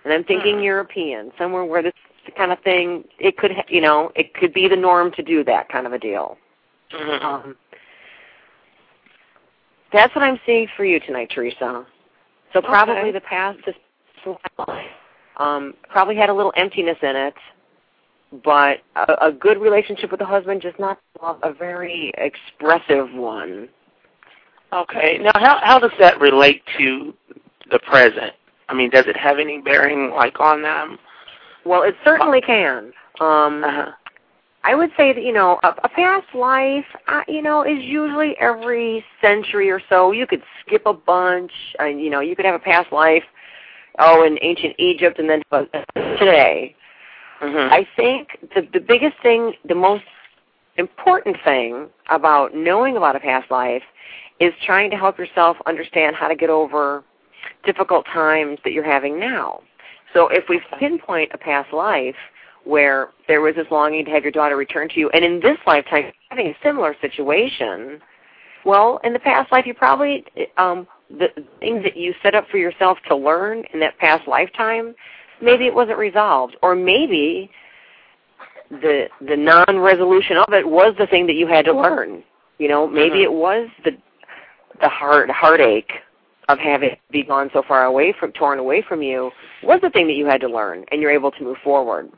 and 0.03 0.13
I'm 0.13 0.23
thinking 0.23 0.57
Hmm. 0.57 0.65
European, 0.65 1.33
somewhere 1.35 1.65
where 1.65 1.81
this 1.81 1.93
kind 2.37 2.51
of 2.51 2.59
thing. 2.59 3.05
It 3.17 3.37
could, 3.37 3.53
ha- 3.53 3.65
you 3.67 3.81
know, 3.81 4.11
it 4.13 4.35
could 4.35 4.53
be 4.53 4.67
the 4.67 4.75
norm 4.75 5.09
to 5.13 5.23
do 5.23 5.43
that 5.45 5.67
kind 5.67 5.87
of 5.87 5.93
a 5.93 5.97
deal. 5.97 6.37
Mhm. 6.91 7.23
Um, 7.23 7.57
that's 9.91 10.13
what 10.15 10.23
I'm 10.23 10.39
seeing 10.45 10.67
for 10.75 10.85
you 10.85 10.99
tonight, 10.99 11.31
Teresa. 11.33 11.85
So 12.53 12.61
probably 12.61 12.95
Okay. 12.95 13.11
the 13.11 13.21
past 13.21 13.59
is 13.67 13.75
um, 15.37 15.73
probably 15.89 16.15
had 16.15 16.29
a 16.29 16.33
little 16.33 16.53
emptiness 16.57 16.97
in 17.01 17.15
it, 17.15 17.33
but 18.43 18.79
a, 18.95 19.27
a 19.27 19.31
good 19.31 19.57
relationship 19.59 20.11
with 20.11 20.19
the 20.19 20.25
husband, 20.25 20.61
just 20.61 20.79
not 20.79 20.99
a 21.43 21.53
very 21.53 22.11
expressive 22.17 23.13
one. 23.13 23.69
Okay. 24.73 25.17
Now, 25.19 25.31
how 25.35 25.59
how 25.63 25.79
does 25.79 25.91
that 25.99 26.19
relate 26.19 26.61
to 26.77 27.13
the 27.71 27.79
present? 27.79 28.33
I 28.67 28.73
mean, 28.73 28.89
does 28.89 29.05
it 29.07 29.17
have 29.17 29.39
any 29.39 29.59
bearing 29.61 30.11
like 30.11 30.39
on 30.39 30.61
them? 30.61 30.99
Well, 31.65 31.83
it 31.83 31.95
certainly 32.03 32.41
can. 32.41 32.91
Um, 33.19 33.63
Uh-huh. 33.63 33.91
I 34.63 34.75
would 34.75 34.91
say 34.97 35.13
that 35.13 35.23
you 35.23 35.33
know 35.33 35.59
a, 35.63 35.69
a 35.83 35.89
past 35.89 36.27
life, 36.33 36.85
uh, 37.07 37.21
you 37.27 37.41
know, 37.41 37.63
is 37.63 37.81
usually 37.81 38.35
every 38.39 39.03
century 39.21 39.69
or 39.69 39.81
so. 39.89 40.11
You 40.11 40.27
could 40.27 40.43
skip 40.61 40.83
a 40.85 40.93
bunch, 40.93 41.51
and 41.79 42.01
you 42.01 42.09
know, 42.09 42.19
you 42.19 42.35
could 42.35 42.45
have 42.45 42.55
a 42.55 42.59
past 42.59 42.91
life, 42.91 43.23
oh, 43.99 44.23
in 44.23 44.37
ancient 44.41 44.75
Egypt, 44.77 45.19
and 45.19 45.29
then 45.29 45.41
today. 46.17 46.75
Mhm. 47.41 47.71
I 47.71 47.87
think 47.95 48.37
the 48.53 48.67
the 48.73 48.79
biggest 48.79 49.17
thing, 49.21 49.53
the 49.65 49.75
most 49.75 50.03
important 50.75 51.37
thing 51.43 51.87
about 52.09 52.53
knowing 52.53 52.97
about 52.97 53.15
a 53.15 53.19
past 53.19 53.49
life 53.49 53.83
is 54.39 54.53
trying 54.65 54.89
to 54.89 54.97
help 54.97 55.17
yourself 55.17 55.57
understand 55.65 56.15
how 56.15 56.27
to 56.27 56.35
get 56.35 56.49
over 56.49 57.03
difficult 57.65 58.05
times 58.05 58.57
that 58.63 58.71
you're 58.71 58.83
having 58.83 59.19
now. 59.19 59.61
So 60.13 60.27
if 60.29 60.45
we 60.49 60.61
pinpoint 60.79 61.31
a 61.33 61.37
past 61.37 61.71
life 61.73 62.15
where 62.63 63.09
there 63.27 63.41
was 63.41 63.55
this 63.55 63.67
longing 63.71 64.05
to 64.05 64.11
have 64.11 64.23
your 64.23 64.31
daughter 64.31 64.55
return 64.55 64.89
to 64.89 64.99
you, 64.99 65.09
and 65.09 65.23
in 65.23 65.39
this 65.39 65.57
lifetime 65.65 66.11
having 66.29 66.47
a 66.47 66.57
similar 66.63 66.95
situation, 67.01 68.01
well, 68.65 68.99
in 69.03 69.13
the 69.13 69.19
past 69.19 69.51
life 69.51 69.65
you 69.65 69.73
probably 69.73 70.25
um, 70.57 70.87
the 71.09 71.29
things 71.59 71.83
that 71.83 71.97
you 71.97 72.13
set 72.21 72.35
up 72.35 72.47
for 72.49 72.57
yourself 72.57 72.97
to 73.07 73.15
learn 73.15 73.63
in 73.73 73.79
that 73.79 73.97
past 73.97 74.27
lifetime, 74.27 74.93
maybe 75.41 75.65
it 75.65 75.73
wasn't 75.73 75.97
resolved, 75.97 76.55
or 76.61 76.75
maybe 76.75 77.49
the 78.69 79.07
the 79.27 79.35
non-resolution 79.35 80.37
of 80.37 80.53
it 80.53 80.67
was 80.67 80.93
the 80.99 81.07
thing 81.07 81.25
that 81.25 81.35
you 81.35 81.47
had 81.47 81.65
to 81.65 81.73
learn. 81.73 82.23
You 82.59 82.67
know, 82.67 82.85
maybe 82.85 83.19
Mhm. 83.19 83.23
it 83.23 83.33
was 83.33 83.69
the 83.83 83.97
the 84.81 84.89
heart 84.89 85.29
heartache 85.29 85.91
of 86.49 86.59
having 86.59 86.95
be 87.11 87.23
gone 87.23 87.49
so 87.53 87.61
far 87.61 87.85
away 87.85 88.11
from 88.11 88.31
torn 88.31 88.59
away 88.59 88.81
from 88.81 89.01
you 89.01 89.31
was 89.63 89.79
the 89.81 89.89
thing 89.89 90.07
that 90.07 90.13
you 90.13 90.25
had 90.25 90.41
to 90.41 90.47
learn, 90.47 90.83
and 90.91 91.01
you're 91.01 91.11
able 91.11 91.31
to 91.31 91.43
move 91.43 91.57
forward. 91.63 92.09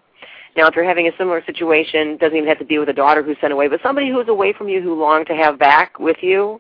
Now, 0.55 0.67
if 0.67 0.75
you're 0.75 0.85
having 0.85 1.07
a 1.07 1.17
similar 1.17 1.43
situation, 1.45 2.17
doesn't 2.17 2.35
even 2.35 2.49
have 2.49 2.59
to 2.59 2.65
be 2.65 2.77
with 2.77 2.89
a 2.89 2.93
daughter 2.93 3.23
who's 3.23 3.37
sent 3.39 3.53
away, 3.53 3.67
but 3.67 3.81
somebody 3.81 4.09
who's 4.09 4.27
away 4.27 4.53
from 4.53 4.67
you 4.67 4.81
who 4.81 4.93
long 4.93 5.25
to 5.25 5.35
have 5.35 5.57
back 5.57 5.99
with 5.99 6.17
you, 6.21 6.59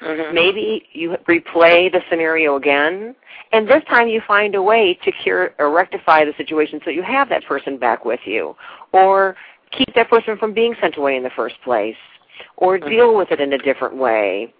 Mhm. 0.00 0.32
maybe 0.32 0.88
you 0.92 1.16
replay 1.28 1.90
the 1.90 2.02
scenario 2.08 2.56
again, 2.56 3.14
and 3.52 3.68
this 3.68 3.82
time 3.84 4.08
you 4.08 4.20
find 4.20 4.54
a 4.54 4.62
way 4.62 4.94
to 4.94 5.12
cure 5.12 5.54
or 5.58 5.70
rectify 5.70 6.24
the 6.24 6.32
situation 6.34 6.80
so 6.84 6.90
you 6.90 7.02
have 7.02 7.28
that 7.28 7.44
person 7.44 7.76
back 7.76 8.04
with 8.04 8.26
you, 8.26 8.56
or 8.92 9.36
keep 9.70 9.92
that 9.94 10.08
person 10.08 10.36
from 10.36 10.52
being 10.52 10.74
sent 10.80 10.96
away 10.96 11.16
in 11.16 11.22
the 11.22 11.30
first 11.30 11.60
place, 11.62 11.96
or 12.56 12.78
deal 12.78 13.14
with 13.14 13.30
it 13.32 13.40
in 13.40 13.52
a 13.52 13.58
different 13.58 13.94
way. 13.94 14.52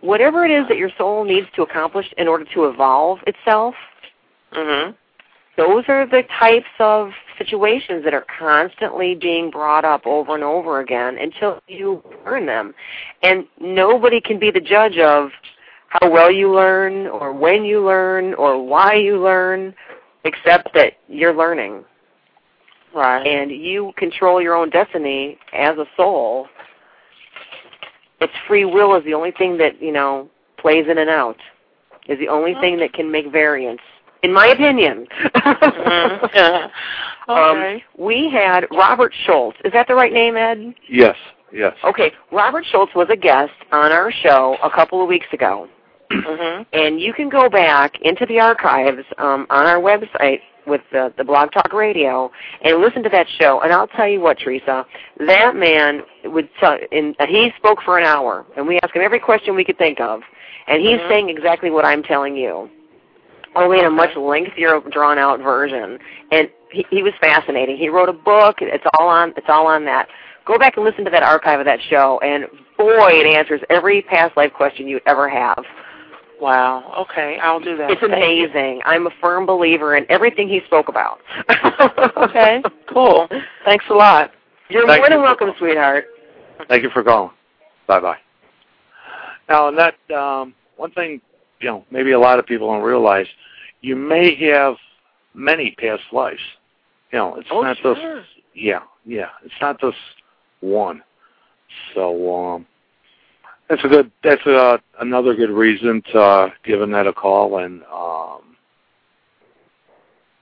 Whatever 0.00 0.44
it 0.44 0.50
is 0.50 0.66
that 0.68 0.78
your 0.78 0.90
soul 0.90 1.24
needs 1.24 1.48
to 1.52 1.62
accomplish 1.62 2.12
in 2.18 2.26
order 2.26 2.44
to 2.44 2.66
evolve 2.66 3.22
itself, 3.26 3.74
Mhm. 4.52 4.94
Those 5.56 5.84
are 5.88 6.06
the 6.06 6.22
types 6.38 6.66
of 6.78 7.10
situations 7.36 8.04
that 8.04 8.14
are 8.14 8.24
constantly 8.38 9.14
being 9.14 9.50
brought 9.50 9.84
up 9.84 10.06
over 10.06 10.34
and 10.34 10.44
over 10.44 10.80
again 10.80 11.18
until 11.18 11.60
you 11.68 12.02
learn 12.24 12.46
them. 12.46 12.74
And 13.22 13.44
nobody 13.60 14.20
can 14.20 14.38
be 14.38 14.50
the 14.50 14.60
judge 14.60 14.98
of 14.98 15.30
how 15.88 16.10
well 16.10 16.30
you 16.30 16.54
learn 16.54 17.06
or 17.06 17.32
when 17.32 17.64
you 17.64 17.84
learn 17.84 18.32
or 18.34 18.64
why 18.64 18.94
you 18.94 19.22
learn 19.22 19.74
except 20.24 20.72
that 20.74 20.94
you're 21.08 21.34
learning. 21.34 21.84
Right. 22.94 23.26
And 23.26 23.50
you 23.50 23.92
control 23.96 24.40
your 24.40 24.54
own 24.54 24.70
destiny 24.70 25.38
as 25.52 25.76
a 25.76 25.86
soul. 25.96 26.46
It's 28.20 28.32
free 28.46 28.64
will 28.64 28.94
is 28.96 29.04
the 29.04 29.14
only 29.14 29.32
thing 29.32 29.58
that, 29.58 29.82
you 29.82 29.92
know, 29.92 30.30
plays 30.58 30.86
in 30.88 30.98
and 30.98 31.10
out. 31.10 31.36
Is 32.08 32.18
the 32.18 32.28
only 32.28 32.54
thing 32.60 32.78
that 32.78 32.92
can 32.92 33.10
make 33.10 33.30
variance. 33.30 33.80
In 34.22 34.32
my 34.32 34.48
opinion. 34.48 35.06
Mhm. 35.34 36.30
Yeah. 36.34 36.68
Um, 37.28 37.36
Okay. 37.38 37.84
we 37.96 38.28
had 38.30 38.66
Robert 38.72 39.14
Schultz. 39.24 39.56
Is 39.64 39.72
that 39.74 39.86
the 39.86 39.94
right 39.94 40.12
name, 40.12 40.36
Ed? 40.36 40.74
Yes, 40.88 41.14
yes. 41.52 41.72
Okay, 41.84 42.10
Robert 42.32 42.64
Schultz 42.66 42.92
was 42.96 43.06
a 43.10 43.16
guest 43.16 43.52
on 43.70 43.92
our 43.92 44.10
show 44.10 44.56
a 44.60 44.68
couple 44.68 45.00
of 45.00 45.08
weeks 45.08 45.28
ago. 45.32 45.68
Mm-hmm. 46.10 46.62
And 46.72 47.00
you 47.00 47.12
can 47.12 47.28
go 47.28 47.48
back 47.48 48.00
into 48.02 48.26
the 48.26 48.40
archives 48.40 49.04
um, 49.18 49.46
on 49.50 49.66
our 49.66 49.78
website 49.80 50.40
with 50.66 50.80
the, 50.90 51.12
the 51.16 51.22
Blog 51.22 51.52
Talk 51.52 51.72
Radio 51.72 52.28
and 52.62 52.80
listen 52.80 53.04
to 53.04 53.08
that 53.10 53.28
show. 53.40 53.60
And 53.62 53.72
I'll 53.72 53.86
tell 53.86 54.08
you 54.08 54.20
what, 54.20 54.38
Teresa, 54.40 54.84
that 55.20 55.54
man 55.54 56.02
would 56.24 56.48
tell, 56.58 56.76
in, 56.90 57.14
he 57.28 57.52
spoke 57.56 57.78
for 57.84 57.98
an 57.98 58.04
hour, 58.04 58.44
and 58.56 58.66
we 58.66 58.80
asked 58.82 58.96
him 58.96 59.02
every 59.02 59.20
question 59.20 59.54
we 59.54 59.64
could 59.64 59.78
think 59.78 60.00
of, 60.00 60.22
and 60.66 60.82
he's 60.82 60.98
Mhm. 60.98 61.08
saying 61.08 61.28
exactly 61.30 61.70
what 61.70 61.84
I'm 61.84 62.02
telling 62.02 62.36
you, 62.36 62.68
only 63.54 63.78
in 63.78 63.84
a 63.84 63.90
much 63.90 64.16
lengthier, 64.16 64.80
drawn-out 64.90 65.40
version. 65.40 65.98
And 66.30 66.48
he, 66.70 66.86
he 66.90 67.02
was 67.02 67.12
fascinating. 67.20 67.76
He 67.76 67.88
wrote 67.88 68.08
a 68.08 68.12
book. 68.12 68.56
It's 68.60 68.84
all 68.98 69.08
on. 69.08 69.34
It's 69.36 69.46
all 69.48 69.66
on 69.66 69.84
that. 69.86 70.08
Go 70.44 70.58
back 70.58 70.76
and 70.76 70.84
listen 70.84 71.04
to 71.04 71.10
that 71.10 71.22
archive 71.22 71.60
of 71.60 71.66
that 71.66 71.78
show, 71.88 72.18
and 72.20 72.46
boy, 72.76 73.10
it 73.12 73.26
answers 73.26 73.60
every 73.70 74.02
past 74.02 74.36
life 74.36 74.52
question 74.52 74.88
you'd 74.88 75.02
ever 75.06 75.28
have. 75.28 75.62
Wow. 76.40 77.06
Okay, 77.08 77.38
I'll 77.40 77.60
do 77.60 77.76
that. 77.76 77.92
It's 77.92 78.00
Thank 78.00 78.10
you. 78.10 78.46
amazing. 78.46 78.80
I'm 78.84 79.06
a 79.06 79.10
firm 79.20 79.46
believer 79.46 79.94
in 79.94 80.04
everything 80.10 80.48
he 80.48 80.60
spoke 80.66 80.88
about. 80.88 81.20
Okay. 82.16 82.62
Cool. 82.92 83.28
Thanks 83.64 83.84
a 83.90 83.94
lot. 83.94 84.32
You're 84.68 84.86
Thank 84.86 85.00
more 85.00 85.08
than 85.08 85.18
you. 85.18 85.24
welcome, 85.24 85.50
sweetheart. 85.58 86.06
Thank 86.68 86.82
you 86.82 86.90
for 86.90 87.02
calling. 87.02 87.30
Bye 87.86 88.00
bye. 88.00 88.16
Now, 89.48 89.68
and 89.68 89.78
that 89.78 89.94
um, 90.14 90.54
one 90.76 90.90
thing, 90.92 91.20
you 91.62 91.68
know, 91.68 91.84
maybe 91.90 92.12
a 92.12 92.18
lot 92.18 92.38
of 92.38 92.46
people 92.46 92.68
don't 92.72 92.82
realize, 92.82 93.26
you 93.80 93.96
may 93.96 94.34
have 94.50 94.74
many 95.34 95.72
past 95.78 96.02
lives. 96.12 96.40
You 97.12 97.18
know, 97.18 97.36
it's 97.36 97.48
Oh, 97.50 97.62
not 97.62 97.76
sure. 97.78 97.94
just 97.94 98.28
yeah, 98.54 98.80
yeah, 99.04 99.28
it's 99.44 99.54
not 99.60 99.80
just 99.80 99.96
one. 100.60 101.02
So 101.94 102.34
um, 102.34 102.66
that's 103.68 103.82
a 103.84 103.88
good. 103.88 104.10
That's 104.22 104.44
a, 104.46 104.80
another 105.00 105.34
good 105.34 105.50
reason 105.50 106.02
to 106.12 106.20
uh, 106.20 106.50
give 106.64 106.82
Annette 106.82 107.06
a 107.06 107.12
call 107.12 107.58
and 107.58 107.82
um, 107.84 108.56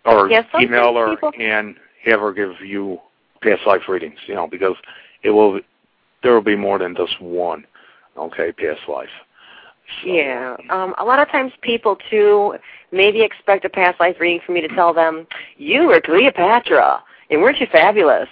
or 0.04 0.28
Yeah, 0.30 0.42
email 0.58 0.94
her 0.96 1.14
people- 1.16 1.32
and 1.38 1.76
have 2.04 2.20
her 2.20 2.32
give 2.32 2.60
you 2.64 2.98
past 3.42 3.62
life 3.66 3.82
readings. 3.88 4.18
You 4.26 4.34
know, 4.34 4.46
because 4.46 4.76
it 5.22 5.30
will 5.30 5.60
there 6.22 6.32
will 6.34 6.40
be 6.42 6.56
more 6.56 6.78
than 6.78 6.94
just 6.96 7.20
one. 7.20 7.64
Okay, 8.16 8.52
past 8.52 8.80
life. 8.88 9.08
Yeah. 10.05 10.57
Um, 10.70 10.95
a 10.99 11.05
lot 11.05 11.18
of 11.18 11.28
times 11.28 11.53
people, 11.62 11.97
too, 12.11 12.55
maybe 12.93 13.22
expect 13.22 13.64
a 13.64 13.68
past 13.68 14.01
life 14.01 14.16
reading 14.20 14.41
for 14.45 14.53
me 14.53 14.61
to 14.61 14.68
tell 14.68 14.95
them, 14.95 15.26
you 15.57 15.86
were 15.86 16.01
Cleopatra, 16.01 17.03
and 17.30 17.41
weren't 17.41 17.61
you 17.61 17.66
fabulous? 17.70 18.28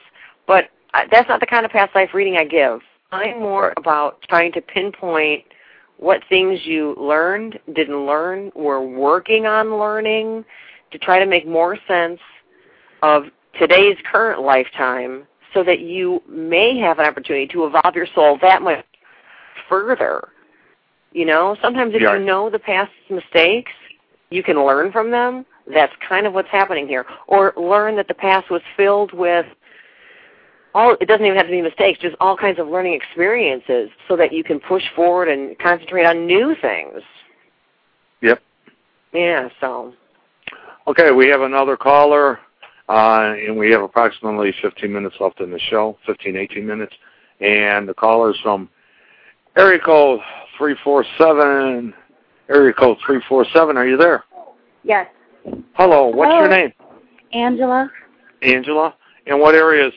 But 0.47 0.71
uh, 0.95 1.05
that's 1.11 1.29
not 1.29 1.41
the 1.41 1.47
kind 1.47 1.65
of 1.65 1.73
past 1.73 1.95
life 1.95 2.11
reading 2.15 2.37
I 2.37 2.45
give. 2.45 2.81
I'm 3.13 3.41
more 3.41 3.73
about 3.77 4.23
trying 4.29 4.53
to 4.53 4.61
pinpoint 4.61 5.45
what 5.99 6.23
things 6.29 6.61
you 6.65 6.95
learned, 6.99 7.59
didn't 7.75 8.07
learn, 8.07 8.53
were 8.55 8.87
working 8.87 9.47
on 9.47 9.79
learning, 9.79 10.45
to 10.91 10.99
try 10.99 11.19
to 11.19 11.27
make 11.27 11.47
more 11.47 11.77
sense 11.87 12.21
of 13.03 13.25
today's 13.59 13.97
current 14.11 14.41
lifetime 14.41 15.27
so 15.55 15.65
that 15.65 15.81
you 15.81 16.23
may 16.29 16.79
have 16.79 16.99
an 16.99 17.07
opportunity 17.07 17.47
to 17.49 17.67
evolve 17.67 17.95
your 17.95 18.07
soul 18.15 18.39
that 18.41 18.63
much 18.63 18.85
further. 19.69 20.29
You 21.13 21.25
know, 21.25 21.57
sometimes 21.63 21.95
if 21.95 22.03
Yeah. 22.03 22.15
you 22.15 22.25
know 22.25 22.51
the 22.51 22.59
past 22.59 22.93
mistakes, 23.09 23.73
you 24.31 24.43
can 24.43 24.63
learn 24.63 24.93
from 24.93 25.11
them. 25.11 25.47
That's 25.67 25.95
kind 25.97 26.27
of 26.27 26.33
what's 26.35 26.49
happening 26.49 26.87
here. 26.87 27.07
Or 27.27 27.53
learn 27.57 27.97
that 27.97 28.09
the 28.09 28.15
past 28.15 28.51
was 28.51 28.63
filled 28.77 29.13
with 29.13 29.47
all 30.75 30.97
it 31.01 31.07
doesn't 31.07 31.25
even 31.25 31.37
have 31.37 31.47
to 31.47 31.51
be 31.51 31.63
mistakes, 31.63 31.99
just 31.99 32.15
all 32.21 32.37
kinds 32.37 32.59
of 32.59 32.69
learning 32.69 32.93
experiences 32.93 33.91
so 34.07 34.17
that 34.17 34.33
you 34.33 34.45
can 34.45 34.61
push 34.61 34.85
forward 34.95 35.29
and 35.29 35.59
concentrate 35.59 36.05
on 36.05 36.27
new 36.27 36.55
things. 36.61 37.03
Yep. 38.21 38.43
Yeah, 39.13 39.49
so 39.61 39.95
Okay, 40.89 41.11
we 41.11 41.29
have 41.29 41.43
another 41.43 41.77
caller, 41.77 42.41
uh, 42.89 43.35
and 43.47 43.59
we 43.59 43.71
have 43.71 43.83
approximately 43.83 44.55
15 44.63 44.91
minutes 44.91 45.17
left 45.21 45.39
in 45.41 45.51
the 45.51 45.59
show, 45.59 45.99
15, 46.07 46.35
18 46.35 46.67
minutes. 46.67 46.95
And 47.41 47.87
the 47.87 47.93
caller 47.93 48.31
is 48.31 48.41
from 48.43 48.71
area 49.59 49.81
code 49.81 50.21
347. 50.57 51.93
Area 52.49 52.73
code 52.73 52.97
347, 53.05 53.77
are 53.77 53.87
you 53.87 53.97
there? 53.99 54.25
Yes. 54.83 55.07
Hello, 55.75 56.07
what's 56.07 56.31
your 56.31 56.49
name? 56.49 56.73
Angela. 57.33 57.91
Angela. 58.41 58.95
And 59.27 59.39
what 59.39 59.55
area 59.55 59.89
is 59.89 59.93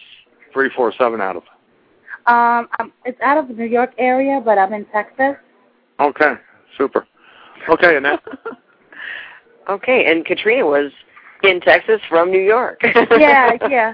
347 0.52 1.22
out 1.22 1.38
of? 1.38 1.44
Um, 2.28 2.68
I'm, 2.80 2.92
it's 3.06 3.20
out 3.22 3.38
of 3.38 3.48
the 3.48 3.54
New 3.54 3.66
York 3.66 3.94
area, 3.98 4.42
but 4.44 4.58
I'm 4.58 4.74
in 4.74 4.86
Texas. 4.86 5.36
Okay, 6.00 6.34
super. 6.78 7.08
Okay, 7.70 7.98
Annette. 7.98 8.22
Okay, 9.70 10.12
and 10.12 10.26
Katrina 10.26 10.66
was 10.66 10.92
in 11.44 11.62
Texas 11.62 12.02
from 12.10 12.32
New 12.32 12.42
York. 12.42 12.82
Yeah, 12.84 13.52
yeah. 13.70 13.94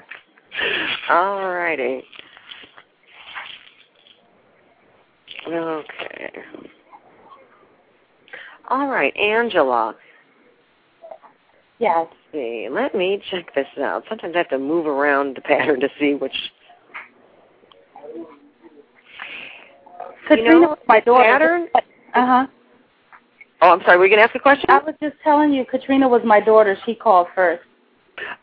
All 1.09 1.45
righty. 1.45 2.03
Okay. 5.47 6.43
All 8.69 8.87
right, 8.87 9.15
Angela. 9.15 9.95
Yes. 11.79 11.95
Let's 11.99 12.13
see. 12.33 12.67
Let 12.69 12.95
me 12.95 13.21
check 13.31 13.53
this 13.55 13.67
out. 13.79 14.03
Sometimes 14.09 14.35
I 14.35 14.39
have 14.39 14.49
to 14.49 14.59
move 14.59 14.87
around 14.87 15.37
the 15.37 15.41
pattern 15.41 15.79
to 15.79 15.89
see 15.99 16.15
which. 16.15 16.35
Katrina 20.27 20.49
you 20.49 20.61
know, 20.61 20.69
was 20.69 20.79
my 20.87 20.99
daughter. 20.99 21.23
pattern. 21.23 21.67
Uh 21.75 22.25
huh. 22.25 22.47
Oh, 23.61 23.71
I'm 23.71 23.81
sorry. 23.85 23.97
Were 23.97 24.05
you 24.05 24.11
gonna 24.11 24.23
ask 24.23 24.35
a 24.35 24.39
question? 24.39 24.65
I 24.69 24.79
was 24.79 24.95
just 25.01 25.15
telling 25.23 25.53
you, 25.53 25.65
Katrina 25.65 26.07
was 26.07 26.21
my 26.25 26.39
daughter. 26.39 26.77
She 26.85 26.93
called 26.93 27.27
first. 27.33 27.63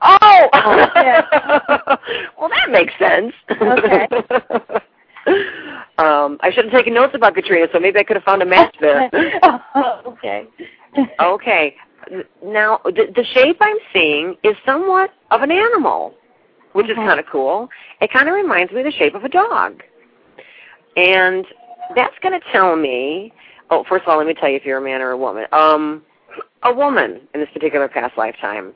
Oh! 0.01 0.49
Yeah. 0.97 1.23
well, 2.39 2.49
that 2.49 2.71
makes 2.71 2.93
sense. 2.99 3.33
Okay. 3.51 4.09
um, 5.99 6.39
I 6.41 6.51
should 6.53 6.65
have 6.65 6.73
taken 6.73 6.95
notes 6.95 7.15
about 7.15 7.35
Katrina, 7.35 7.67
so 7.73 7.79
maybe 7.79 7.99
I 7.99 8.03
could 8.03 8.17
have 8.17 8.25
found 8.25 8.43
a 8.43 8.47
match 8.47 8.75
there. 8.81 9.11
okay. 10.07 10.47
okay. 11.21 11.77
Now, 12.45 12.81
the, 12.85 13.13
the 13.15 13.25
shape 13.33 13.57
I'm 13.61 13.77
seeing 13.93 14.37
is 14.43 14.57
somewhat 14.67 15.11
of 15.31 15.43
an 15.43 15.51
animal, 15.51 16.15
which 16.73 16.87
is 16.91 16.97
Mhm. 16.97 17.07
kind 17.07 17.21
of 17.21 17.27
cool. 17.27 17.69
It 18.01 18.13
kind 18.13 18.29
of 18.29 18.35
reminds 18.35 18.73
me 18.73 18.81
of 18.81 18.87
the 18.87 18.93
shape 18.93 19.15
of 19.15 19.25
a 19.25 19.29
dog. 19.29 19.83
And 20.97 21.47
that's 21.95 22.15
going 22.23 22.39
to 22.39 22.47
tell 22.53 22.77
me, 22.77 23.33
oh, 23.71 23.85
first 23.89 24.03
of 24.03 24.09
all, 24.09 24.19
let 24.19 24.27
me 24.27 24.35
tell 24.35 24.49
you 24.49 24.57
if 24.57 24.65
you're 24.65 24.79
a 24.79 24.83
man 24.83 25.01
or 25.01 25.11
a 25.13 25.17
woman. 25.17 25.47
Um, 25.53 26.03
a 26.65 26.73
woman 26.75 27.21
in 27.35 27.41
this 27.41 27.49
particular 27.53 27.89
past 27.89 28.17
lifetime. 28.17 28.73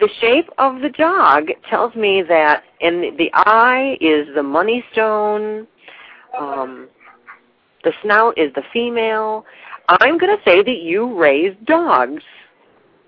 The 0.00 0.08
shape 0.20 0.48
of 0.58 0.80
the 0.80 0.90
dog 0.90 1.48
tells 1.68 1.94
me 1.94 2.22
that 2.22 2.64
in 2.80 3.14
the 3.16 3.30
eye 3.32 3.96
is 4.00 4.26
the 4.34 4.42
money 4.42 4.84
stone, 4.92 5.66
um, 6.38 6.88
the 7.84 7.92
snout 8.02 8.36
is 8.38 8.52
the 8.54 8.62
female. 8.72 9.44
I'm 9.88 10.18
going 10.18 10.36
to 10.36 10.42
say 10.44 10.62
that 10.62 10.78
you 10.82 11.18
raised 11.18 11.64
dogs 11.66 12.22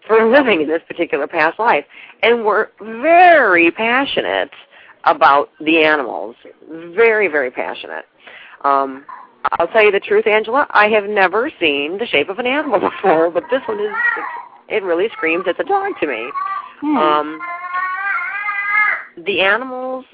for 0.07 0.19
a 0.19 0.31
living 0.31 0.63
in 0.63 0.69
this 0.69 0.83
particular 0.89 1.27
past 1.27 1.59
life 1.59 1.85
and 2.23 2.45
were 2.45 2.73
very 2.81 3.71
passionate 3.71 4.51
about 5.05 5.51
the 5.61 5.83
animals. 5.85 6.37
Very, 6.69 7.29
very 7.29 7.51
passionate. 7.51 8.05
Um, 8.65 9.05
I'll 9.59 9.69
tell 9.69 9.85
you 9.85 9.93
the 9.93 10.01
truth, 10.01 10.27
Angela. 10.27 10.67
I 10.71 10.89
have 10.89 11.05
never 11.05 11.51
seen 11.61 11.99
the 11.99 12.07
shape 12.07 12.29
of 12.29 12.39
an 12.39 12.47
animal 12.47 12.81
before, 12.91 13.31
but 13.31 13.45
this 13.51 13.63
one 13.67 13.81
is, 13.81 13.91
it 14.69 14.83
really 14.83 15.09
screams 15.13 15.45
it's 15.47 15.61
a 15.61 15.65
dog 15.65 15.93
to 16.01 16.07
me. 16.07 16.31
Hmm. 16.81 16.97
Um, 16.97 17.41
the 19.25 19.41
animals 19.41 20.05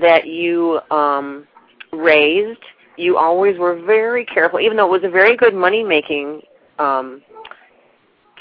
that 0.00 0.26
you 0.26 0.80
um, 0.90 1.46
raised, 1.92 2.60
you 2.96 3.16
always 3.16 3.58
were 3.58 3.80
very 3.82 4.24
careful, 4.24 4.60
even 4.60 4.76
though 4.76 4.86
it 4.86 5.02
was 5.02 5.04
a 5.04 5.10
very 5.10 5.36
good 5.36 5.54
money 5.54 5.82
making 5.82 6.42
um, 6.78 7.22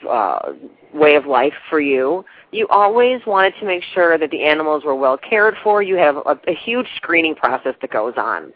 uh, 0.09 0.53
way 0.93 1.15
of 1.15 1.25
life 1.25 1.53
for 1.69 1.79
you. 1.79 2.23
You 2.51 2.67
always 2.69 3.21
wanted 3.25 3.53
to 3.59 3.65
make 3.65 3.83
sure 3.93 4.17
that 4.17 4.31
the 4.31 4.43
animals 4.43 4.83
were 4.85 4.95
well 4.95 5.17
cared 5.17 5.55
for. 5.63 5.81
You 5.81 5.95
have 5.95 6.17
a, 6.17 6.39
a 6.47 6.55
huge 6.55 6.87
screening 6.95 7.35
process 7.35 7.75
that 7.81 7.91
goes 7.91 8.13
on. 8.17 8.53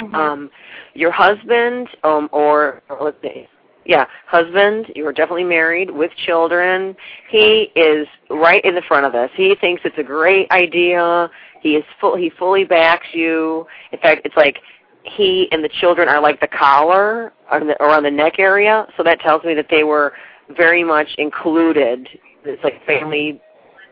Mhm. 0.00 0.14
Um, 0.14 0.50
your 0.94 1.10
husband, 1.10 1.88
um, 2.04 2.28
or 2.32 2.82
or 2.90 2.98
let's 3.02 3.20
see, 3.22 3.48
yeah, 3.86 4.06
husband. 4.26 4.86
You 4.94 5.06
are 5.06 5.12
definitely 5.12 5.44
married 5.44 5.90
with 5.90 6.10
children. 6.26 6.96
He 7.30 7.70
is 7.76 8.06
right 8.30 8.64
in 8.64 8.74
the 8.74 8.82
front 8.82 9.06
of 9.06 9.14
us. 9.14 9.30
He 9.34 9.54
thinks 9.60 9.82
it's 9.84 9.98
a 9.98 10.02
great 10.02 10.50
idea. 10.50 11.30
He 11.62 11.76
is 11.76 11.84
full. 12.00 12.16
He 12.16 12.30
fully 12.30 12.64
backs 12.64 13.06
you. 13.12 13.66
In 13.92 13.98
fact, 14.00 14.22
it's 14.24 14.36
like 14.36 14.58
he 15.04 15.48
and 15.52 15.62
the 15.62 15.68
children 15.80 16.08
are 16.08 16.20
like 16.20 16.40
the 16.40 16.48
collar 16.48 17.32
on 17.50 17.68
the, 17.68 17.82
around 17.82 18.02
the 18.02 18.10
neck 18.10 18.38
area. 18.38 18.86
So 18.96 19.02
that 19.04 19.20
tells 19.20 19.44
me 19.44 19.54
that 19.54 19.66
they 19.70 19.84
were 19.84 20.12
very 20.56 20.84
much 20.84 21.08
included. 21.18 22.08
It's 22.44 22.62
like 22.62 22.84
family 22.86 23.40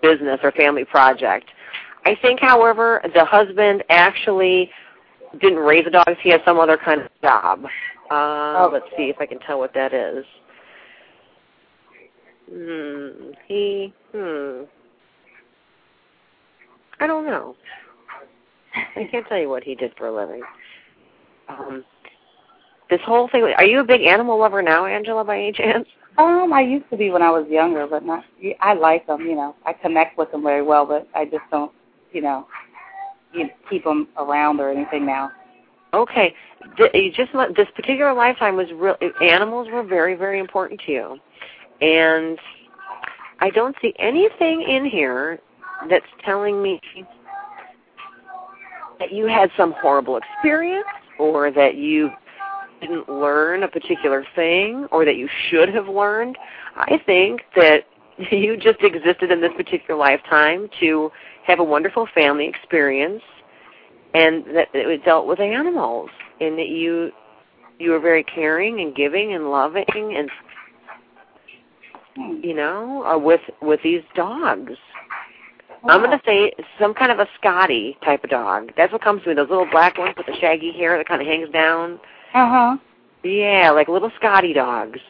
business 0.03 0.41
or 0.43 0.53
family 0.53 0.85
project. 0.85 1.51
I 2.05 2.17
think, 2.21 2.41
however, 2.41 3.01
the 3.15 3.25
husband 3.25 3.83
actually 3.89 4.71
didn't 5.41 5.59
raise 5.59 5.85
the 5.85 5.91
dogs. 5.91 6.19
He 6.23 6.31
had 6.31 6.43
some 6.45 6.59
other 6.59 6.77
kind 6.77 7.01
of 7.03 7.09
job. 7.23 7.65
Uh, 8.15 8.55
Oh. 8.57 8.71
Let's 8.73 8.87
see 8.97 9.11
if 9.11 9.17
I 9.21 9.27
can 9.27 9.41
tell 9.41 9.59
what 9.59 9.75
that 9.75 9.93
is. 9.93 10.25
Hmm. 12.49 13.31
He. 13.49 13.93
Hmm. 14.13 14.63
I 17.01 17.07
don't 17.07 17.27
know. 17.27 17.57
I 18.97 19.09
can't 19.11 19.27
tell 19.27 19.39
you 19.39 19.49
what 19.49 19.65
he 19.65 19.75
did 19.75 19.93
for 19.97 20.07
a 20.07 20.15
living. 20.15 20.43
Um, 21.49 21.85
this 22.89 23.01
whole 23.05 23.29
thing. 23.29 23.43
Are 23.57 23.65
you 23.65 23.81
a 23.81 23.85
big 23.85 24.03
animal 24.03 24.39
lover 24.39 24.63
now, 24.63 24.87
Angela, 24.87 25.25
by 25.25 25.37
any 25.39 25.53
chance? 25.53 25.89
Um, 26.17 26.53
I 26.53 26.61
used 26.61 26.89
to 26.91 26.97
be 26.97 27.11
when 27.11 27.23
I 27.23 27.31
was 27.31 27.47
younger, 27.49 27.87
but 27.89 28.05
not. 28.05 28.25
I 28.61 28.75
like 28.75 29.07
them. 29.09 29.23
You 29.23 29.35
know, 29.35 29.57
I 29.67 29.73
connect 29.73 30.17
with 30.17 30.31
them 30.31 30.45
very 30.45 30.63
well, 30.63 30.87
but 30.87 31.09
I 31.15 31.25
just 31.25 31.45
don't. 31.51 31.73
You 32.13 32.21
know, 32.23 32.47
you 33.33 33.49
keep 33.69 33.83
them 33.83 34.07
around 34.17 34.61
or 34.61 34.71
anything 34.71 35.05
now. 35.05 35.33
Okay. 35.95 36.35
Just 36.77 37.33
this 37.57 37.69
particular 37.77 38.13
lifetime 38.13 38.57
was 38.57 38.67
real. 38.75 38.97
Animals 39.23 39.69
were 39.71 39.85
very, 39.85 40.17
very 40.17 40.41
important 40.41 40.81
to 40.87 40.93
you, 40.93 41.19
and 41.81 42.39
I 43.41 43.51
don't 43.51 43.77
see 43.81 43.95
anything 43.99 44.63
in 44.63 44.85
here 44.85 45.39
that's 45.89 46.07
telling 46.25 46.61
me 46.63 46.81
that 48.99 49.13
you 49.13 49.27
had 49.27 49.51
some 49.57 49.73
horrible 49.81 50.17
experience 50.17 50.87
or 51.19 51.51
that 51.53 51.77
you 51.77 52.11
didn't 52.81 53.09
learn 53.09 53.63
a 53.63 53.69
particular 53.69 54.25
thing 54.35 54.87
or 54.91 55.05
that 55.05 55.17
you 55.17 55.29
should 55.49 55.69
have 55.69 55.89
learned. 55.89 56.37
I 56.77 57.01
think 57.07 57.43
that 57.55 57.85
you 58.31 58.57
just 58.57 58.83
existed 58.83 59.31
in 59.31 59.41
this 59.41 59.53
particular 59.57 59.99
lifetime 59.99 60.69
to 60.81 61.11
have 61.47 61.61
a 61.61 61.65
wonderful 61.65 62.09
family 62.15 62.47
experience 62.49 63.23
and 64.15 64.45
that 64.57 64.69
it 64.75 65.05
dealt 65.05 65.27
with 65.27 65.41
animals 65.41 66.11
and 66.41 66.59
that 66.59 66.69
you 66.69 67.11
you 67.79 67.91
were 67.91 68.01
very 68.01 68.23
caring 68.25 68.81
and 68.81 68.95
giving 68.95 69.35
and 69.35 69.51
loving 69.51 70.15
and 70.17 70.31
Hmm. 72.17 72.37
you 72.43 72.55
know 72.55 73.05
uh, 73.05 73.19
with 73.19 73.41
with 73.61 73.81
these 73.83 74.03
dogs. 74.15 74.73
I'm 75.87 76.01
going 76.01 76.19
to 76.19 76.25
say 76.25 76.53
some 76.81 76.95
kind 76.95 77.13
of 77.13 77.19
a 77.19 77.27
scotty 77.39 77.99
type 78.03 78.25
of 78.25 78.31
dog. 78.31 78.73
That's 78.75 78.91
what 78.91 79.03
comes 79.03 79.23
to 79.25 79.29
me 79.29 79.35
those 79.35 79.51
little 79.51 79.69
black 79.71 79.99
ones 79.99 80.15
with 80.17 80.25
the 80.27 80.35
shaggy 80.41 80.73
hair 80.73 80.97
that 80.97 81.07
kind 81.07 81.21
of 81.21 81.27
hangs 81.27 81.51
down. 81.51 81.99
Uh 82.33 82.49
huh. 82.49 82.77
yeah 83.25 83.71
like 83.71 83.89
little 83.89 84.11
scotty 84.17 84.53
dogs. 84.53 85.01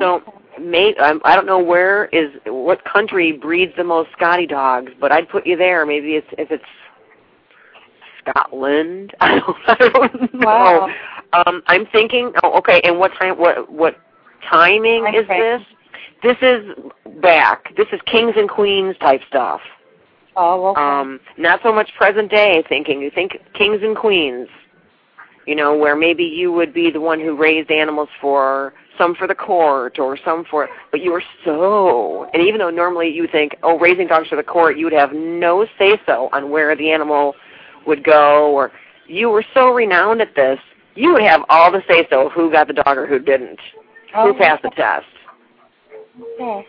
So 0.00 0.22
may 0.60 0.92
um, 0.96 1.20
i 1.24 1.36
don't 1.36 1.46
know 1.46 1.60
where 1.60 2.06
is 2.06 2.32
what 2.46 2.84
country 2.84 3.30
breeds 3.30 3.72
the 3.76 3.84
most 3.84 4.10
scotty 4.10 4.44
dogs 4.44 4.90
but 5.00 5.12
i'd 5.12 5.28
put 5.28 5.46
you 5.46 5.56
there. 5.56 5.86
Maybe 5.86 6.16
it's 6.16 6.26
if 6.36 6.50
it's 6.50 6.64
Scotland. 8.30 9.14
I 9.20 9.38
don't, 9.38 9.56
I 9.66 9.88
don't 9.88 10.34
know. 10.34 10.46
Wow. 10.46 10.88
Um, 11.32 11.62
I'm 11.66 11.86
thinking. 11.86 12.32
Oh, 12.42 12.58
okay. 12.58 12.80
And 12.84 12.98
what 12.98 13.12
time? 13.18 13.38
What 13.38 13.70
what 13.70 13.96
timing 14.48 15.06
is 15.14 15.26
this? 15.28 15.62
This 16.22 16.36
is 16.42 16.74
back. 17.20 17.76
This 17.76 17.86
is 17.92 18.00
kings 18.06 18.34
and 18.36 18.48
queens 18.48 18.96
type 19.00 19.20
stuff. 19.28 19.60
Oh, 20.36 20.68
okay. 20.68 20.80
Um, 20.80 21.20
not 21.36 21.60
so 21.62 21.72
much 21.72 21.90
present 21.96 22.30
day 22.30 22.64
thinking. 22.68 23.00
You 23.00 23.10
think 23.10 23.38
kings 23.54 23.80
and 23.82 23.96
queens. 23.96 24.48
You 25.46 25.54
know, 25.54 25.76
where 25.76 25.96
maybe 25.96 26.24
you 26.24 26.52
would 26.52 26.74
be 26.74 26.90
the 26.90 27.00
one 27.00 27.20
who 27.20 27.34
raised 27.34 27.70
animals 27.70 28.10
for 28.20 28.74
some 28.98 29.14
for 29.14 29.26
the 29.26 29.34
court 29.34 29.98
or 29.98 30.18
some 30.22 30.44
for, 30.50 30.68
but 30.90 31.00
you 31.00 31.10
were 31.10 31.22
so. 31.44 32.28
And 32.34 32.42
even 32.42 32.58
though 32.58 32.68
normally 32.68 33.08
you 33.08 33.26
think, 33.30 33.56
oh, 33.62 33.78
raising 33.78 34.08
dogs 34.08 34.28
for 34.28 34.36
the 34.36 34.42
court, 34.42 34.76
you 34.76 34.84
would 34.84 34.92
have 34.92 35.12
no 35.12 35.66
say 35.78 35.98
so 36.04 36.28
on 36.32 36.50
where 36.50 36.76
the 36.76 36.90
animal 36.90 37.34
would 37.88 38.04
go, 38.04 38.52
or 38.52 38.70
you 39.06 39.28
were 39.30 39.44
so 39.54 39.70
renowned 39.70 40.20
at 40.20 40.34
this, 40.36 40.60
you 40.94 41.12
would 41.12 41.22
have 41.22 41.42
all 41.48 41.72
the 41.72 41.82
say 41.88 42.06
so 42.10 42.26
of 42.26 42.32
who 42.32 42.52
got 42.52 42.68
the 42.68 42.74
dog 42.74 42.96
or 42.96 43.06
who 43.06 43.18
didn't, 43.18 43.58
oh, 44.14 44.32
who 44.32 44.38
passed 44.38 44.62
the 44.62 44.70
test. 44.70 45.06
Okay. 46.40 46.66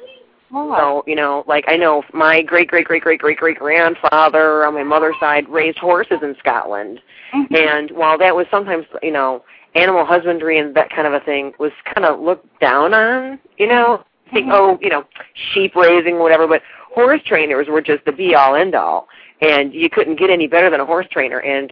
So, 0.51 1.03
you 1.05 1.15
know, 1.15 1.43
like 1.47 1.65
I 1.67 1.77
know 1.77 2.01
my 2.11 2.41
great 2.41 2.67
great 2.69 2.85
great 2.85 3.03
great 3.03 3.19
great 3.19 3.37
great 3.37 3.59
grandfather 3.59 4.65
on 4.65 4.73
my 4.73 4.83
mother's 4.83 5.15
side 5.19 5.47
raised 5.47 5.77
horses 5.77 6.19
in 6.23 6.35
Scotland. 6.39 7.01
Mhm. 7.35 7.55
And 7.55 7.91
while 7.91 8.17
that 8.17 8.35
was 8.35 8.47
sometimes, 8.49 8.87
you 9.03 9.11
know, 9.11 9.43
animal 9.75 10.05
husbandry 10.05 10.57
and 10.57 10.73
that 10.73 10.89
kind 10.89 11.05
of 11.05 11.13
a 11.13 11.19
thing 11.19 11.53
was 11.59 11.71
kind 11.93 12.05
of 12.05 12.19
looked 12.19 12.59
down 12.59 12.95
on, 12.95 13.39
you 13.57 13.67
know, 13.67 14.03
think, 14.33 14.47
Mhm. 14.47 14.53
oh, 14.53 14.79
you 14.81 14.89
know, 14.89 15.03
sheep 15.33 15.75
raising, 15.75 16.17
whatever, 16.17 16.47
but 16.47 16.63
horse 16.93 17.21
trainers 17.25 17.67
were 17.67 17.81
just 17.81 18.03
the 18.05 18.11
be 18.11 18.35
all 18.35 18.55
end 18.55 18.75
all. 18.75 19.07
And 19.41 19.73
you 19.73 19.89
couldn't 19.89 20.17
get 20.19 20.29
any 20.29 20.47
better 20.47 20.69
than 20.69 20.79
a 20.81 20.85
horse 20.85 21.07
trainer. 21.11 21.39
And, 21.39 21.71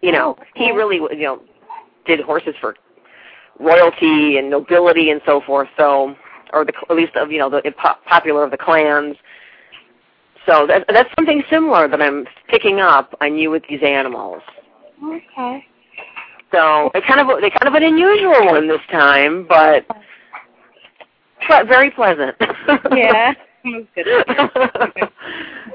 you 0.00 0.12
know, 0.12 0.36
Oh, 0.38 0.44
he 0.54 0.70
really, 0.70 0.96
you 0.96 1.24
know, 1.24 1.42
did 2.06 2.20
horses 2.20 2.54
for 2.60 2.74
royalty 3.58 4.38
and 4.38 4.48
nobility 4.48 5.10
and 5.10 5.20
so 5.26 5.40
forth. 5.42 5.68
So, 5.76 6.14
or 6.52 6.64
the 6.64 6.72
at 6.88 6.96
least 6.96 7.14
of 7.16 7.30
you 7.30 7.38
know 7.38 7.50
the 7.50 7.60
po- 7.76 7.98
popular 8.06 8.44
of 8.44 8.50
the 8.50 8.56
clans. 8.56 9.16
So 10.46 10.66
that, 10.66 10.86
that's 10.88 11.10
something 11.18 11.42
similar 11.50 11.88
that 11.88 12.00
I'm 12.00 12.26
picking 12.48 12.80
up 12.80 13.14
on 13.20 13.36
you 13.36 13.50
with 13.50 13.62
these 13.68 13.82
animals. 13.82 14.40
okay. 15.04 15.66
So 16.52 16.90
they 16.94 17.02
kind 17.02 17.20
of 17.20 17.26
they 17.42 17.50
kind 17.50 17.68
of 17.68 17.74
an 17.74 17.82
unusual 17.82 18.46
one 18.46 18.66
this 18.68 18.80
time, 18.90 19.46
but 19.46 19.84
but 21.46 21.66
very 21.66 21.90
pleasant. 21.90 22.34
Yeah. 22.92 23.34
That's 23.94 24.06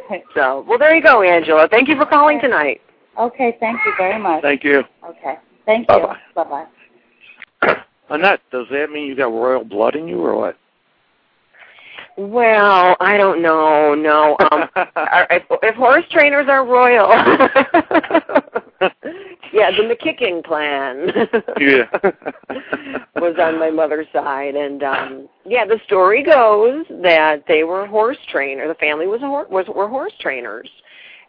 good. 0.09 0.23
so 0.35 0.65
well, 0.67 0.77
there 0.77 0.95
you 0.95 1.01
go, 1.01 1.21
Angela. 1.21 1.67
Thank 1.69 1.87
you 1.87 1.95
for 1.95 2.05
calling 2.05 2.39
tonight. 2.39 2.81
Okay. 3.19 3.57
Thank 3.59 3.79
you 3.85 3.93
very 3.97 4.21
much. 4.21 4.41
Thank 4.41 4.63
you. 4.63 4.83
Okay. 5.07 5.35
Thank 5.65 5.87
you. 5.89 5.99
Bye-bye. 6.35 6.43
Bye 6.43 6.65
bye. 7.61 7.75
Annette, 8.09 8.41
does 8.51 8.67
that 8.71 8.89
mean 8.91 9.07
you 9.07 9.15
got 9.15 9.31
royal 9.31 9.63
blood 9.63 9.95
in 9.95 10.07
you 10.07 10.23
or 10.23 10.35
what? 10.35 10.57
Well, 12.17 12.95
I 12.99 13.17
don't 13.17 13.41
know. 13.41 13.95
No, 13.95 14.37
um, 14.51 14.69
if, 14.75 15.43
if 15.63 15.75
horse 15.75 16.05
trainers 16.11 16.47
are 16.47 16.65
royal, 16.65 17.09
yeah, 19.53 19.71
the 19.71 19.83
McKicken 19.83 20.43
clan 20.43 21.11
yeah. 21.59 21.87
was 23.15 23.35
on 23.39 23.59
my 23.59 23.71
mother's 23.71 24.07
side, 24.13 24.55
and 24.55 24.83
um, 24.83 25.29
yeah, 25.45 25.65
the 25.65 25.79
story 25.85 26.23
goes 26.23 26.85
that 27.01 27.45
they 27.47 27.63
were 27.63 27.87
horse 27.87 28.17
trainer. 28.29 28.67
The 28.67 28.75
family 28.75 29.07
was 29.07 29.21
a 29.21 29.27
hor- 29.27 29.47
was 29.49 29.65
were 29.67 29.87
horse 29.87 30.13
trainers, 30.19 30.69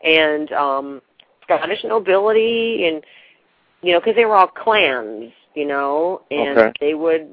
and 0.05 0.53
um, 0.53 1.01
Scottish 1.45 1.85
nobility, 1.85 2.87
and 2.89 3.03
you 3.83 3.93
know, 3.93 4.01
because 4.01 4.17
they 4.17 4.25
were 4.27 4.37
all 4.37 4.49
clans, 4.49 5.33
you 5.55 5.67
know, 5.67 6.23
and 6.31 6.59
Okay. 6.59 6.73
they 6.81 6.95
would 6.95 7.29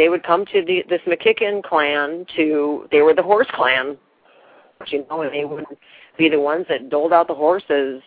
they 0.00 0.08
would 0.08 0.22
come 0.24 0.46
to 0.46 0.64
the 0.64 0.82
this 0.88 1.02
McKicken 1.06 1.62
clan 1.62 2.24
to 2.34 2.88
they 2.90 3.02
were 3.02 3.12
the 3.12 3.22
horse 3.22 3.48
clan, 3.52 3.98
you 4.86 5.04
know, 5.10 5.20
and 5.20 5.30
they 5.30 5.44
would 5.44 5.66
be 6.16 6.30
the 6.30 6.40
ones 6.40 6.64
that 6.70 6.88
doled 6.88 7.12
out 7.12 7.28
the 7.28 7.34
horses, 7.34 8.02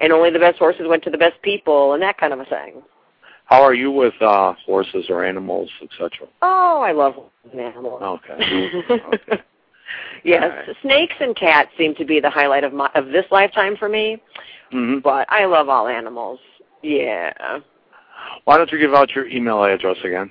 and 0.00 0.12
only 0.12 0.30
the 0.30 0.40
best 0.40 0.58
horses 0.58 0.86
went 0.88 1.04
to 1.04 1.10
the 1.10 1.16
best 1.16 1.40
people, 1.42 1.92
and 1.92 2.02
that 2.02 2.18
kind 2.18 2.32
of 2.32 2.40
a 2.40 2.44
thing. 2.46 2.82
How 3.44 3.62
are 3.62 3.74
you 3.74 3.92
with 3.92 4.14
uh 4.20 4.54
horses 4.66 5.06
or 5.08 5.24
animals, 5.24 5.70
etc.? 5.80 6.26
Oh, 6.42 6.80
I 6.84 6.90
love 6.90 7.14
animals. 7.56 8.02
Okay. 8.02 8.70
okay. 8.90 9.42
yes, 10.24 10.50
right. 10.66 10.76
snakes 10.82 11.14
and 11.20 11.36
cats 11.36 11.70
seem 11.78 11.94
to 11.94 12.04
be 12.04 12.18
the 12.18 12.30
highlight 12.30 12.64
of 12.64 12.72
my 12.72 12.90
of 12.96 13.06
this 13.06 13.26
lifetime 13.30 13.76
for 13.76 13.88
me, 13.88 14.20
hmm 14.72 14.98
but 14.98 15.26
I 15.30 15.44
love 15.44 15.68
all 15.68 15.86
animals. 15.86 16.40
Yeah. 16.82 17.60
Why 18.46 18.56
don't 18.56 18.72
you 18.72 18.78
give 18.78 18.94
out 18.94 19.14
your 19.14 19.28
email 19.28 19.62
address 19.62 19.96
again? 20.02 20.28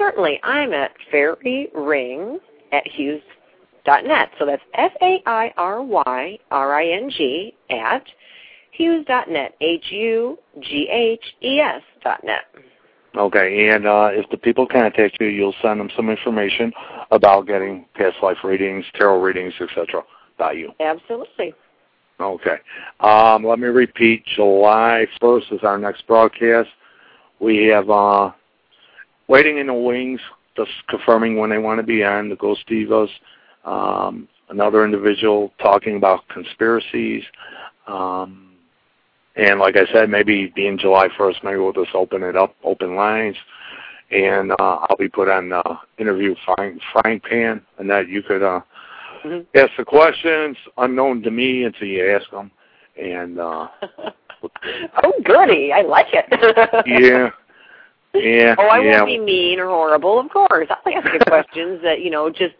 Certainly. 0.00 0.40
I'm 0.42 0.72
at 0.72 0.92
fairyring 1.10 2.40
at 2.72 2.86
hughes 2.86 3.22
dot 3.84 4.04
net. 4.04 4.30
So 4.38 4.46
that's 4.46 4.62
F 4.74 4.92
A 5.02 5.22
I 5.26 5.52
R 5.58 5.82
Y 5.82 6.38
R 6.50 6.74
I 6.74 6.86
N 6.86 7.10
G 7.10 7.54
at 7.68 8.04
hughes 8.72 9.04
dot 9.06 9.28
net. 9.28 9.54
H 9.60 9.84
U 9.90 10.38
G 10.60 10.88
H 10.90 11.24
E 11.42 11.60
S 11.60 11.82
dot 12.02 12.24
net. 12.24 12.44
Okay, 13.16 13.68
and 13.68 13.86
uh, 13.86 14.10
if 14.12 14.30
the 14.30 14.36
people 14.36 14.66
contact 14.66 15.18
you, 15.20 15.26
you'll 15.26 15.54
send 15.60 15.80
them 15.80 15.90
some 15.96 16.08
information 16.08 16.72
about 17.10 17.46
getting 17.46 17.84
past 17.94 18.16
life 18.22 18.38
readings, 18.44 18.84
tarot 18.94 19.20
readings, 19.20 19.52
etc. 19.60 20.02
About 20.36 20.56
you. 20.56 20.72
Absolutely. 20.80 21.52
Okay. 22.20 22.56
Um, 23.00 23.44
let 23.44 23.58
me 23.58 23.66
repeat. 23.66 24.24
July 24.36 25.06
1st 25.20 25.52
is 25.52 25.60
our 25.64 25.76
next 25.76 26.06
broadcast. 26.06 26.68
We 27.40 27.66
have 27.66 27.90
uh, 27.90 28.30
waiting 29.30 29.58
in 29.58 29.68
the 29.68 29.74
wings, 29.74 30.20
just 30.56 30.70
confirming 30.88 31.36
when 31.36 31.50
they 31.50 31.58
want 31.58 31.78
to 31.78 31.86
be 31.86 32.02
on 32.02 32.28
the 32.28 32.36
Ghost 32.36 32.66
Divas. 32.68 33.08
Um, 33.64 34.28
another 34.48 34.84
individual 34.84 35.52
talking 35.62 35.96
about 35.96 36.26
conspiracies. 36.28 37.22
Um, 37.86 38.56
and 39.36 39.60
like 39.60 39.76
I 39.76 39.86
said, 39.92 40.10
maybe 40.10 40.52
being 40.56 40.76
July 40.76 41.08
1st, 41.18 41.44
maybe 41.44 41.58
we'll 41.58 41.72
just 41.72 41.94
open 41.94 42.22
it 42.24 42.36
up, 42.36 42.56
open 42.64 42.96
lines. 42.96 43.36
And 44.10 44.50
uh, 44.50 44.56
I'll 44.58 44.96
be 44.98 45.08
put 45.08 45.28
on 45.28 45.50
the 45.50 45.62
interview 45.98 46.34
frying, 46.44 46.80
frying 46.92 47.20
pan, 47.20 47.62
and 47.78 47.88
that 47.88 48.08
you 48.08 48.22
could 48.22 48.42
uh, 48.42 48.60
Mhm. 49.24 49.46
ask 49.54 49.70
the 49.76 49.84
questions 49.84 50.56
unknown 50.78 51.22
to 51.22 51.30
me 51.30 51.64
until 51.64 51.88
you 51.88 52.10
ask 52.10 52.30
them, 52.30 52.50
and 52.96 53.38
uh 53.38 53.68
oh, 55.04 55.12
goody! 55.24 55.72
I 55.72 55.82
like 55.82 56.06
it. 56.12 56.24
yeah, 56.86 57.30
yeah. 58.14 58.54
Oh, 58.58 58.66
I 58.66 58.80
yeah. 58.80 58.98
won't 58.98 59.06
be 59.06 59.18
mean 59.18 59.60
or 59.60 59.66
horrible, 59.66 60.18
of 60.18 60.30
course. 60.30 60.68
I'll 60.70 60.94
ask 60.94 61.12
you 61.12 61.20
questions 61.20 61.80
that 61.82 62.00
you 62.00 62.10
know 62.10 62.30
just 62.30 62.54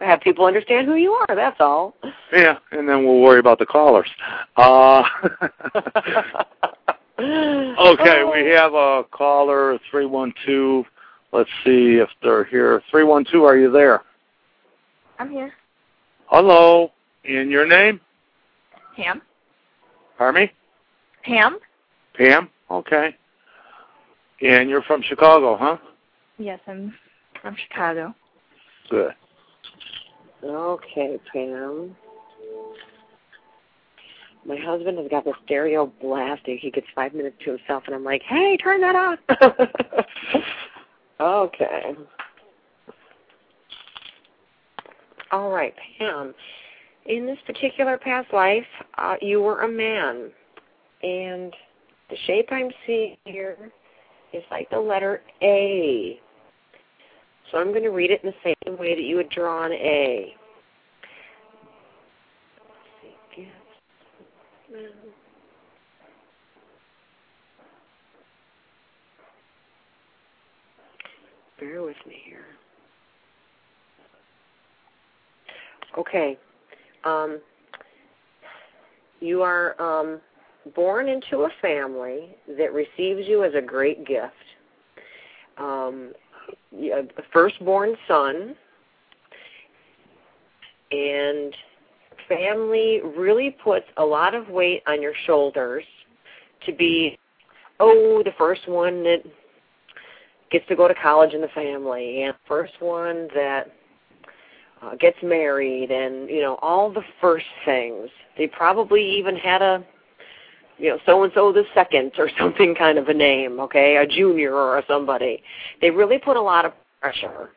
have 0.00 0.20
people 0.20 0.44
understand 0.44 0.86
who 0.86 0.94
you 0.96 1.12
are. 1.12 1.34
That's 1.34 1.60
all. 1.60 1.94
Yeah, 2.32 2.58
and 2.72 2.88
then 2.88 3.04
we'll 3.04 3.20
worry 3.20 3.40
about 3.40 3.58
the 3.58 3.66
callers. 3.66 4.08
Uh, 4.56 5.02
okay, 7.18 8.24
we 8.24 8.50
have 8.50 8.74
a 8.74 9.04
caller 9.10 9.78
three 9.90 10.06
one 10.06 10.32
two. 10.44 10.84
Let's 11.32 11.50
see 11.64 11.96
if 11.96 12.08
they're 12.22 12.44
here. 12.44 12.82
Three 12.90 13.04
one 13.04 13.24
two, 13.24 13.44
are 13.44 13.56
you 13.56 13.70
there? 13.70 14.02
I'm 15.18 15.30
here. 15.30 15.52
Hello. 16.26 16.92
And 17.24 17.50
your 17.50 17.66
name? 17.66 18.00
Pam. 18.96 19.20
Pardon 20.16 20.42
me? 20.42 20.52
Pam? 21.24 21.58
Pam? 22.14 22.48
Okay. 22.70 23.16
And 24.46 24.70
you're 24.70 24.82
from 24.82 25.02
Chicago, 25.02 25.56
huh? 25.56 25.76
Yes, 26.38 26.60
I'm 26.68 26.94
from 27.42 27.56
Chicago. 27.68 28.14
Good. 28.88 29.12
Okay, 30.44 31.18
Pam. 31.32 31.96
My 34.46 34.56
husband 34.56 34.98
has 34.98 35.08
got 35.08 35.24
the 35.24 35.32
stereo 35.44 35.92
blasting. 36.00 36.58
He 36.58 36.70
gets 36.70 36.86
five 36.94 37.12
minutes 37.12 37.36
to 37.44 37.56
himself, 37.56 37.82
and 37.86 37.96
I'm 37.96 38.04
like, 38.04 38.22
"Hey, 38.22 38.56
turn 38.56 38.80
that 38.82 38.94
off." 38.94 39.18
okay. 41.20 41.96
All 45.32 45.50
right, 45.50 45.74
Pam. 45.98 46.32
In 47.06 47.26
this 47.26 47.38
particular 47.46 47.98
past 47.98 48.32
life, 48.32 48.66
uh, 48.96 49.16
you 49.20 49.40
were 49.40 49.62
a 49.62 49.68
man, 49.68 50.30
and 51.02 51.52
the 52.10 52.16
shape 52.26 52.48
I'm 52.52 52.70
seeing 52.86 53.16
here 53.24 53.72
is 54.36 54.44
like 54.50 54.68
the 54.70 54.78
letter 54.78 55.22
A. 55.42 56.20
So 57.50 57.58
I'm 57.58 57.70
going 57.70 57.84
to 57.84 57.90
read 57.90 58.10
it 58.10 58.22
in 58.22 58.30
the 58.30 58.54
same 58.66 58.78
way 58.78 58.94
that 58.94 59.02
you 59.02 59.16
would 59.16 59.30
draw 59.30 59.64
an 59.64 59.72
A. 59.72 60.34
Bear 71.58 71.82
with 71.82 71.96
me 72.06 72.16
here. 72.26 72.44
Okay. 75.96 76.38
Um, 77.04 77.40
you 79.20 79.42
are 79.42 79.80
um, 79.80 80.20
born 80.74 81.08
into 81.08 81.42
a 81.42 81.50
family 81.62 82.36
that 82.58 82.72
receives 82.72 83.26
you 83.26 83.44
as 83.44 83.54
a 83.54 83.62
great 83.62 84.06
gift. 84.06 84.32
Um, 85.58 86.12
a 86.74 87.02
firstborn 87.32 87.96
son, 88.06 88.54
and 90.90 91.54
family 92.28 93.00
really 93.16 93.56
puts 93.62 93.86
a 93.96 94.04
lot 94.04 94.34
of 94.34 94.48
weight 94.48 94.82
on 94.86 95.00
your 95.00 95.14
shoulders 95.26 95.84
to 96.66 96.72
be, 96.72 97.18
oh, 97.80 98.22
the 98.24 98.32
first 98.36 98.68
one 98.68 99.02
that 99.04 99.22
gets 100.50 100.66
to 100.68 100.76
go 100.76 100.88
to 100.88 100.94
college 100.94 101.32
in 101.32 101.40
the 101.40 101.48
family, 101.48 102.22
and 102.22 102.34
first 102.46 102.74
one 102.80 103.28
that 103.34 103.72
uh, 104.82 104.94
gets 104.96 105.16
married, 105.22 105.90
and 105.90 106.28
you 106.28 106.40
know 106.40 106.58
all 106.62 106.92
the 106.92 107.02
first 107.20 107.46
things. 107.64 108.08
They 108.36 108.46
probably 108.46 109.02
even 109.18 109.36
had 109.36 109.62
a 109.62 109.84
you 110.78 110.90
know, 110.90 110.98
so 111.06 111.22
and 111.22 111.32
so 111.34 111.52
the 111.52 111.64
second 111.74 112.12
or 112.18 112.30
something 112.38 112.74
kind 112.74 112.98
of 112.98 113.08
a 113.08 113.14
name, 113.14 113.60
okay, 113.60 113.96
a 113.96 114.06
junior 114.06 114.54
or 114.54 114.82
somebody. 114.88 115.42
They 115.80 115.90
really 115.90 116.18
put 116.18 116.36
a 116.36 116.42
lot 116.42 116.64
of 116.64 116.72
pressure 117.00 117.50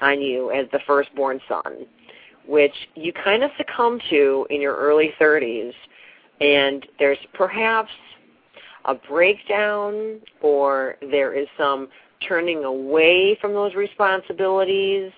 on 0.00 0.20
you 0.20 0.50
as 0.50 0.66
the 0.72 0.80
firstborn 0.86 1.40
son, 1.48 1.86
which 2.46 2.74
you 2.94 3.12
kind 3.12 3.42
of 3.42 3.50
succumb 3.56 4.00
to 4.10 4.46
in 4.50 4.60
your 4.60 4.76
early 4.76 5.12
30s. 5.20 5.72
And 6.40 6.86
there's 6.98 7.18
perhaps 7.32 7.90
a 8.84 8.94
breakdown 8.94 10.20
or 10.42 10.96
there 11.00 11.32
is 11.32 11.48
some 11.58 11.88
turning 12.28 12.64
away 12.64 13.36
from 13.40 13.52
those 13.52 13.74
responsibilities. 13.74 15.10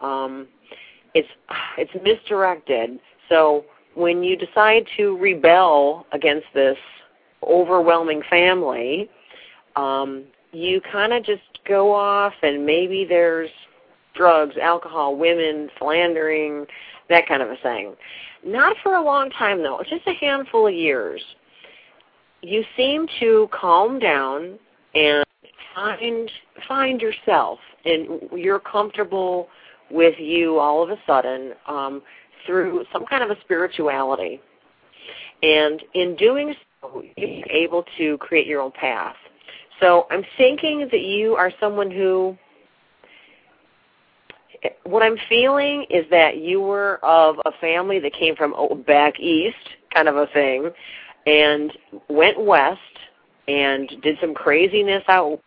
Um, 0.00 0.48
it's 1.14 1.28
it's 1.76 1.92
misdirected. 2.02 2.98
So 3.28 3.64
when 3.94 4.22
you 4.22 4.36
decide 4.36 4.86
to 4.96 5.16
rebel 5.18 6.06
against 6.12 6.46
this 6.54 6.76
overwhelming 7.46 8.22
family, 8.28 9.08
um, 9.76 10.24
you 10.52 10.80
kind 10.92 11.12
of 11.12 11.24
just 11.24 11.42
go 11.66 11.92
off 11.92 12.34
and 12.42 12.64
maybe 12.64 13.06
there's 13.08 13.50
drugs, 14.14 14.54
alcohol, 14.60 15.16
women, 15.16 15.70
philandering, 15.78 16.66
that 17.08 17.26
kind 17.26 17.42
of 17.42 17.50
a 17.50 17.56
thing. 17.62 17.94
Not 18.44 18.76
for 18.82 18.94
a 18.94 19.02
long 19.02 19.30
time 19.30 19.62
though, 19.62 19.80
just 19.88 20.06
a 20.06 20.14
handful 20.14 20.66
of 20.66 20.74
years. 20.74 21.22
You 22.42 22.64
seem 22.76 23.06
to 23.20 23.48
calm 23.52 23.98
down 23.98 24.58
and 24.94 25.24
find 25.74 26.30
find 26.68 27.00
yourself 27.00 27.58
and 27.84 28.20
you're 28.32 28.60
comfortable 28.60 29.48
with 29.90 30.14
you 30.18 30.58
all 30.58 30.82
of 30.82 30.90
a 30.90 30.96
sudden 31.06 31.52
um, 31.66 32.02
through 32.46 32.84
some 32.92 33.06
kind 33.06 33.22
of 33.22 33.30
a 33.30 33.40
spirituality. 33.42 34.40
And 35.42 35.82
in 35.94 36.16
doing 36.16 36.54
you're 37.16 37.46
able 37.50 37.84
to 37.98 38.18
create 38.18 38.46
your 38.46 38.60
own 38.60 38.72
path. 38.72 39.16
So 39.80 40.06
I'm 40.10 40.24
thinking 40.36 40.88
that 40.90 41.00
you 41.00 41.34
are 41.34 41.52
someone 41.58 41.90
who, 41.90 42.36
what 44.84 45.02
I'm 45.02 45.16
feeling 45.28 45.86
is 45.90 46.04
that 46.10 46.38
you 46.38 46.60
were 46.60 47.00
of 47.02 47.36
a 47.44 47.52
family 47.60 47.98
that 48.00 48.12
came 48.12 48.36
from 48.36 48.54
back 48.86 49.18
east, 49.18 49.56
kind 49.92 50.08
of 50.08 50.16
a 50.16 50.26
thing, 50.28 50.70
and 51.26 51.72
went 52.08 52.40
west 52.40 52.78
and 53.48 53.90
did 54.02 54.16
some 54.20 54.34
craziness 54.34 55.02
out, 55.08 55.40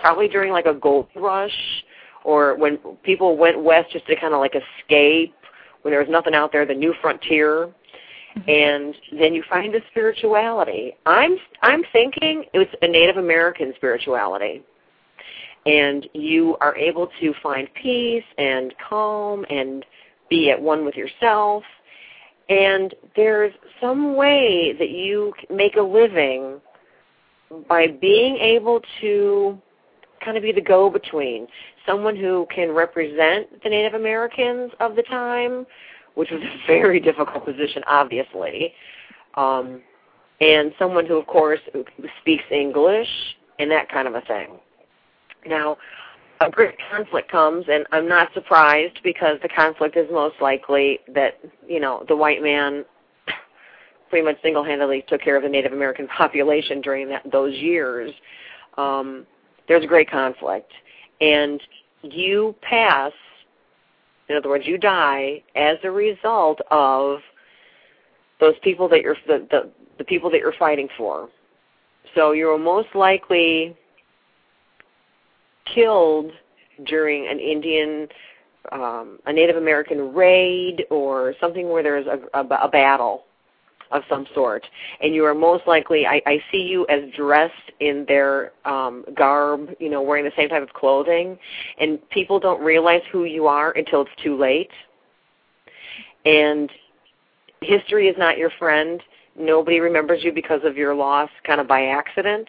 probably 0.00 0.28
during 0.28 0.52
like 0.52 0.66
a 0.66 0.74
gold 0.74 1.08
rush, 1.16 1.84
or 2.24 2.56
when 2.56 2.78
people 3.02 3.36
went 3.36 3.60
west 3.62 3.90
just 3.92 4.06
to 4.06 4.14
kind 4.14 4.34
of 4.34 4.40
like 4.40 4.54
escape 4.54 5.34
when 5.82 5.92
there 5.92 6.00
was 6.00 6.10
nothing 6.10 6.34
out 6.34 6.52
there, 6.52 6.66
the 6.66 6.74
new 6.74 6.94
frontier 7.00 7.70
and 8.46 8.94
then 9.18 9.34
you 9.34 9.42
find 9.48 9.74
the 9.74 9.80
spirituality. 9.90 10.96
I'm 11.06 11.36
I'm 11.62 11.82
thinking 11.92 12.44
it's 12.54 12.74
a 12.82 12.88
Native 12.88 13.16
American 13.16 13.72
spirituality. 13.76 14.62
And 15.66 16.08
you 16.14 16.56
are 16.60 16.74
able 16.76 17.08
to 17.20 17.34
find 17.42 17.68
peace 17.74 18.24
and 18.38 18.72
calm 18.88 19.44
and 19.50 19.84
be 20.30 20.50
at 20.50 20.60
one 20.60 20.86
with 20.86 20.94
yourself. 20.94 21.64
And 22.48 22.94
there's 23.14 23.52
some 23.80 24.16
way 24.16 24.74
that 24.78 24.88
you 24.88 25.34
make 25.50 25.76
a 25.76 25.82
living 25.82 26.60
by 27.68 27.88
being 27.88 28.36
able 28.36 28.80
to 29.00 29.60
kind 30.24 30.36
of 30.36 30.42
be 30.42 30.52
the 30.52 30.60
go 30.60 30.90
between, 30.90 31.46
someone 31.86 32.16
who 32.16 32.46
can 32.54 32.70
represent 32.70 33.62
the 33.62 33.70
Native 33.70 33.94
Americans 33.94 34.70
of 34.80 34.94
the 34.94 35.02
time 35.02 35.66
which 36.14 36.30
was 36.30 36.40
a 36.42 36.66
very 36.66 37.00
difficult 37.00 37.44
position, 37.44 37.82
obviously. 37.86 38.74
Um, 39.34 39.82
and 40.40 40.72
someone 40.78 41.06
who, 41.06 41.16
of 41.16 41.26
course, 41.26 41.60
speaks 42.20 42.44
English 42.50 43.08
and 43.58 43.70
that 43.70 43.90
kind 43.90 44.08
of 44.08 44.14
a 44.14 44.22
thing. 44.22 44.58
Now, 45.46 45.76
a 46.40 46.50
great 46.50 46.76
conflict 46.90 47.30
comes, 47.30 47.66
and 47.70 47.84
I'm 47.92 48.08
not 48.08 48.32
surprised 48.32 49.00
because 49.04 49.38
the 49.42 49.48
conflict 49.48 49.96
is 49.96 50.06
most 50.10 50.36
likely 50.40 51.00
that, 51.14 51.38
you 51.68 51.80
know, 51.80 52.04
the 52.08 52.16
white 52.16 52.42
man 52.42 52.84
pretty 54.10 54.24
much 54.24 54.36
single-handedly 54.42 55.04
took 55.08 55.20
care 55.20 55.36
of 55.36 55.42
the 55.42 55.48
Native 55.48 55.72
American 55.72 56.08
population 56.16 56.80
during 56.80 57.08
that, 57.10 57.30
those 57.30 57.54
years. 57.54 58.10
Um, 58.78 59.26
there's 59.68 59.84
a 59.84 59.86
great 59.86 60.10
conflict. 60.10 60.72
And 61.20 61.60
you 62.02 62.54
pass 62.62 63.12
in 64.30 64.36
other 64.36 64.48
words, 64.48 64.64
you 64.66 64.78
die 64.78 65.42
as 65.56 65.76
a 65.82 65.90
result 65.90 66.60
of 66.70 67.18
those 68.38 68.54
people 68.62 68.88
that 68.88 69.02
you're 69.02 69.16
the, 69.26 69.46
the, 69.50 69.70
the 69.98 70.04
people 70.04 70.30
that 70.30 70.38
you're 70.38 70.54
fighting 70.58 70.88
for. 70.96 71.28
So 72.14 72.30
you're 72.30 72.56
most 72.56 72.88
likely 72.94 73.76
killed 75.74 76.30
during 76.86 77.26
an 77.28 77.40
Indian, 77.40 78.08
um, 78.70 79.18
a 79.26 79.32
Native 79.32 79.56
American 79.56 80.14
raid 80.14 80.84
or 80.90 81.34
something 81.40 81.68
where 81.68 81.82
there's 81.82 82.06
a, 82.06 82.20
a, 82.38 82.46
a 82.46 82.68
battle 82.68 83.24
of 83.90 84.02
some 84.08 84.26
sort, 84.34 84.66
and 85.00 85.14
you 85.14 85.24
are 85.24 85.34
most 85.34 85.66
likely. 85.66 86.06
I, 86.06 86.22
I 86.26 86.42
see 86.50 86.62
you 86.62 86.86
as 86.88 87.10
dressed 87.16 87.72
in 87.80 88.04
their 88.06 88.52
um, 88.64 89.04
garb, 89.16 89.70
you 89.78 89.90
know, 89.90 90.02
wearing 90.02 90.24
the 90.24 90.32
same 90.36 90.48
type 90.48 90.62
of 90.62 90.72
clothing, 90.72 91.38
and 91.78 91.98
people 92.10 92.38
don't 92.38 92.62
realize 92.62 93.02
who 93.10 93.24
you 93.24 93.46
are 93.46 93.72
until 93.72 94.02
it's 94.02 94.10
too 94.22 94.36
late. 94.38 94.70
And 96.24 96.70
history 97.60 98.08
is 98.08 98.16
not 98.18 98.38
your 98.38 98.50
friend. 98.58 99.02
nobody 99.36 99.80
remembers 99.80 100.22
you 100.22 100.32
because 100.32 100.60
of 100.64 100.76
your 100.76 100.94
loss 100.94 101.30
kind 101.44 101.60
of 101.60 101.66
by 101.68 101.86
accident. 101.86 102.48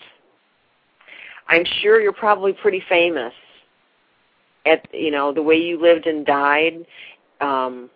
I'm 1.47 1.63
sure 1.81 1.99
you're 1.99 2.13
probably 2.13 2.53
pretty 2.53 2.83
famous 2.87 3.33
at 4.65 4.85
you 4.93 5.11
know 5.11 5.33
the 5.33 5.41
way 5.41 5.55
you 5.55 5.81
lived 5.81 6.05
and 6.05 6.25
died 6.25 6.85
um 7.41 7.89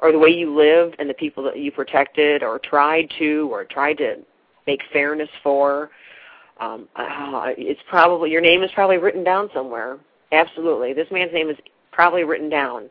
or 0.00 0.12
the 0.12 0.18
way 0.18 0.30
you 0.30 0.54
lived 0.54 0.96
and 0.98 1.08
the 1.08 1.14
people 1.14 1.42
that 1.44 1.58
you 1.58 1.70
protected 1.70 2.42
or 2.42 2.58
tried 2.58 3.10
to 3.18 3.48
or 3.52 3.64
tried 3.64 3.98
to 3.98 4.16
make 4.66 4.80
fairness 4.92 5.28
for 5.42 5.90
um 6.60 6.88
uh, 6.96 7.52
it's 7.56 7.80
probably 7.88 8.30
your 8.30 8.40
name 8.40 8.62
is 8.62 8.70
probably 8.74 8.98
written 8.98 9.24
down 9.24 9.48
somewhere. 9.54 9.98
Absolutely. 10.32 10.92
This 10.92 11.08
man's 11.10 11.32
name 11.32 11.48
is 11.48 11.56
probably 11.92 12.24
written 12.24 12.48
down. 12.48 12.88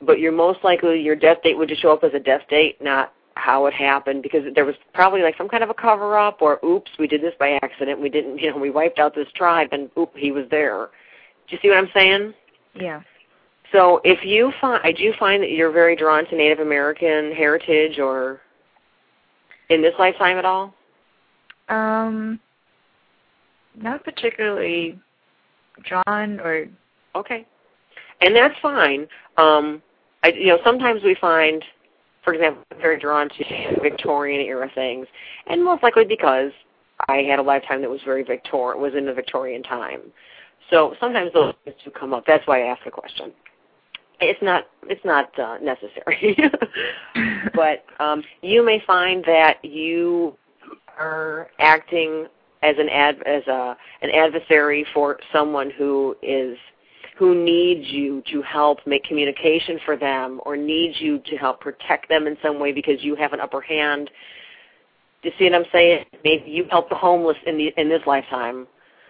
But 0.00 0.18
you're 0.18 0.32
most 0.32 0.64
likely 0.64 1.00
your 1.00 1.16
death 1.16 1.38
date 1.42 1.56
would 1.56 1.68
just 1.68 1.82
show 1.82 1.92
up 1.92 2.04
as 2.04 2.14
a 2.14 2.20
death 2.20 2.42
date 2.48 2.82
not 2.82 3.12
how 3.34 3.66
it 3.66 3.72
happened 3.72 4.22
because 4.22 4.42
there 4.54 4.64
was 4.64 4.74
probably 4.92 5.22
like 5.22 5.36
some 5.38 5.48
kind 5.48 5.64
of 5.64 5.70
a 5.70 5.74
cover 5.74 6.18
up 6.18 6.42
or 6.42 6.60
oops 6.64 6.90
we 6.98 7.06
did 7.06 7.22
this 7.22 7.34
by 7.38 7.58
accident. 7.62 8.00
We 8.00 8.08
didn't 8.08 8.38
you 8.38 8.50
know 8.50 8.58
we 8.58 8.70
wiped 8.70 8.98
out 8.98 9.14
this 9.14 9.28
tribe 9.34 9.68
and 9.72 9.90
oop 9.98 10.12
he 10.16 10.32
was 10.32 10.44
there. 10.50 10.88
Do 11.48 11.56
you 11.56 11.58
see 11.62 11.68
what 11.68 11.78
i'm 11.78 11.90
saying? 11.94 12.34
Yeah. 12.74 13.02
So 13.72 14.00
if 14.04 14.24
you 14.24 14.52
find 14.60 14.80
I 14.84 14.92
do 14.92 15.02
you 15.02 15.14
find 15.18 15.42
that 15.42 15.50
you're 15.50 15.72
very 15.72 15.96
drawn 15.96 16.26
to 16.26 16.36
native 16.36 16.60
american 16.60 17.32
heritage 17.32 17.98
or 17.98 18.40
in 19.70 19.80
this 19.80 19.94
lifetime 19.98 20.36
at 20.36 20.44
all? 20.44 20.74
Um, 21.68 22.38
not 23.74 24.04
particularly 24.04 24.98
drawn 25.84 26.38
or 26.40 26.66
okay. 27.14 27.46
And 28.20 28.36
that's 28.36 28.54
fine. 28.60 29.08
Um 29.38 29.82
i 30.22 30.28
you 30.28 30.48
know 30.48 30.58
sometimes 30.64 31.02
we 31.02 31.16
find 31.20 31.64
for 32.22 32.34
example 32.34 32.62
I'm 32.70 32.78
very 32.78 33.00
drawn 33.00 33.28
to 33.30 33.80
victorian 33.82 34.40
era 34.42 34.70
things 34.74 35.06
and 35.48 35.64
most 35.64 35.82
likely 35.82 36.04
because 36.04 36.52
i 37.08 37.16
had 37.28 37.38
a 37.38 37.42
lifetime 37.42 37.80
that 37.80 37.90
was 37.90 38.00
very 38.04 38.22
victor 38.22 38.76
was 38.76 38.92
in 38.94 39.06
the 39.06 39.14
victorian 39.14 39.62
time. 39.62 40.00
So 40.70 40.94
sometimes 41.00 41.32
those 41.32 41.54
things 41.64 41.76
do 41.84 41.90
come 41.90 42.14
up. 42.14 42.24
That's 42.26 42.46
why 42.46 42.64
i 42.64 42.66
asked 42.66 42.84
the 42.84 42.90
question 42.90 43.32
it's 44.22 44.42
not 44.42 44.64
it's 44.84 45.04
not 45.04 45.38
uh, 45.38 45.58
necessary 45.58 46.36
but 47.54 47.84
um 48.00 48.22
you 48.42 48.64
may 48.64 48.82
find 48.86 49.24
that 49.24 49.64
you 49.64 50.36
are 50.98 51.48
acting 51.58 52.26
as 52.62 52.76
an 52.78 52.88
ad 52.88 53.16
as 53.26 53.46
a 53.46 53.76
an 54.02 54.10
adversary 54.10 54.86
for 54.94 55.18
someone 55.32 55.70
who 55.70 56.16
is 56.22 56.56
who 57.18 57.34
needs 57.34 57.88
you 57.88 58.22
to 58.32 58.42
help 58.42 58.78
make 58.86 59.04
communication 59.04 59.78
for 59.84 59.96
them 59.96 60.40
or 60.44 60.56
needs 60.56 61.00
you 61.00 61.18
to 61.26 61.36
help 61.36 61.60
protect 61.60 62.08
them 62.08 62.26
in 62.26 62.36
some 62.42 62.58
way 62.58 62.72
because 62.72 63.02
you 63.02 63.14
have 63.14 63.32
an 63.32 63.40
upper 63.40 63.60
hand. 63.60 64.10
Do 65.22 65.28
you 65.28 65.34
see 65.38 65.44
what 65.44 65.54
I'm 65.54 65.66
saying? 65.72 66.04
Maybe 66.24 66.50
you 66.50 66.66
help 66.70 66.88
the 66.88 66.94
homeless 66.94 67.36
in 67.46 67.56
the 67.58 67.72
in 67.76 67.88
this 67.88 68.02
lifetime 68.06 68.66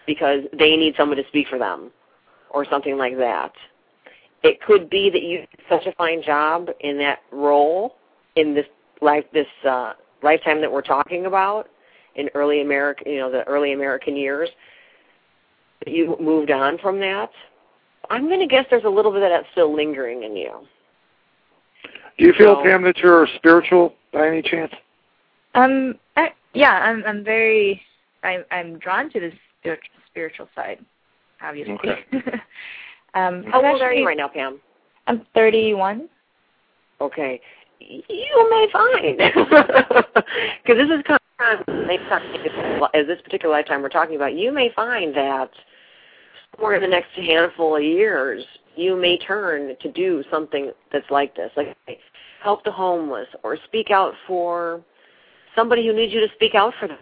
because 0.07 0.41
they 0.59 0.77
need 0.77 0.95
someone 0.97 1.17
to 1.17 1.27
speak 1.29 1.47
for 1.49 1.59
them 1.59 1.91
or 2.51 2.67
something 2.69 2.99
like 2.99 3.17
that. 3.19 3.53
It 4.43 4.61
could 4.62 4.90
be 4.90 5.09
that 5.11 5.22
you 5.22 5.38
did 5.38 5.49
such 5.68 5.86
a 5.86 5.93
fine 5.93 6.22
job 6.22 6.68
in 6.80 6.99
that 6.99 7.20
role 7.30 7.97
in 8.36 8.55
this 8.55 8.66
life 9.01 9.24
this 9.32 9.47
uh 9.68 9.93
lifetime 10.22 10.61
that 10.61 10.70
we're 10.70 10.82
talking 10.82 11.26
about 11.26 11.68
in 12.14 12.28
early 12.34 12.61
American, 12.61 13.11
you 13.11 13.18
know, 13.18 13.30
the 13.30 13.43
early 13.45 13.72
American 13.72 14.16
years. 14.16 14.49
You 15.86 16.16
moved 16.20 16.51
on 16.51 16.78
from 16.78 17.01
that. 17.01 17.30
I'm 18.11 18.28
going 18.28 18.40
to 18.40 18.47
guess 18.47 18.66
there's 18.70 18.84
a 18.84 18.88
little 18.88 19.11
bit 19.12 19.22
of 19.22 19.30
that 19.30 19.45
still 19.53 19.74
lingering 19.74 20.22
in 20.22 20.36
you. 20.36 20.61
Do 22.18 22.26
you 22.26 22.32
feel, 22.34 22.57
So- 22.57 22.62
Pam, 22.62 22.82
that 22.82 22.99
you're 22.99 23.26
spiritual 23.36 23.95
by 24.12 24.28
any 24.28 24.43
chance? 24.43 24.72
um 25.55 25.95
I, 26.16 26.32
yeah, 26.55 26.72
I'm 26.72 27.03
I'm 27.05 27.22
very 27.24 27.82
I'm 28.22 28.45
I'm 28.51 28.78
drawn 28.78 29.11
to 29.11 29.20
the 29.20 29.32
spiritual 29.61 29.88
spiritual 30.11 30.49
side, 30.55 30.84
obviously. 31.40 31.74
Okay. 31.74 32.05
um 33.15 33.45
How 33.45 33.65
old 33.65 33.83
are 33.83 33.93
you 33.93 34.07
right 34.07 34.17
now, 34.17 34.29
Pam? 34.29 34.61
I'm 35.07 35.27
31. 35.35 36.09
Okay. 37.01 37.41
You 37.81 38.49
may 38.51 38.69
find. 38.73 39.19
Because 40.65 40.77
this 40.77 40.97
is 40.97 41.03
kind 41.07 41.19
of 41.19 42.91
as 42.95 43.07
this 43.07 43.21
particular 43.23 43.55
lifetime 43.55 43.83
we're 43.83 43.89
talking 43.89 44.17
about, 44.17 44.35
you 44.35 44.53
may 44.53 44.71
find 44.75 45.15
that 45.17 45.51
somewhere 46.55 46.77
in 46.77 46.83
the 46.83 46.89
next 46.89 47.11
handful 47.17 47.77
of 47.77 47.83
years, 47.83 48.45
you 48.77 48.97
may 48.97 49.19
turn 49.19 49.75
to 49.81 49.93
do 49.93 50.23
something 50.31 50.71
that's 50.93 51.11
like 51.11 51.35
this, 51.35 51.51
like 51.57 51.77
help 52.43 52.65
the 52.65 52.73
homeless 52.73 53.27
or 53.43 53.59
speak 53.65 53.91
out 53.91 54.15
for 54.27 54.81
somebody 55.57 55.87
who 55.87 55.93
needs 55.93 56.13
you 56.13 56.21
to 56.21 56.33
speak 56.35 56.55
out 56.55 56.73
for 56.79 56.89
them. 56.89 56.99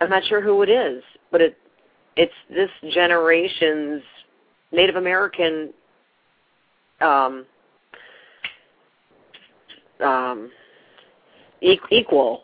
I'm 0.00 0.10
not 0.10 0.24
sure 0.24 0.40
who 0.40 0.62
it 0.62 0.70
is, 0.70 1.02
but 1.30 1.40
it 1.40 1.56
it's 2.16 2.32
this 2.48 2.70
generation's 2.92 4.02
Native 4.74 4.96
American 4.96 5.72
um, 7.00 7.46
um, 10.02 10.50
e- 11.60 11.78
equal. 11.90 12.42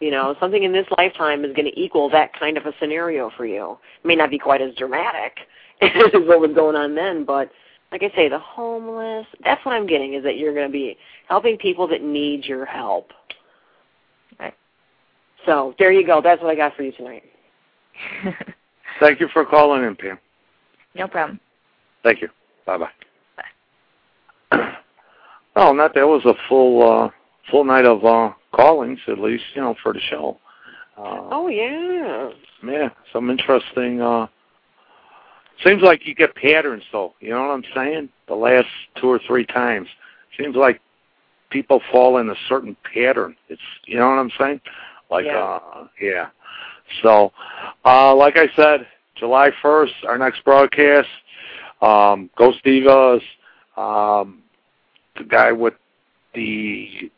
You 0.00 0.10
know, 0.10 0.36
something 0.40 0.62
in 0.62 0.72
this 0.72 0.86
lifetime 0.98 1.44
is 1.44 1.54
going 1.54 1.70
to 1.70 1.80
equal 1.80 2.10
that 2.10 2.38
kind 2.38 2.58
of 2.58 2.66
a 2.66 2.72
scenario 2.78 3.30
for 3.36 3.46
you. 3.46 3.78
It 4.02 4.06
may 4.06 4.14
not 4.14 4.30
be 4.30 4.38
quite 4.38 4.60
as 4.60 4.74
dramatic 4.74 5.38
as 5.80 6.12
what 6.12 6.40
was 6.40 6.52
going 6.54 6.76
on 6.76 6.94
then, 6.94 7.24
but 7.24 7.50
like 7.92 8.02
I 8.02 8.14
say, 8.14 8.28
the 8.28 8.38
homeless, 8.38 9.26
that's 9.44 9.64
what 9.64 9.72
I'm 9.72 9.86
getting 9.86 10.14
is 10.14 10.24
that 10.24 10.36
you're 10.36 10.52
going 10.52 10.66
to 10.66 10.72
be 10.72 10.98
helping 11.28 11.56
people 11.56 11.86
that 11.88 12.02
need 12.02 12.44
your 12.44 12.66
help. 12.66 13.10
Right. 14.38 14.54
So 15.46 15.74
there 15.78 15.92
you 15.92 16.06
go. 16.06 16.20
That's 16.22 16.42
what 16.42 16.50
I 16.50 16.56
got 16.56 16.76
for 16.76 16.82
you 16.82 16.92
tonight. 16.92 17.22
Thank 19.00 19.20
you 19.20 19.28
for 19.32 19.46
calling 19.46 19.82
in, 19.84 19.96
Pam. 19.96 20.18
no 20.94 21.08
problem. 21.08 21.40
Thank 22.06 22.22
you. 22.22 22.28
Bye-bye. 22.66 22.88
Well, 25.56 25.74
not 25.74 25.92
that 25.94 26.06
was 26.06 26.24
a 26.24 26.34
full 26.48 26.88
uh, 26.88 27.10
full 27.50 27.64
night 27.64 27.84
of 27.84 28.04
uh, 28.04 28.32
callings, 28.52 29.00
at 29.08 29.18
least 29.18 29.42
you 29.56 29.60
know 29.60 29.74
for 29.82 29.92
the 29.92 29.98
show. 29.98 30.38
Uh, 30.96 31.26
Oh 31.32 31.48
yeah. 31.48 32.30
Yeah, 32.64 32.90
some 33.12 33.28
interesting. 33.28 34.00
uh 34.00 34.28
Seems 35.64 35.82
like 35.82 36.06
you 36.06 36.14
get 36.14 36.36
patterns, 36.36 36.84
though. 36.92 37.14
You 37.18 37.30
know 37.30 37.40
what 37.40 37.50
I'm 37.54 37.64
saying? 37.74 38.08
The 38.28 38.34
last 38.36 38.68
two 39.00 39.08
or 39.08 39.18
three 39.26 39.44
times, 39.44 39.88
seems 40.38 40.54
like 40.54 40.80
people 41.50 41.80
fall 41.90 42.18
in 42.18 42.30
a 42.30 42.34
certain 42.48 42.76
pattern. 42.94 43.34
It's 43.48 43.60
you 43.86 43.98
know 43.98 44.08
what 44.10 44.18
I'm 44.18 44.30
saying? 44.38 44.60
Like, 45.10 45.24
Yeah. 45.24 45.38
uh 45.38 45.86
yeah. 46.00 46.28
So, 47.02 47.32
uh 47.84 48.14
like 48.14 48.36
I 48.36 48.46
said, 48.54 48.86
July 49.16 49.50
1st, 49.60 50.04
our 50.06 50.18
next 50.18 50.44
broadcast. 50.44 51.08
Um, 51.86 52.30
Ghost 52.36 52.64
Divas. 52.64 53.20
Um, 53.76 54.42
the 55.16 55.24
guy 55.24 55.52
with 55.52 55.74
the 56.34 57.10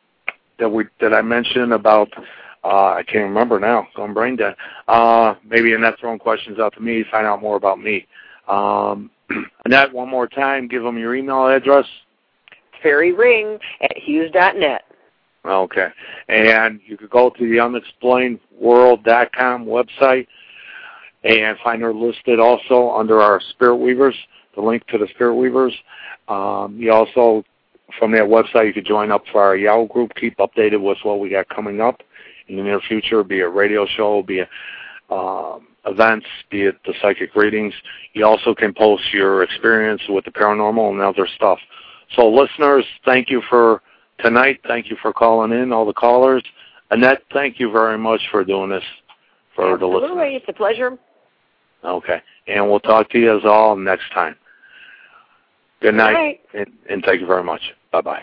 that 0.59 0.69
we 0.69 0.85
that 1.01 1.15
I 1.15 1.23
mentioned 1.23 1.73
about 1.73 2.09
uh 2.65 2.95
I 2.95 3.05
can't 3.07 3.23
remember 3.25 3.61
now, 3.61 3.87
going 3.95 4.15
brain 4.15 4.37
dead. 4.37 4.55
Uh 4.87 5.35
maybe 5.45 5.75
Annette 5.75 5.99
throwing 6.01 6.19
questions 6.19 6.59
out 6.59 6.75
to 6.75 6.81
me, 6.81 7.05
find 7.11 7.27
out 7.27 7.43
more 7.43 7.57
about 7.57 7.81
me. 7.81 8.07
Um 8.47 9.11
Annette, 9.65 9.93
one 9.93 10.09
more 10.09 10.27
time, 10.27 10.67
give 10.69 10.83
them 10.83 10.99
your 10.99 11.15
email 11.15 11.47
address. 11.47 11.87
Fairy 12.83 13.13
ring 13.13 13.59
at 13.81 13.97
hughes.net. 13.97 14.85
Okay. 15.45 15.89
And 16.29 16.81
you 16.87 16.97
could 16.97 17.11
go 17.11 17.31
to 17.31 17.39
the 17.39 17.57
unexplainedworld.com 17.57 19.67
website 19.67 20.27
and 21.25 21.59
find 21.63 21.83
her 21.83 21.93
listed 21.93 22.39
also 22.39 22.91
under 22.91 23.21
our 23.21 23.41
Spirit 23.51 23.77
Weavers, 23.77 24.15
the 24.59 24.67
link 24.67 24.85
to 24.89 24.99
the 24.99 25.07
Spirit 25.15 25.37
Weavers. 25.37 25.75
Um, 26.27 26.77
you 26.79 26.93
also, 26.93 27.45
from 27.99 28.11
that 28.13 28.25
website, 28.25 28.67
you 28.67 28.73
could 28.73 28.85
join 28.85 29.13
up 29.13 29.23
for 29.31 29.41
our 29.41 29.57
Yahoo 29.57 29.87
group, 29.87 30.13
keep 30.17 30.37
updated 30.39 30.83
with 30.83 30.99
what 31.05 31.21
we 31.21 31.31
got 31.31 31.49
coming 31.49 31.81
up 31.81 32.03
in 32.49 32.57
the 32.57 32.63
near 32.63 32.81
future, 32.81 33.23
be 33.23 33.39
it 33.39 33.45
radio 33.45 33.87
show, 33.87 34.23
be 34.23 34.41
it 34.41 34.49
um, 35.11 35.69
events, 35.87 36.27
be 36.51 36.63
it 36.63 36.77
the 36.85 36.93
psychic 37.01 37.37
readings. 37.37 37.73
You 38.15 38.27
also 38.27 38.53
can 38.53 38.75
post 38.75 39.05
your 39.13 39.45
experience 39.45 40.03
with 40.09 40.25
the 40.25 40.33
paranormal 40.33 40.91
and 40.91 41.01
other 41.01 41.29
stuff. 41.37 41.59
So 42.17 42.29
listeners, 42.29 42.85
thank 43.05 43.31
you 43.31 43.43
for 43.49 43.81
tonight. 44.19 44.61
Thank 44.67 44.91
you 44.91 44.97
for 45.01 45.13
calling 45.13 45.53
in, 45.53 45.73
all 45.73 45.87
the 45.87 45.93
callers. 45.93 46.43
Annette, 46.91 47.23
thank 47.33 47.61
you 47.61 47.71
very 47.71 47.97
much 47.97 48.23
for 48.31 48.45
doing 48.45 48.71
this 48.71 48.85
for 49.55 49.79
the 49.79 49.87
listeners. 49.87 50.43
It's 50.43 50.49
a 50.49 50.53
pleasure. 50.53 50.99
Okay. 51.85 52.21
And 52.49 52.69
we'll 52.69 52.81
talk 52.81 53.11
to 53.11 53.19
you 53.19 53.37
as 53.37 53.45
all 53.45 53.77
next 53.77 54.11
time. 54.13 54.35
Good 55.81 55.95
night, 55.95 56.41
Good 56.53 56.59
night. 56.59 56.69
And, 56.69 56.79
and 56.91 57.05
thank 57.05 57.21
you 57.21 57.27
very 57.27 57.45
much. 57.45 57.63
Bye-bye. 57.93 58.23